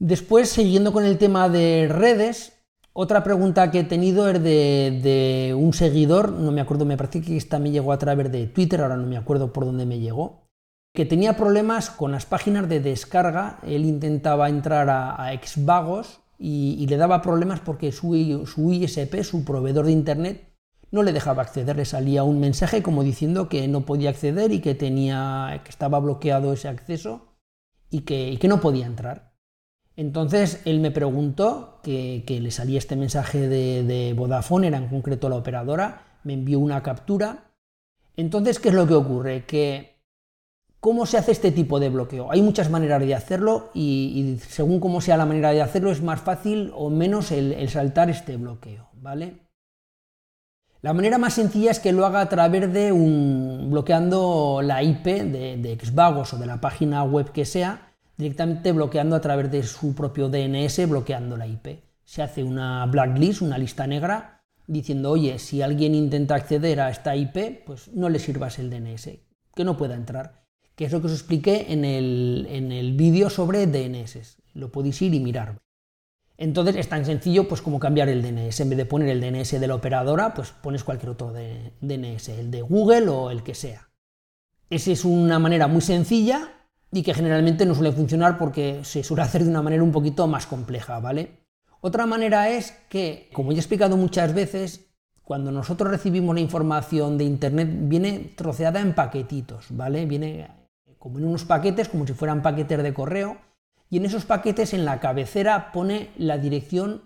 Después, 0.00 0.48
siguiendo 0.48 0.92
con 0.92 1.04
el 1.04 1.16
tema 1.16 1.48
de 1.48 1.86
redes, 1.88 2.54
otra 2.92 3.22
pregunta 3.22 3.70
que 3.70 3.80
he 3.80 3.84
tenido 3.84 4.28
es 4.28 4.42
de, 4.42 5.54
un 5.56 5.74
seguidor, 5.74 6.32
no 6.32 6.50
me 6.50 6.60
acuerdo, 6.60 6.84
me 6.84 6.96
parece 6.96 7.22
que 7.22 7.36
esta 7.36 7.60
me 7.60 7.70
llegó 7.70 7.92
a 7.92 7.98
través 7.98 8.32
de 8.32 8.48
Twitter, 8.48 8.80
ahora 8.80 8.96
no 8.96 9.06
me 9.06 9.16
acuerdo 9.16 9.52
por 9.52 9.64
dónde 9.64 9.86
me 9.86 10.00
llegó, 10.00 10.45
que 10.96 11.06
tenía 11.06 11.36
problemas 11.36 11.90
con 11.90 12.10
las 12.10 12.26
páginas 12.26 12.68
de 12.68 12.80
descarga, 12.80 13.60
él 13.62 13.84
intentaba 13.84 14.48
entrar 14.48 14.90
a, 14.90 15.30
Xvagos 15.40 16.18
y, 16.38 16.84
le 16.88 16.96
daba 16.96 17.22
problemas 17.22 17.60
porque 17.60 17.92
su, 17.92 18.16
ISP, 18.16 19.22
su 19.22 19.44
proveedor 19.44 19.86
de 19.86 19.92
Internet, 19.92 20.52
no 20.90 21.04
le 21.04 21.12
dejaba 21.12 21.42
acceder, 21.42 21.76
le 21.76 21.84
salía 21.84 22.24
un 22.24 22.40
mensaje 22.40 22.82
como 22.82 23.04
diciendo 23.04 23.48
que 23.48 23.68
no 23.68 23.82
podía 23.82 24.10
acceder 24.10 24.50
y 24.50 24.60
que, 24.60 24.74
tenía, 24.74 25.60
que 25.62 25.70
estaba 25.70 26.00
bloqueado 26.00 26.52
ese 26.52 26.66
acceso 26.66 27.36
y 27.90 28.00
que 28.00 28.48
no 28.48 28.60
podía 28.60 28.86
entrar. 28.86 29.36
Entonces 29.96 30.60
él 30.66 30.80
me 30.80 30.90
preguntó 30.90 31.80
que, 31.82 32.22
le 32.28 32.50
salía 32.50 32.78
este 32.78 32.96
mensaje 32.96 33.48
de, 33.48 34.14
Vodafone, 34.14 34.68
era 34.68 34.76
en 34.76 34.88
concreto 34.88 35.28
la 35.28 35.36
operadora, 35.36 36.18
me 36.22 36.34
envió 36.34 36.58
una 36.58 36.82
captura. 36.82 37.50
Entonces, 38.16 38.58
¿qué 38.58 38.68
es 38.68 38.74
lo 38.74 38.86
que 38.86 38.94
ocurre? 38.94 39.44
Que 39.46 39.95
¿Cómo 40.80 41.06
se 41.06 41.18
hace 41.18 41.32
este 41.32 41.52
tipo 41.52 41.80
de 41.80 41.88
bloqueo? 41.88 42.30
Hay 42.30 42.42
muchas 42.42 42.70
maneras 42.70 43.00
de 43.00 43.14
hacerlo 43.14 43.70
y, 43.74 44.38
según 44.48 44.78
cómo 44.78 45.00
sea 45.00 45.16
la 45.16 45.26
manera 45.26 45.50
de 45.50 45.62
hacerlo 45.62 45.90
es 45.90 46.02
más 46.02 46.20
fácil 46.20 46.70
o 46.74 46.90
menos 46.90 47.32
el, 47.32 47.68
saltar 47.68 48.10
este 48.10 48.36
bloqueo, 48.36 48.88
¿vale? 48.94 49.38
La 50.82 50.92
manera 50.92 51.18
más 51.18 51.34
sencilla 51.34 51.72
es 51.72 51.80
que 51.80 51.92
lo 51.92 52.06
haga 52.06 52.20
a 52.20 52.28
través 52.28 52.72
de 52.72 52.92
un 52.92 53.68
bloqueando 53.70 54.60
la 54.62 54.82
IP 54.82 55.04
de, 55.04 55.56
de 55.56 55.78
Xvagos 55.82 56.34
o 56.34 56.38
de 56.38 56.46
la 56.46 56.60
página 56.60 57.02
web 57.02 57.32
que 57.32 57.44
sea 57.44 57.94
directamente 58.16 58.72
bloqueando 58.72 59.16
a 59.16 59.20
través 59.20 59.50
de 59.50 59.62
su 59.62 59.94
propio 59.94 60.28
DNS, 60.28 60.88
bloqueando 60.88 61.36
la 61.36 61.46
IP. 61.46 61.82
Se 62.04 62.22
hace 62.22 62.44
una 62.44 62.86
blacklist, 62.86 63.42
una 63.42 63.58
lista 63.58 63.86
negra, 63.86 64.44
diciendo, 64.66 65.10
oye, 65.10 65.38
si 65.38 65.62
alguien 65.62 65.94
intenta 65.94 66.34
acceder 66.34 66.80
a 66.80 66.90
esta 66.90 67.16
IP, 67.16 67.64
pues 67.64 67.88
no 67.92 68.08
le 68.08 68.18
sirvas 68.18 68.58
el 68.58 68.70
DNS, 68.70 69.10
que 69.54 69.64
no 69.64 69.76
pueda 69.76 69.94
entrar. 69.94 70.45
Que 70.76 70.84
es 70.84 70.92
lo 70.92 71.00
que 71.00 71.08
os 71.08 71.12
expliqué 71.12 71.72
en 71.72 71.84
el, 71.84 72.46
en 72.50 72.70
el 72.70 72.92
vídeo 72.92 73.30
sobre 73.30 73.66
DNS. 73.66 74.38
Lo 74.54 74.70
podéis 74.70 75.02
ir 75.02 75.14
y 75.14 75.20
mirar. 75.20 75.58
Entonces 76.38 76.76
es 76.76 76.88
tan 76.88 77.04
sencillo 77.04 77.48
pues 77.48 77.62
como 77.62 77.80
cambiar 77.80 78.08
el 78.08 78.22
DNS. 78.22 78.60
En 78.60 78.70
vez 78.70 78.76
de 78.76 78.86
poner 78.86 79.08
el 79.08 79.20
DNS 79.20 79.58
de 79.58 79.66
la 79.66 79.74
operadora, 79.74 80.34
pues 80.34 80.50
pones 80.50 80.84
cualquier 80.84 81.10
otro 81.10 81.32
DNS, 81.32 82.28
el 82.28 82.50
de 82.50 82.62
Google 82.62 83.08
o 83.08 83.30
el 83.30 83.42
que 83.42 83.54
sea. 83.54 83.88
Esa 84.68 84.92
es 84.92 85.04
una 85.04 85.38
manera 85.38 85.66
muy 85.66 85.80
sencilla 85.80 86.52
y 86.92 87.02
que 87.02 87.14
generalmente 87.14 87.66
no 87.66 87.74
suele 87.74 87.92
funcionar 87.92 88.36
porque 88.36 88.80
se 88.84 89.02
suele 89.02 89.22
hacer 89.22 89.44
de 89.44 89.50
una 89.50 89.62
manera 89.62 89.82
un 89.82 89.92
poquito 89.92 90.26
más 90.26 90.46
compleja, 90.46 90.98
¿vale? 91.00 91.46
Otra 91.80 92.06
manera 92.06 92.50
es 92.50 92.72
que, 92.88 93.30
como 93.32 93.52
ya 93.52 93.58
he 93.58 93.60
explicado 93.60 93.96
muchas 93.96 94.34
veces, 94.34 94.86
cuando 95.22 95.52
nosotros 95.52 95.90
recibimos 95.90 96.34
la 96.34 96.40
información 96.40 97.18
de 97.18 97.24
Internet 97.24 97.68
viene 97.72 98.32
troceada 98.36 98.80
en 98.80 98.94
paquetitos, 98.94 99.66
¿vale? 99.70 100.06
Viene 100.06 100.48
como 101.06 101.20
en 101.20 101.24
unos 101.24 101.44
paquetes, 101.44 101.88
como 101.88 102.04
si 102.04 102.14
fueran 102.14 102.42
paquetes 102.42 102.82
de 102.82 102.92
correo, 102.92 103.36
y 103.88 103.98
en 103.98 104.06
esos 104.06 104.24
paquetes 104.24 104.74
en 104.74 104.84
la 104.84 104.98
cabecera 104.98 105.70
pone 105.70 106.10
la 106.18 106.36
dirección 106.36 107.02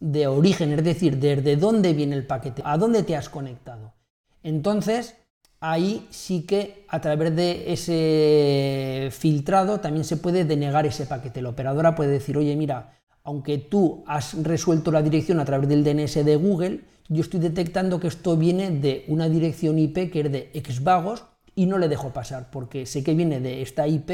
de 0.00 0.26
origen, 0.26 0.74
es 0.74 0.84
decir, 0.84 1.16
desde 1.16 1.56
dónde 1.56 1.94
viene 1.94 2.14
el 2.14 2.26
paquete, 2.26 2.60
a 2.62 2.76
dónde 2.76 3.04
te 3.04 3.16
has 3.16 3.30
conectado. 3.30 3.94
Entonces, 4.42 5.16
ahí 5.60 6.06
sí 6.10 6.42
que 6.42 6.84
a 6.88 7.00
través 7.00 7.34
de 7.34 7.72
ese 7.72 9.08
filtrado 9.12 9.80
también 9.80 10.04
se 10.04 10.18
puede 10.18 10.44
denegar 10.44 10.84
ese 10.84 11.06
paquete. 11.06 11.40
La 11.40 11.48
operadora 11.48 11.94
puede 11.94 12.10
decir, 12.10 12.36
oye, 12.36 12.54
mira, 12.54 12.98
aunque 13.24 13.56
tú 13.56 14.04
has 14.06 14.34
resuelto 14.42 14.92
la 14.92 15.00
dirección 15.00 15.40
a 15.40 15.46
través 15.46 15.70
del 15.70 15.84
DNS 15.84 16.22
de 16.22 16.36
Google, 16.36 16.80
yo 17.08 17.22
estoy 17.22 17.40
detectando 17.40 17.98
que 17.98 18.08
esto 18.08 18.36
viene 18.36 18.72
de 18.72 19.06
una 19.08 19.26
dirección 19.30 19.78
IP 19.78 20.12
que 20.12 20.20
es 20.20 20.30
de 20.30 20.52
Xvagos 20.62 21.24
y 21.58 21.66
no 21.66 21.78
le 21.78 21.88
dejo 21.88 22.12
pasar, 22.12 22.50
porque 22.52 22.86
sé 22.86 23.02
que 23.02 23.14
viene 23.14 23.40
de 23.40 23.62
esta 23.62 23.88
IP 23.88 24.10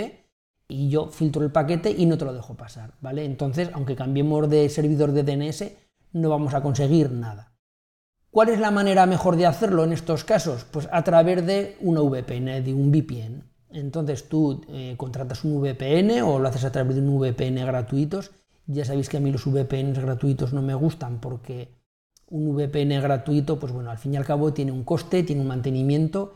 y 0.66 0.88
yo 0.88 1.09
filtro 1.09 1.45
el 1.45 1.53
paquete 1.53 1.90
y 1.90 2.07
no 2.07 2.16
te 2.16 2.24
lo 2.24 2.32
dejo 2.32 2.55
pasar, 2.55 2.95
¿vale? 3.03 3.26
Entonces, 3.26 3.68
aunque 3.74 3.97
cambiemos 3.97 4.49
de 4.49 4.66
servidor 4.70 5.12
de 5.12 5.24
DNS, 5.24 5.72
no 6.14 6.30
vamos 6.30 6.55
a 6.55 6.62
conseguir 6.62 7.11
nada. 7.11 7.53
¿Cuál 8.30 8.49
es 8.49 8.59
la 8.59 8.70
manera 8.70 9.05
mejor 9.05 9.36
de 9.36 9.45
hacerlo 9.45 9.84
en 9.84 9.92
estos 9.92 10.24
casos? 10.24 10.64
Pues 10.64 10.88
a 10.90 11.05
través 11.05 11.45
de 11.45 11.76
una 11.82 12.01
VPN, 12.01 12.64
de 12.64 12.72
un 12.72 12.90
VPN. 12.90 13.45
Entonces 13.72 14.26
tú 14.26 14.62
eh, 14.68 14.95
contratas 14.97 15.45
un 15.45 15.61
VPN 15.61 16.22
o 16.22 16.38
lo 16.38 16.49
haces 16.49 16.64
a 16.64 16.72
través 16.72 16.97
de 16.97 17.03
un 17.03 17.18
VPN 17.18 17.57
gratuitos 17.66 18.30
Ya 18.66 18.86
sabéis 18.86 19.11
que 19.11 19.18
a 19.18 19.20
mí 19.20 19.30
los 19.30 19.45
VPNs 19.45 19.99
gratuitos 19.99 20.55
no 20.55 20.62
me 20.62 20.74
gustan 20.74 21.20
porque 21.20 21.74
un 22.26 22.57
VPN 22.57 23.03
gratuito, 23.03 23.61
pues 23.61 23.70
bueno, 23.70 23.90
al 23.90 23.99
fin 23.99 24.14
y 24.14 24.16
al 24.16 24.24
cabo 24.24 24.55
tiene 24.55 24.72
un 24.72 24.82
coste, 24.82 25.22
tiene 25.24 25.42
un 25.42 25.49
mantenimiento 25.49 26.32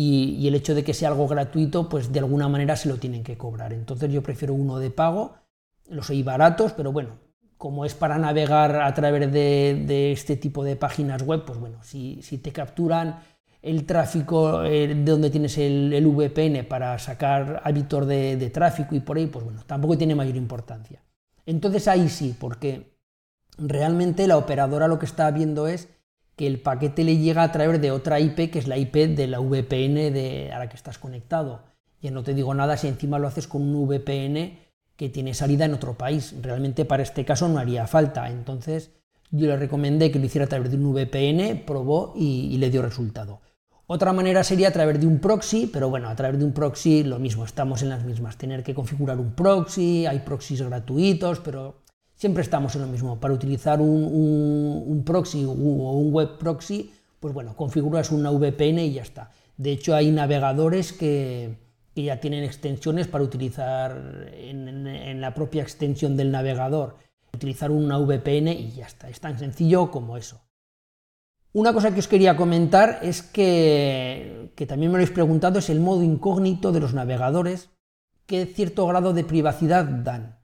y, 0.00 0.46
el 0.46 0.54
hecho 0.54 0.76
de 0.76 0.84
que 0.84 0.94
sea 0.94 1.08
algo 1.08 1.26
gratuito, 1.26 1.88
pues 1.88 2.12
de 2.12 2.20
alguna 2.20 2.48
manera 2.48 2.76
se 2.76 2.88
lo 2.88 2.98
tienen 2.98 3.24
que 3.24 3.36
cobrar. 3.36 3.72
Entonces 3.72 4.12
yo 4.12 4.22
prefiero 4.22 4.54
uno 4.54 4.78
de 4.78 4.90
pago, 4.90 5.34
los 5.88 6.08
hay 6.10 6.22
baratos, 6.22 6.72
pero 6.72 6.92
bueno, 6.92 7.18
como 7.56 7.84
es 7.84 7.94
para 7.94 8.16
navegar 8.16 8.76
a 8.76 8.94
través 8.94 9.32
de, 9.32 10.12
este 10.12 10.36
tipo 10.36 10.62
de 10.62 10.76
páginas 10.76 11.22
web, 11.24 11.44
pues 11.44 11.58
bueno, 11.58 11.82
si, 11.82 12.20
te 12.40 12.52
capturan 12.52 13.18
el 13.60 13.86
tráfico 13.86 14.62
eh, 14.62 14.86
de 14.86 15.10
donde 15.10 15.30
tienes 15.30 15.58
el, 15.58 16.06
VPN 16.06 16.64
para 16.68 16.96
sacar 17.00 17.60
hábitos 17.64 18.06
de, 18.06 18.36
de 18.36 18.50
tráfico 18.50 18.94
y 18.94 19.00
por 19.00 19.16
ahí, 19.16 19.26
pues 19.26 19.44
bueno, 19.44 19.62
tampoco 19.66 19.98
tiene 19.98 20.14
mayor 20.14 20.36
importancia. 20.36 21.02
Entonces 21.44 21.88
ahí 21.88 22.08
sí, 22.08 22.36
porque 22.38 22.96
realmente 23.56 24.28
la 24.28 24.36
operadora 24.36 24.86
lo 24.86 25.00
que 25.00 25.06
está 25.06 25.28
viendo 25.32 25.66
es 25.66 25.88
que 26.38 26.46
el 26.46 26.60
paquete 26.60 27.02
le 27.02 27.18
llega 27.18 27.42
a 27.42 27.50
través 27.50 27.80
de 27.80 27.90
otra 27.90 28.20
IP, 28.20 28.50
que 28.52 28.60
es 28.60 28.68
la 28.68 28.78
IP 28.78 28.94
de 28.94 29.26
la 29.26 29.40
VPN 29.40 30.12
de, 30.12 30.52
a 30.54 30.60
la 30.60 30.68
que 30.68 30.76
estás 30.76 30.96
conectado. 30.96 31.64
Ya 32.00 32.12
no 32.12 32.22
te 32.22 32.32
digo 32.32 32.54
nada 32.54 32.76
si 32.76 32.86
encima 32.86 33.18
lo 33.18 33.26
haces 33.26 33.48
con 33.48 33.62
un 33.62 33.88
VPN 33.88 34.56
que 34.94 35.08
tiene 35.08 35.34
salida 35.34 35.64
en 35.64 35.74
otro 35.74 35.98
país. 35.98 36.36
Realmente 36.40 36.84
para 36.84 37.02
este 37.02 37.24
caso 37.24 37.48
no 37.48 37.58
haría 37.58 37.88
falta. 37.88 38.30
Entonces 38.30 38.92
yo 39.32 39.48
le 39.48 39.56
recomendé 39.56 40.12
que 40.12 40.20
lo 40.20 40.26
hiciera 40.26 40.44
a 40.44 40.48
través 40.48 40.70
de 40.70 40.76
un 40.76 40.94
VPN, 40.94 41.64
probó 41.66 42.14
y, 42.16 42.48
y 42.52 42.58
le 42.58 42.70
dio 42.70 42.82
resultado. 42.82 43.40
Otra 43.88 44.12
manera 44.12 44.44
sería 44.44 44.68
a 44.68 44.72
través 44.72 45.00
de 45.00 45.08
un 45.08 45.18
proxy, 45.18 45.66
pero 45.66 45.90
bueno, 45.90 46.08
a 46.08 46.14
través 46.14 46.38
de 46.38 46.44
un 46.44 46.52
proxy 46.52 47.02
lo 47.02 47.18
mismo, 47.18 47.44
estamos 47.44 47.82
en 47.82 47.88
las 47.88 48.04
mismas. 48.04 48.38
Tener 48.38 48.62
que 48.62 48.74
configurar 48.74 49.18
un 49.18 49.32
proxy, 49.32 50.06
hay 50.06 50.20
proxies 50.20 50.62
gratuitos, 50.62 51.40
pero 51.40 51.82
siempre 52.18 52.42
estamos 52.42 52.74
en 52.74 52.82
lo 52.82 52.88
mismo. 52.88 53.18
Para 53.18 53.32
utilizar 53.32 53.80
un, 53.80 55.02
proxy 55.06 55.44
o 55.44 55.52
un 55.52 56.12
web 56.12 56.36
proxy, 56.36 56.92
pues 57.18 57.32
bueno, 57.32 57.56
configuras 57.56 58.10
una 58.10 58.30
VPN 58.30 58.80
y 58.80 58.92
ya 58.92 59.02
está. 59.02 59.30
De 59.56 59.72
hecho, 59.72 59.94
hay 59.94 60.10
navegadores 60.10 60.92
que, 60.92 61.66
ya 61.94 62.20
tienen 62.20 62.44
extensiones 62.44 63.08
para 63.08 63.24
utilizar 63.24 64.30
en, 64.34 65.20
la 65.20 65.34
propia 65.34 65.62
extensión 65.62 66.16
del 66.16 66.30
navegador, 66.30 66.96
utilizar 67.32 67.70
una 67.70 67.98
VPN 67.98 68.48
y 68.48 68.72
ya 68.72 68.86
está. 68.86 69.08
Es 69.08 69.20
tan 69.20 69.38
sencillo 69.38 69.90
como 69.90 70.16
eso. 70.16 70.40
Una 71.52 71.72
cosa 71.72 71.92
que 71.92 72.00
os 72.00 72.06
quería 72.06 72.36
comentar 72.36 73.00
es 73.02 73.22
que, 73.22 74.52
que 74.54 74.66
también 74.66 74.92
me 74.92 74.98
lo 74.98 75.02
habéis 75.02 75.14
preguntado, 75.14 75.58
es 75.58 75.70
el 75.70 75.80
modo 75.80 76.02
incógnito 76.04 76.70
de 76.72 76.80
los 76.80 76.94
navegadores, 76.94 77.70
qué 78.26 78.44
cierto 78.46 78.86
grado 78.86 79.12
de 79.12 79.24
privacidad 79.24 79.84
dan. 79.84 80.37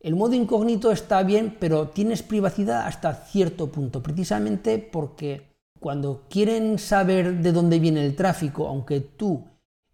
El 0.00 0.16
modo 0.16 0.34
incógnito 0.34 0.92
está 0.92 1.22
bien, 1.22 1.56
pero 1.60 1.88
tienes 1.88 2.22
privacidad 2.22 2.86
hasta 2.86 3.12
cierto 3.12 3.70
punto, 3.70 4.02
precisamente 4.02 4.78
porque 4.78 5.50
cuando 5.78 6.24
quieren 6.30 6.78
saber 6.78 7.42
de 7.42 7.52
dónde 7.52 7.78
viene 7.78 8.04
el 8.04 8.16
tráfico, 8.16 8.66
aunque 8.66 9.00
tú 9.00 9.44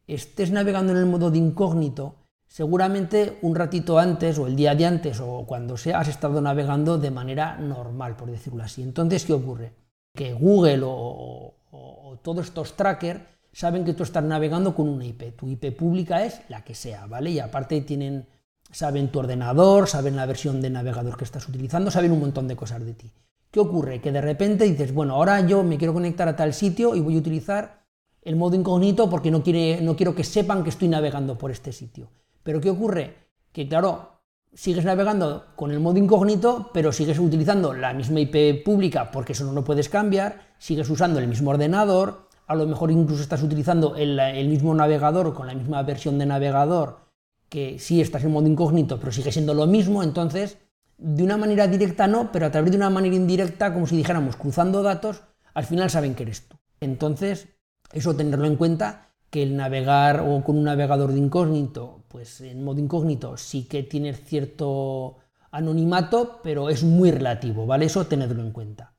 estés 0.06 0.52
navegando 0.52 0.92
en 0.92 0.98
el 0.98 1.06
modo 1.06 1.32
de 1.32 1.38
incógnito, 1.38 2.14
seguramente 2.46 3.38
un 3.42 3.56
ratito 3.56 3.98
antes 3.98 4.38
o 4.38 4.46
el 4.46 4.54
día 4.54 4.76
de 4.76 4.86
antes 4.86 5.18
o 5.20 5.44
cuando 5.44 5.76
sea 5.76 5.98
has 5.98 6.08
estado 6.08 6.40
navegando 6.40 6.98
de 6.98 7.10
manera 7.10 7.56
normal, 7.56 8.14
por 8.16 8.30
decirlo 8.30 8.62
así. 8.62 8.82
Entonces, 8.82 9.24
¿qué 9.24 9.32
ocurre? 9.32 9.72
Que 10.14 10.32
Google 10.32 10.82
o, 10.84 11.54
o 11.72 12.18
todos 12.22 12.46
estos 12.46 12.76
trackers 12.76 13.22
saben 13.52 13.84
que 13.84 13.94
tú 13.94 14.04
estás 14.04 14.22
navegando 14.22 14.72
con 14.72 14.88
una 14.88 15.04
IP. 15.04 15.36
Tu 15.36 15.48
IP 15.48 15.76
pública 15.76 16.24
es 16.24 16.42
la 16.48 16.62
que 16.62 16.76
sea, 16.76 17.06
¿vale? 17.06 17.30
Y 17.30 17.40
aparte 17.40 17.80
tienen 17.80 18.26
saben 18.72 19.08
tu 19.08 19.20
ordenador, 19.20 19.88
saben 19.88 20.16
la 20.16 20.26
versión 20.26 20.60
de 20.60 20.70
navegador 20.70 21.16
que 21.16 21.24
estás 21.24 21.48
utilizando, 21.48 21.90
saben 21.90 22.12
un 22.12 22.20
montón 22.20 22.48
de 22.48 22.56
cosas 22.56 22.84
de 22.84 22.94
ti. 22.94 23.12
¿Qué 23.50 23.60
ocurre? 23.60 24.00
Que 24.00 24.12
de 24.12 24.20
repente 24.20 24.64
dices, 24.64 24.92
bueno, 24.92 25.14
ahora 25.14 25.40
yo 25.40 25.62
me 25.62 25.78
quiero 25.78 25.94
conectar 25.94 26.28
a 26.28 26.36
tal 26.36 26.52
sitio 26.52 26.94
y 26.94 27.00
voy 27.00 27.16
a 27.16 27.18
utilizar 27.18 27.86
el 28.22 28.36
modo 28.36 28.56
incógnito 28.56 29.08
porque 29.08 29.30
no, 29.30 29.42
quiere, 29.42 29.80
no 29.80 29.96
quiero 29.96 30.14
que 30.14 30.24
sepan 30.24 30.62
que 30.62 30.70
estoy 30.70 30.88
navegando 30.88 31.38
por 31.38 31.50
este 31.50 31.72
sitio. 31.72 32.10
Pero 32.42 32.60
¿qué 32.60 32.70
ocurre? 32.70 33.14
Que 33.52 33.68
claro, 33.68 34.20
sigues 34.52 34.84
navegando 34.84 35.46
con 35.54 35.70
el 35.70 35.80
modo 35.80 35.98
incógnito, 35.98 36.70
pero 36.74 36.92
sigues 36.92 37.18
utilizando 37.18 37.72
la 37.72 37.94
misma 37.94 38.20
IP 38.20 38.64
pública 38.64 39.10
porque 39.10 39.32
eso 39.32 39.44
no 39.44 39.52
lo 39.52 39.64
puedes 39.64 39.88
cambiar, 39.88 40.40
sigues 40.58 40.90
usando 40.90 41.20
el 41.20 41.28
mismo 41.28 41.50
ordenador, 41.50 42.28
a 42.46 42.54
lo 42.54 42.66
mejor 42.66 42.90
incluso 42.90 43.22
estás 43.22 43.42
utilizando 43.42 43.96
el, 43.96 44.18
el 44.18 44.48
mismo 44.48 44.74
navegador 44.74 45.32
con 45.32 45.46
la 45.46 45.54
misma 45.54 45.82
versión 45.82 46.18
de 46.18 46.26
navegador 46.26 47.05
que 47.48 47.78
sí 47.78 48.00
estás 48.00 48.24
en 48.24 48.32
modo 48.32 48.48
incógnito, 48.48 48.98
pero 48.98 49.12
sigue 49.12 49.32
siendo 49.32 49.54
lo 49.54 49.66
mismo, 49.66 50.02
entonces, 50.02 50.58
de 50.98 51.22
una 51.22 51.36
manera 51.36 51.66
directa 51.66 52.06
no, 52.06 52.32
pero 52.32 52.46
a 52.46 52.50
través 52.50 52.70
de 52.70 52.76
una 52.76 52.90
manera 52.90 53.14
indirecta, 53.14 53.72
como 53.72 53.86
si 53.86 53.96
dijéramos 53.96 54.36
cruzando 54.36 54.82
datos, 54.82 55.22
al 55.54 55.64
final 55.64 55.90
saben 55.90 56.14
que 56.14 56.24
eres 56.24 56.48
tú. 56.48 56.56
Entonces, 56.80 57.48
eso 57.92 58.16
tenerlo 58.16 58.46
en 58.46 58.56
cuenta, 58.56 59.06
que 59.30 59.42
el 59.42 59.56
navegar 59.56 60.20
o 60.20 60.42
con 60.44 60.56
un 60.56 60.64
navegador 60.64 61.12
de 61.12 61.18
incógnito, 61.18 62.04
pues 62.08 62.40
en 62.40 62.64
modo 62.64 62.80
incógnito 62.80 63.36
sí 63.36 63.64
que 63.64 63.82
tiene 63.82 64.14
cierto 64.14 65.18
anonimato, 65.50 66.40
pero 66.42 66.70
es 66.70 66.84
muy 66.84 67.10
relativo, 67.10 67.66
¿vale? 67.66 67.86
Eso 67.86 68.06
tenerlo 68.06 68.42
en 68.42 68.52
cuenta. 68.52 68.94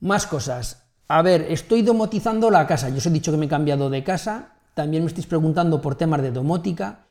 Más 0.00 0.26
cosas. 0.26 0.90
A 1.08 1.22
ver, 1.22 1.46
estoy 1.50 1.82
domotizando 1.82 2.50
la 2.50 2.66
casa. 2.66 2.88
Yo 2.88 2.96
os 2.96 3.06
he 3.06 3.10
dicho 3.10 3.30
que 3.30 3.38
me 3.38 3.46
he 3.46 3.48
cambiado 3.48 3.90
de 3.90 4.02
casa. 4.02 4.54
También 4.74 5.04
me 5.04 5.08
estáis 5.08 5.26
preguntando 5.26 5.80
por 5.80 5.94
temas 5.94 6.22
de 6.22 6.32
domótica. 6.32 7.08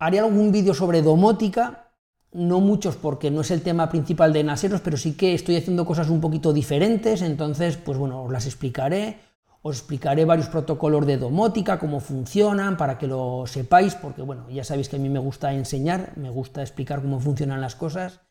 Haré 0.00 0.18
algún 0.18 0.50
vídeo 0.50 0.72
sobre 0.72 1.02
domótica, 1.02 1.92
no 2.32 2.60
muchos 2.60 2.96
porque 2.96 3.30
no 3.30 3.42
es 3.42 3.50
el 3.50 3.60
tema 3.60 3.90
principal 3.90 4.32
de 4.32 4.42
Naseros, 4.42 4.80
pero 4.80 4.96
sí 4.96 5.12
que 5.12 5.34
estoy 5.34 5.56
haciendo 5.56 5.84
cosas 5.84 6.08
un 6.08 6.22
poquito 6.22 6.54
diferentes, 6.54 7.20
entonces, 7.20 7.76
pues 7.76 7.98
bueno, 7.98 8.22
os 8.22 8.32
las 8.32 8.46
explicaré. 8.46 9.18
Os 9.60 9.76
explicaré 9.76 10.24
varios 10.24 10.48
protocolos 10.48 11.04
de 11.04 11.18
domótica, 11.18 11.78
cómo 11.78 12.00
funcionan, 12.00 12.78
para 12.78 12.96
que 12.96 13.06
lo 13.06 13.44
sepáis, 13.46 13.94
porque 13.94 14.22
bueno, 14.22 14.48
ya 14.48 14.64
sabéis 14.64 14.88
que 14.88 14.96
a 14.96 14.98
mí 14.98 15.10
me 15.10 15.18
gusta 15.18 15.52
enseñar, 15.52 16.14
me 16.16 16.30
gusta 16.30 16.62
explicar 16.62 17.02
cómo 17.02 17.20
funcionan 17.20 17.60
las 17.60 17.76
cosas. 17.76 18.22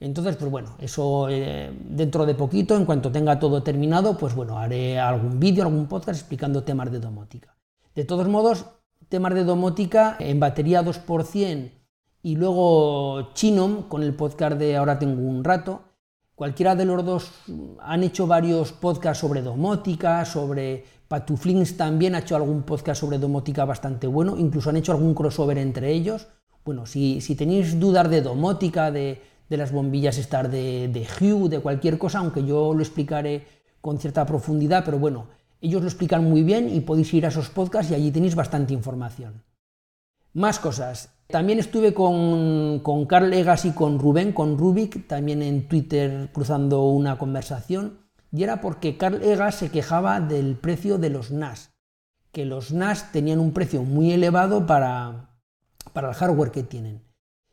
Entonces, 0.00 0.36
pues 0.36 0.50
bueno, 0.50 0.76
eso 0.78 1.30
eh, 1.30 1.72
dentro 1.88 2.26
de 2.26 2.34
poquito, 2.34 2.76
en 2.76 2.84
cuanto 2.84 3.10
tenga 3.10 3.38
todo 3.38 3.62
terminado, 3.62 4.18
pues 4.18 4.34
bueno, 4.34 4.58
haré 4.58 5.00
algún 5.00 5.40
vídeo, 5.40 5.64
algún 5.64 5.86
podcast 5.86 6.20
explicando 6.20 6.64
temas 6.64 6.92
de 6.92 7.00
domótica. 7.00 7.56
De 7.94 8.04
todos 8.04 8.28
modos, 8.28 8.66
temas 9.08 9.34
de 9.34 9.44
domótica 9.44 10.16
en 10.18 10.40
batería 10.40 10.84
2% 10.84 11.70
y 12.22 12.36
luego 12.36 13.32
Chinom 13.34 13.82
con 13.82 14.02
el 14.02 14.14
podcast 14.14 14.56
de 14.56 14.76
Ahora 14.76 14.98
tengo 14.98 15.20
un 15.20 15.44
rato. 15.44 15.82
Cualquiera 16.34 16.74
de 16.74 16.84
los 16.84 17.04
dos 17.04 17.30
han 17.80 18.02
hecho 18.02 18.26
varios 18.26 18.72
podcasts 18.72 19.20
sobre 19.20 19.42
domótica, 19.42 20.24
sobre 20.24 20.84
Patuflings 21.06 21.76
también 21.76 22.14
ha 22.14 22.20
hecho 22.20 22.34
algún 22.34 22.62
podcast 22.62 23.02
sobre 23.02 23.18
domótica 23.18 23.64
bastante 23.64 24.06
bueno, 24.06 24.36
incluso 24.38 24.70
han 24.70 24.76
hecho 24.76 24.92
algún 24.92 25.14
crossover 25.14 25.58
entre 25.58 25.92
ellos. 25.92 26.26
Bueno, 26.64 26.86
si, 26.86 27.20
tenéis 27.36 27.78
dudas 27.78 28.08
de 28.10 28.22
domótica, 28.22 28.90
de, 28.90 29.20
las 29.50 29.70
bombillas 29.70 30.16
estar 30.16 30.50
de, 30.50 30.88
de 30.88 31.06
Hue, 31.20 31.50
de 31.50 31.60
cualquier 31.60 31.98
cosa, 31.98 32.20
aunque 32.20 32.42
yo 32.44 32.72
lo 32.72 32.80
explicaré 32.80 33.46
con 33.82 33.98
cierta 33.98 34.24
profundidad, 34.24 34.82
pero 34.82 34.98
bueno, 34.98 35.26
ellos 35.64 35.82
lo 35.82 35.88
explican 35.88 36.24
muy 36.24 36.42
bien 36.42 36.68
y 36.68 36.80
podéis 36.80 37.12
ir 37.14 37.24
a 37.24 37.28
esos 37.28 37.48
podcasts 37.48 37.90
y 37.90 37.94
allí 37.94 38.10
tenéis 38.10 38.34
bastante 38.34 38.74
información. 38.74 39.42
Más 40.34 40.58
cosas. 40.58 41.10
También 41.28 41.58
estuve 41.58 41.94
con, 41.94 42.80
con 42.80 43.06
Carl 43.06 43.32
Egas 43.32 43.64
y 43.64 43.72
con 43.72 43.98
Rubén, 43.98 44.32
con 44.32 44.58
Rubik, 44.58 45.08
también 45.08 45.42
en 45.42 45.66
Twitter 45.68 46.30
cruzando 46.32 46.86
una 46.88 47.16
conversación, 47.18 47.98
y 48.30 48.42
era 48.42 48.60
porque 48.60 48.98
Carl 48.98 49.22
Egas 49.22 49.54
se 49.54 49.70
quejaba 49.70 50.20
del 50.20 50.56
precio 50.56 50.98
de 50.98 51.08
los 51.08 51.30
NAS, 51.30 51.70
que 52.30 52.44
los 52.44 52.72
NAS 52.72 53.10
tenían 53.10 53.38
un 53.38 53.52
precio 53.52 53.84
muy 53.84 54.12
elevado 54.12 54.66
para, 54.66 55.30
para 55.92 56.10
el 56.10 56.14
hardware 56.14 56.50
que 56.50 56.62
tienen. 56.62 57.02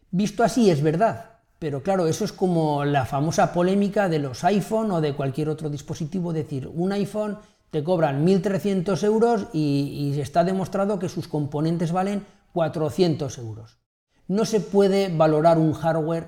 Visto 0.09 0.43
así 0.43 0.69
es 0.69 0.81
verdad, 0.81 1.39
pero 1.59 1.83
claro, 1.83 2.07
eso 2.07 2.25
es 2.25 2.33
como 2.33 2.83
la 2.83 3.05
famosa 3.05 3.53
polémica 3.53 4.09
de 4.09 4.19
los 4.19 4.43
iPhone 4.43 4.91
o 4.91 4.99
de 4.99 5.13
cualquier 5.13 5.47
otro 5.47 5.69
dispositivo, 5.69 6.33
decir, 6.33 6.67
un 6.67 6.91
iPhone 6.91 7.37
te 7.71 7.83
cobran 7.83 8.25
1.300 8.25 9.03
euros 9.03 9.47
y, 9.53 10.19
está 10.19 10.43
demostrado 10.43 10.99
que 10.99 11.09
sus 11.09 11.27
componentes 11.27 11.91
valen 11.91 12.25
400 12.53 13.37
euros. 13.39 13.79
No 14.27 14.45
se 14.45 14.59
puede 14.59 15.09
valorar 15.15 15.57
un 15.57 15.73
hardware 15.73 16.27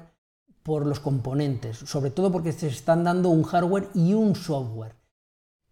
por 0.64 0.86
los 0.86 1.02
componentes, 1.02 1.78
sobre 1.78 2.12
todo 2.12 2.32
porque 2.32 2.54
se 2.54 2.68
están 2.68 3.04
dando 3.04 3.30
un 3.30 3.44
hardware 3.44 3.90
y 3.94 4.14
un 4.14 4.36
software. 4.36 4.96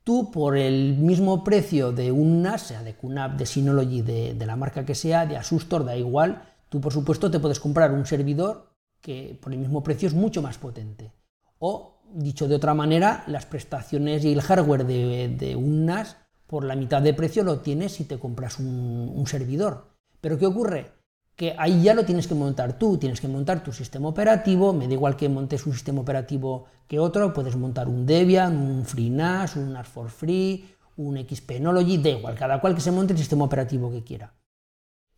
Tú 0.03 0.30
por 0.32 0.57
el 0.57 0.97
mismo 0.97 1.43
precio 1.43 1.93
de 1.93 2.11
un 2.11 2.41
NAS, 2.41 2.63
sea 2.63 2.84
de 2.84 2.95
QNAP, 2.95 3.38
de 3.38 3.45
Synology, 3.45 4.01
de, 4.01 4.45
la 4.45 4.55
marca 4.57 4.86
que 4.86 4.95
sea, 4.95 5.26
de 5.26 5.38
Asustor, 5.38 5.86
da 5.86 5.95
igual, 5.95 6.41
tú 6.67 6.82
por 6.82 6.91
supuesto 6.91 7.32
te 7.32 7.39
puedes 7.39 7.59
comprar 7.59 7.93
un 7.93 8.05
servidor 8.05 8.74
que 8.99 9.39
por 9.41 9.53
el 9.53 9.59
mismo 9.59 9.84
precio 9.84 10.07
es 10.07 10.13
mucho 10.13 10.41
más 10.41 10.57
potente. 10.57 11.13
O 11.59 12.00
dicho 12.14 12.47
de 12.47 12.55
otra 12.55 12.74
manera, 12.74 13.24
las 13.28 13.45
prestaciones 13.45 14.24
y 14.26 14.34
el 14.34 14.41
hardware 14.41 14.86
de, 14.86 15.55
un 15.55 15.86
NAS 15.86 16.18
por 16.47 16.64
la 16.64 16.76
mitad 16.76 17.01
de 17.01 17.14
precio 17.14 17.43
lo 17.43 17.59
tienes 17.59 17.93
si 17.93 18.05
te 18.05 18.20
compras 18.20 18.59
un, 18.59 19.24
servidor. 19.28 19.88
Pero 20.20 20.38
¿qué 20.38 20.45
ocurre? 20.45 20.91
que 21.36 21.55
ahí 21.57 21.82
ya 21.82 21.95
lo 21.95 22.05
tienes 22.05 22.28
que 22.28 22.36
montar 22.36 22.78
tú, 22.78 22.97
tienes 22.97 23.20
que 23.20 23.28
montar 23.28 23.64
tu 23.64 23.72
sistema 23.72 24.09
operativo, 24.09 24.74
me 24.74 24.88
da 24.88 24.93
igual 24.93 25.16
que 25.16 25.28
montes 25.28 25.66
un 25.66 25.74
sistema 25.74 26.01
operativo 26.01 26.66
que 26.88 26.99
otro, 26.99 27.34
puedes 27.34 27.55
montar 27.55 27.88
un 27.88 28.05
Debian, 28.05 28.55
un 28.55 28.86
FreeNAS, 28.86 29.55
un 29.55 29.74
NAS 29.74 29.88
for 29.88 30.09
Free, 30.09 30.70
un 30.97 31.18
XPnology, 31.18 31.97
da 31.97 32.09
igual, 32.09 32.36
cada 32.36 32.62
cual 32.62 32.76
que 32.76 32.82
se 32.82 32.91
monte 32.91 33.14
el 33.14 33.20
sistema 33.20 33.45
operativo 33.45 33.89
que 33.89 34.03
quiera. 34.03 34.36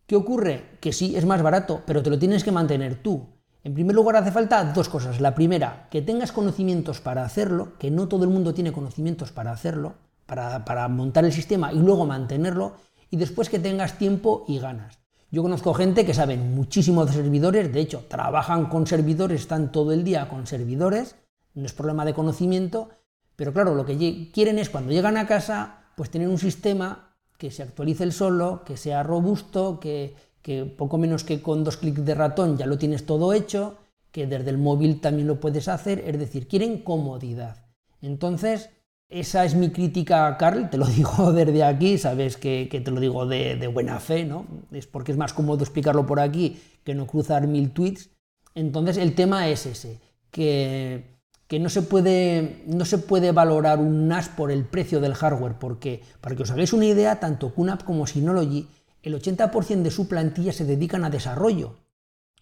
¿Qué 0.06 0.16
ocurre? 0.16 0.78
Que 0.80 0.92
sí, 0.92 1.16
es 1.16 1.26
más 1.26 1.42
barato, 1.42 1.82
pero 1.86 2.02
te 2.02 2.10
lo 2.10 2.18
tienes 2.18 2.44
que 2.44 2.52
mantener 2.52 3.02
tú. 3.02 3.26
En 3.64 3.72
primer 3.72 3.96
lugar 3.96 4.16
hace 4.16 4.30
falta 4.30 4.62
dos 4.62 4.90
cosas. 4.90 5.22
La 5.22 5.34
primera, 5.34 5.88
que 5.90 6.02
tengas 6.02 6.32
conocimientos 6.32 7.00
para 7.00 7.24
hacerlo, 7.24 7.78
que 7.78 7.90
no 7.90 8.08
todo 8.08 8.24
el 8.24 8.30
mundo 8.30 8.52
tiene 8.52 8.72
conocimientos 8.72 9.32
para 9.32 9.52
hacerlo, 9.52 9.94
para, 10.26 10.88
montar 10.88 11.24
el 11.24 11.32
sistema 11.32 11.72
y 11.72 11.78
luego 11.78 12.04
mantenerlo, 12.04 12.74
y 13.10 13.16
después 13.16 13.48
que 13.48 13.58
tengas 13.58 13.96
tiempo 13.96 14.44
y 14.46 14.58
ganas. 14.58 14.98
Yo 15.30 15.42
conozco 15.42 15.72
gente 15.72 16.04
que 16.04 16.12
saben 16.12 16.54
muchísimo 16.54 17.06
de 17.06 17.14
servidores, 17.14 17.72
de 17.72 17.80
hecho, 17.80 18.04
trabajan 18.06 18.66
con 18.66 18.86
servidores, 18.86 19.40
están 19.40 19.72
todo 19.72 19.92
el 19.92 20.04
día 20.04 20.28
con 20.28 20.46
servidores, 20.46 21.16
no 21.54 21.64
es 21.64 21.72
problema 21.72 22.04
de 22.04 22.12
conocimiento, 22.12 22.90
pero 23.34 23.54
claro, 23.54 23.74
lo 23.74 23.86
que 23.86 24.30
quieren 24.30 24.58
es 24.58 24.68
cuando 24.68 24.92
llegan 24.92 25.16
a 25.16 25.26
casa, 25.26 25.86
pues 25.96 26.10
tener 26.10 26.28
un 26.28 26.38
sistema 26.38 27.16
que 27.38 27.50
se 27.50 27.62
actualice 27.62 28.04
el 28.04 28.12
solo, 28.12 28.62
que 28.64 28.76
sea 28.76 29.02
robusto, 29.02 29.80
que, 29.80 30.14
que 30.44 30.66
poco 30.66 30.98
menos 30.98 31.24
que 31.24 31.40
con 31.40 31.64
dos 31.64 31.78
clics 31.78 32.04
de 32.04 32.14
ratón 32.14 32.58
ya 32.58 32.66
lo 32.66 32.76
tienes 32.76 33.06
todo 33.06 33.32
hecho, 33.32 33.78
que 34.12 34.26
desde 34.26 34.50
el 34.50 34.58
móvil 34.58 35.00
también 35.00 35.26
lo 35.26 35.40
puedes 35.40 35.68
hacer, 35.68 36.04
es 36.06 36.18
decir, 36.18 36.46
quieren 36.46 36.82
comodidad. 36.82 37.64
Entonces, 38.02 38.68
esa 39.08 39.46
es 39.46 39.54
mi 39.54 39.70
crítica 39.70 40.26
a 40.26 40.36
Carl, 40.36 40.68
te 40.68 40.76
lo 40.76 40.84
digo 40.98 41.32
desde 41.32 41.64
aquí, 41.64 41.96
sabes 41.96 42.36
que, 42.36 42.66
te 42.66 42.90
lo 42.90 43.00
digo 43.00 43.24
de, 43.24 43.66
buena 43.68 43.98
fe, 44.00 44.26
¿no? 44.26 44.44
Es 44.70 44.86
porque 44.86 45.12
es 45.12 45.18
más 45.18 45.32
cómodo 45.32 45.64
explicarlo 45.64 46.04
por 46.04 46.20
aquí 46.20 46.60
que 46.84 46.94
no 46.94 47.06
cruzar 47.06 47.46
mil 47.46 47.70
tweets. 47.70 48.10
Entonces 48.54 48.98
el 48.98 49.14
tema 49.14 49.48
es 49.48 49.64
ese, 49.64 49.98
que, 50.30 51.16
que 51.46 51.58
no, 51.58 51.70
se 51.70 51.80
puede, 51.80 52.64
no 52.66 52.84
se 52.84 52.98
puede 52.98 53.32
valorar 53.32 53.78
un 53.78 54.08
NAS 54.08 54.28
por 54.28 54.50
el 54.50 54.66
precio 54.66 55.00
del 55.00 55.14
hardware, 55.14 55.58
porque 55.58 56.02
para 56.20 56.36
que 56.36 56.42
os 56.42 56.50
hagáis 56.50 56.74
una 56.74 56.84
idea, 56.84 57.18
tanto 57.18 57.54
QNAP 57.54 57.82
como 57.82 58.06
Synology, 58.06 58.68
el 59.04 59.14
80% 59.20 59.82
de 59.82 59.90
su 59.90 60.08
plantilla 60.08 60.52
se 60.52 60.64
dedican 60.64 61.04
a 61.04 61.10
desarrollo. 61.10 61.76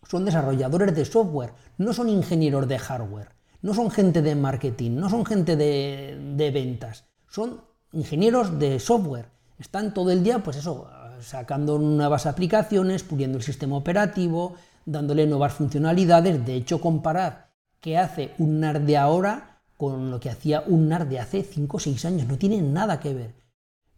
Son 0.09 0.25
desarrolladores 0.25 0.95
de 0.95 1.05
software, 1.05 1.53
no 1.79 1.93
son 1.93 2.09
ingenieros 2.09 2.67
de 2.67 2.79
hardware 2.79 3.43
no 3.63 3.75
son 3.75 3.91
gente 3.91 4.23
de 4.23 4.35
marketing, 4.35 4.97
no 4.97 5.09
son 5.09 5.25
gente 5.25 5.57
de, 5.57 6.51
ventas, 6.53 7.05
son 7.29 7.63
ingenieros 7.93 8.59
de 8.59 8.79
software. 8.81 9.27
Están 9.59 9.95
todo 9.95 10.11
el 10.11 10.25
día, 10.25 10.41
pues 10.41 10.57
eso, 10.57 10.91
sacando 11.21 11.79
nuevas 11.79 12.27
aplicaciones, 12.27 13.05
puliendo 13.05 13.39
el 13.39 13.45
sistema 13.45 13.77
operativo, 13.77 14.55
dándole 14.85 15.27
nuevas 15.27 15.55
funcionalidades. 15.55 16.45
De 16.45 16.55
hecho, 16.55 16.81
comparad 16.81 17.35
qué 17.81 17.97
hace 17.97 18.33
un 18.39 18.59
NAR 18.59 18.81
de 18.81 18.97
ahora 18.97 19.61
con 19.77 20.11
lo 20.11 20.19
que 20.19 20.31
hacía 20.31 20.65
un 20.67 20.89
NAR 20.89 21.09
de 21.09 21.21
hace 21.21 21.45
5 21.45 21.77
o 21.77 21.81
6 21.81 22.05
años. 22.05 22.27
No 22.27 22.39
tiene 22.39 22.61
nada 22.61 22.99
que 22.99 23.15
ver. 23.15 23.35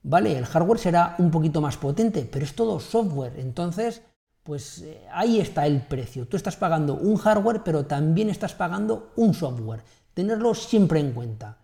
Vale, 0.06 0.36
el 0.36 0.44
hardware 0.44 0.78
será 0.78 1.14
un 1.18 1.30
poquito 1.30 1.62
más 1.62 1.78
potente, 1.78 2.28
pero 2.30 2.44
es 2.44 2.54
todo 2.54 2.78
software. 2.78 3.40
Entonces, 3.40 4.02
pues 4.42 4.82
eh, 4.82 5.00
ahí 5.10 5.40
está 5.40 5.66
el 5.66 5.80
precio. 5.80 6.28
Tú 6.28 6.36
estás 6.36 6.56
pagando 6.56 6.94
un 6.94 7.16
hardware, 7.16 7.62
pero 7.64 7.86
también 7.86 8.28
estás 8.28 8.52
pagando 8.52 9.12
un 9.16 9.32
software. 9.32 9.82
Tenerlo 10.12 10.54
siempre 10.54 11.00
en 11.00 11.12
cuenta. 11.12 11.56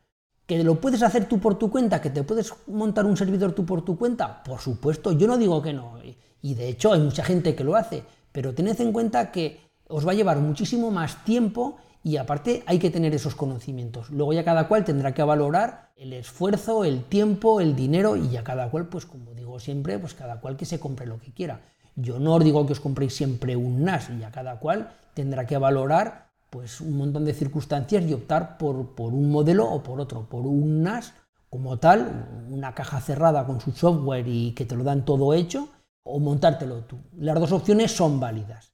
¿Que 0.47 0.65
lo 0.65 0.81
puedes 0.81 1.03
hacer 1.03 1.29
tú 1.29 1.39
por 1.39 1.59
tu 1.59 1.71
cuenta? 1.71 2.01
¿Que 2.01 2.09
te 2.09 2.23
puedes 2.23 2.55
montar 2.67 3.05
un 3.05 3.17
servidor 3.17 3.53
tú 3.53 3.67
por 3.67 3.85
tu 3.85 3.99
cuenta? 3.99 4.43
Por 4.43 4.59
supuesto, 4.59 5.13
yo 5.13 5.27
no 5.27 5.37
digo 5.37 5.61
que 5.61 5.75
no. 5.75 5.99
Y 6.41 6.55
de 6.55 6.69
hecho 6.71 6.95
hay 6.95 7.01
mucha 7.01 7.23
gente 7.23 7.55
que 7.55 7.63
lo 7.63 7.77
hace. 7.77 8.05
Pero 8.33 8.55
tened 8.55 8.81
en 8.81 8.91
cuenta 8.91 9.31
que 9.31 9.61
os 9.87 10.07
va 10.07 10.13
a 10.13 10.15
llevar 10.15 10.39
muchísimo 10.39 10.91
más 10.91 11.25
tiempo 11.25 11.77
y 12.03 12.17
aparte 12.17 12.63
hay 12.67 12.79
que 12.79 12.91
tener 12.91 13.15
esos 13.15 13.35
conocimientos. 13.35 14.11
Luego 14.11 14.33
ya 14.33 14.45
cada 14.45 14.69
cual 14.69 14.85
tendrá 14.85 15.13
que 15.13 15.23
valorar 15.23 15.91
el 15.97 16.13
esfuerzo, 16.13 16.85
el 16.85 17.05
tiempo, 17.05 17.61
el 17.61 17.77
dinero 17.77 18.17
y 18.17 18.31
ya 18.31 18.43
cada 18.43 18.71
cual, 18.71 18.89
pues 18.89 19.07
como 19.07 19.35
digo 19.35 19.61
siempre, 19.61 19.99
pues 19.99 20.15
cada 20.15 20.41
cual 20.41 20.57
que 20.57 20.65
se 20.65 20.81
compre 20.81 21.07
lo 21.07 21.19
que 21.19 21.33
quiera. 21.33 21.61
Yo 21.97 22.19
no 22.19 22.35
os 22.35 22.45
digo 22.45 22.65
que 22.67 22.73
os 22.73 22.81
compréis 22.81 23.15
siempre 23.15 23.57
un 23.57 23.85
NAS 23.85 24.11
y 24.11 24.23
a 24.23 24.31
cada 24.31 24.59
cual 24.59 24.93
tendrá 25.15 25.47
que 25.47 25.59
valorar 25.59 26.31
pues 26.49 26.81
un 26.81 26.97
montón 26.97 27.25
de 27.25 27.35
circunstancias 27.35 28.05
y 28.05 28.15
optar 28.15 28.59
por, 28.59 28.95
por 28.95 29.13
un 29.13 29.31
modelo 29.31 29.71
o 29.71 29.83
por 29.83 30.01
otro, 30.01 30.29
por 30.29 30.47
un 30.47 30.83
NAS 30.83 31.13
como 31.51 31.79
tal, 31.79 32.29
una 32.51 32.75
caja 32.75 33.01
cerrada 33.01 33.45
con 33.45 33.61
su 33.61 33.73
software 33.73 34.27
y 34.27 34.53
que 34.53 34.65
te 34.65 34.77
lo 34.77 34.85
dan 34.85 35.05
todo 35.05 35.35
hecho, 35.35 35.69
o 36.05 36.19
montártelo 36.21 36.85
tú. 36.85 36.97
Las 37.17 37.39
dos 37.39 37.53
opciones 37.53 37.93
son 37.93 38.21
válidas. 38.21 38.70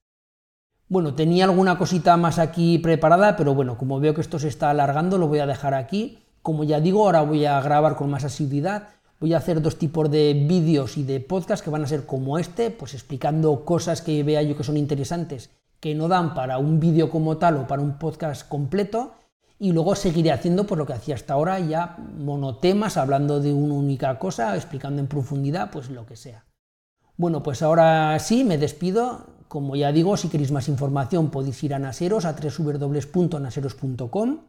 Bueno, 0.89 1.15
tenía 1.15 1.45
alguna 1.45 1.77
cosita 1.77 2.15
más 2.17 2.39
aquí 2.39 2.79
preparada, 2.79 3.35
pero 3.35 3.53
bueno, 3.53 3.77
como 3.77 3.99
veo 3.99 4.13
que 4.13 4.21
esto 4.21 4.39
se 4.39 4.47
está 4.47 4.69
alargando, 4.69 5.17
lo 5.17 5.27
voy 5.27 5.39
a 5.39 5.45
dejar 5.45 5.73
aquí. 5.73 6.19
Como 6.41 6.63
ya 6.63 6.79
digo, 6.79 7.05
ahora 7.05 7.21
voy 7.21 7.45
a 7.45 7.59
grabar 7.61 7.95
con 7.95 8.09
más 8.09 8.23
asiduidad 8.23 8.87
Voy 9.19 9.33
a 9.33 9.37
hacer 9.37 9.63
dos 9.63 9.79
tipos 9.79 10.11
de 10.11 10.45
vídeos 10.47 10.95
y 10.95 11.03
de 11.03 11.19
podcast 11.19 11.63
que 11.63 11.71
van 11.71 11.83
a 11.83 11.87
ser 11.87 12.05
como 12.05 12.37
este, 12.37 12.69
pues 12.69 12.93
explicando 12.93 13.65
cosas 13.65 14.03
que 14.03 14.21
vea 14.21 14.43
yo 14.43 14.55
que 14.55 14.63
son 14.63 14.77
interesantes, 14.77 15.49
que 15.79 15.95
no 15.95 16.07
dan 16.07 16.35
para 16.35 16.59
un 16.59 16.79
vídeo 16.79 17.09
como 17.09 17.37
tal 17.37 17.57
o 17.57 17.67
para 17.67 17.81
un 17.81 17.97
podcast 17.97 18.47
completo, 18.47 19.15
y 19.57 19.71
luego 19.71 19.95
seguiré 19.95 20.31
haciendo 20.31 20.67
por 20.67 20.77
lo 20.77 20.85
que 20.85 20.93
hacía 20.93 21.15
hasta 21.15 21.33
ahora, 21.33 21.59
ya 21.59 21.97
monotemas, 22.19 22.95
hablando 22.95 23.39
de 23.39 23.53
una 23.53 23.73
única 23.73 24.19
cosa, 24.19 24.55
explicando 24.55 25.01
en 25.01 25.07
profundidad, 25.07 25.71
pues 25.71 25.89
lo 25.89 26.05
que 26.05 26.15
sea. 26.15 26.45
Bueno, 27.15 27.41
pues 27.41 27.63
ahora 27.63 28.19
sí, 28.19 28.43
me 28.43 28.59
despido. 28.59 29.25
Como 29.47 29.75
ya 29.75 29.91
digo, 29.91 30.17
si 30.17 30.29
queréis 30.29 30.51
más 30.51 30.67
información 30.67 31.29
podéis 31.29 31.63
ir 31.63 31.73
a 31.73 31.79
Naseros, 31.79 32.25
a 32.25 32.33
www.naseros.com. 32.33 34.39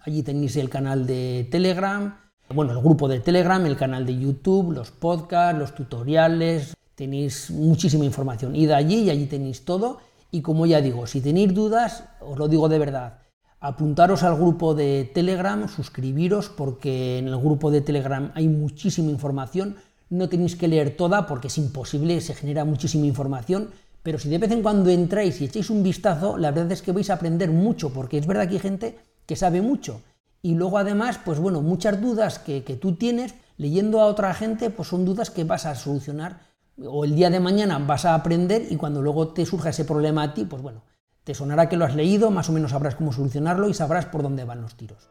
Allí 0.00 0.22
tenéis 0.22 0.56
el 0.56 0.70
canal 0.70 1.06
de 1.06 1.48
Telegram, 1.50 2.14
bueno, 2.54 2.72
el 2.72 2.78
grupo 2.78 3.08
de 3.08 3.20
Telegram, 3.20 3.64
el 3.66 3.76
canal 3.76 4.06
de 4.06 4.18
YouTube, 4.18 4.72
los 4.72 4.90
podcasts, 4.90 5.58
los 5.58 5.74
tutoriales, 5.74 6.74
tenéis 6.94 7.50
muchísima 7.50 8.04
información. 8.04 8.56
Id 8.56 8.70
allí 8.70 9.02
y 9.02 9.10
allí 9.10 9.26
tenéis 9.26 9.64
todo. 9.64 9.98
Y 10.30 10.42
como 10.42 10.66
ya 10.66 10.80
digo, 10.80 11.06
si 11.06 11.20
tenéis 11.20 11.52
dudas, 11.52 12.04
os 12.20 12.38
lo 12.38 12.48
digo 12.48 12.68
de 12.68 12.78
verdad, 12.78 13.18
apuntaros 13.60 14.22
al 14.22 14.36
grupo 14.36 14.74
de 14.74 15.10
Telegram, 15.12 15.68
suscribiros, 15.68 16.48
porque 16.48 17.18
en 17.18 17.28
el 17.28 17.38
grupo 17.38 17.70
de 17.70 17.82
Telegram 17.82 18.32
hay 18.34 18.48
muchísima 18.48 19.10
información. 19.10 19.76
No 20.10 20.28
tenéis 20.28 20.56
que 20.56 20.68
leer 20.68 20.96
toda 20.96 21.26
porque 21.26 21.48
es 21.48 21.58
imposible, 21.58 22.20
se 22.20 22.34
genera 22.34 22.64
muchísima 22.64 23.06
información. 23.06 23.70
Pero 24.02 24.18
si 24.18 24.28
de 24.28 24.38
vez 24.38 24.50
en 24.50 24.62
cuando 24.62 24.90
entráis 24.90 25.40
y 25.40 25.46
echáis 25.46 25.70
un 25.70 25.82
vistazo, 25.82 26.38
la 26.38 26.50
verdad 26.50 26.72
es 26.72 26.82
que 26.82 26.92
vais 26.92 27.10
a 27.10 27.14
aprender 27.14 27.50
mucho, 27.50 27.92
porque 27.92 28.18
es 28.18 28.26
verdad 28.26 28.48
que 28.48 28.54
hay 28.54 28.60
gente 28.60 28.98
que 29.26 29.36
sabe 29.36 29.60
mucho 29.60 30.02
y 30.42 30.54
luego 30.54 30.78
además, 30.78 31.18
pues 31.24 31.38
bueno, 31.38 31.62
muchas 31.62 32.00
dudas 32.00 32.38
que, 32.38 32.60
tú 32.80 32.94
tienes 32.94 33.34
leyendo 33.56 34.00
a 34.00 34.06
otra 34.06 34.32
gente, 34.34 34.70
pues 34.70 34.88
son 34.88 35.04
dudas 35.04 35.30
que 35.30 35.44
vas 35.44 35.66
a 35.66 35.74
solucionar 35.74 36.40
o 36.84 37.04
el 37.04 37.16
día 37.16 37.28
de 37.28 37.40
mañana 37.40 37.78
vas 37.80 38.04
a 38.04 38.14
aprender 38.14 38.66
y 38.70 38.76
cuando 38.76 39.02
luego 39.02 39.28
te 39.28 39.44
surja 39.44 39.70
ese 39.70 39.84
problema 39.84 40.22
a 40.22 40.34
ti, 40.34 40.44
pues 40.44 40.62
bueno, 40.62 40.82
te 41.24 41.34
sonará 41.34 41.68
que 41.68 41.76
lo 41.76 41.84
has 41.84 41.96
leído, 41.96 42.30
más 42.30 42.48
o 42.48 42.52
menos 42.52 42.70
sabrás 42.70 42.94
cómo 42.94 43.12
solucionarlo 43.12 43.68
y 43.68 43.74
sabrás 43.74 44.06
por 44.06 44.22
dónde 44.22 44.44
van 44.44 44.62
los 44.62 44.76
tiros. 44.76 45.10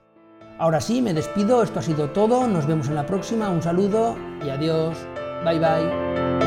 Ahora 0.60 0.80
sí, 0.82 1.02
me 1.02 1.14
despido, 1.14 1.62
esto 1.62 1.80
ha 1.80 1.84
sido 1.84 2.12
todo, 2.12 2.48
nos 2.48 2.66
vemos 2.66 2.88
en 2.88 2.96
la 2.96 3.06
próxima, 3.06 3.50
un 3.50 3.62
saludo 3.62 4.16
y 4.44 4.50
adiós, 4.50 4.98
bye 5.44 5.60
bye. 5.60 6.47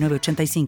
85 0.09 0.67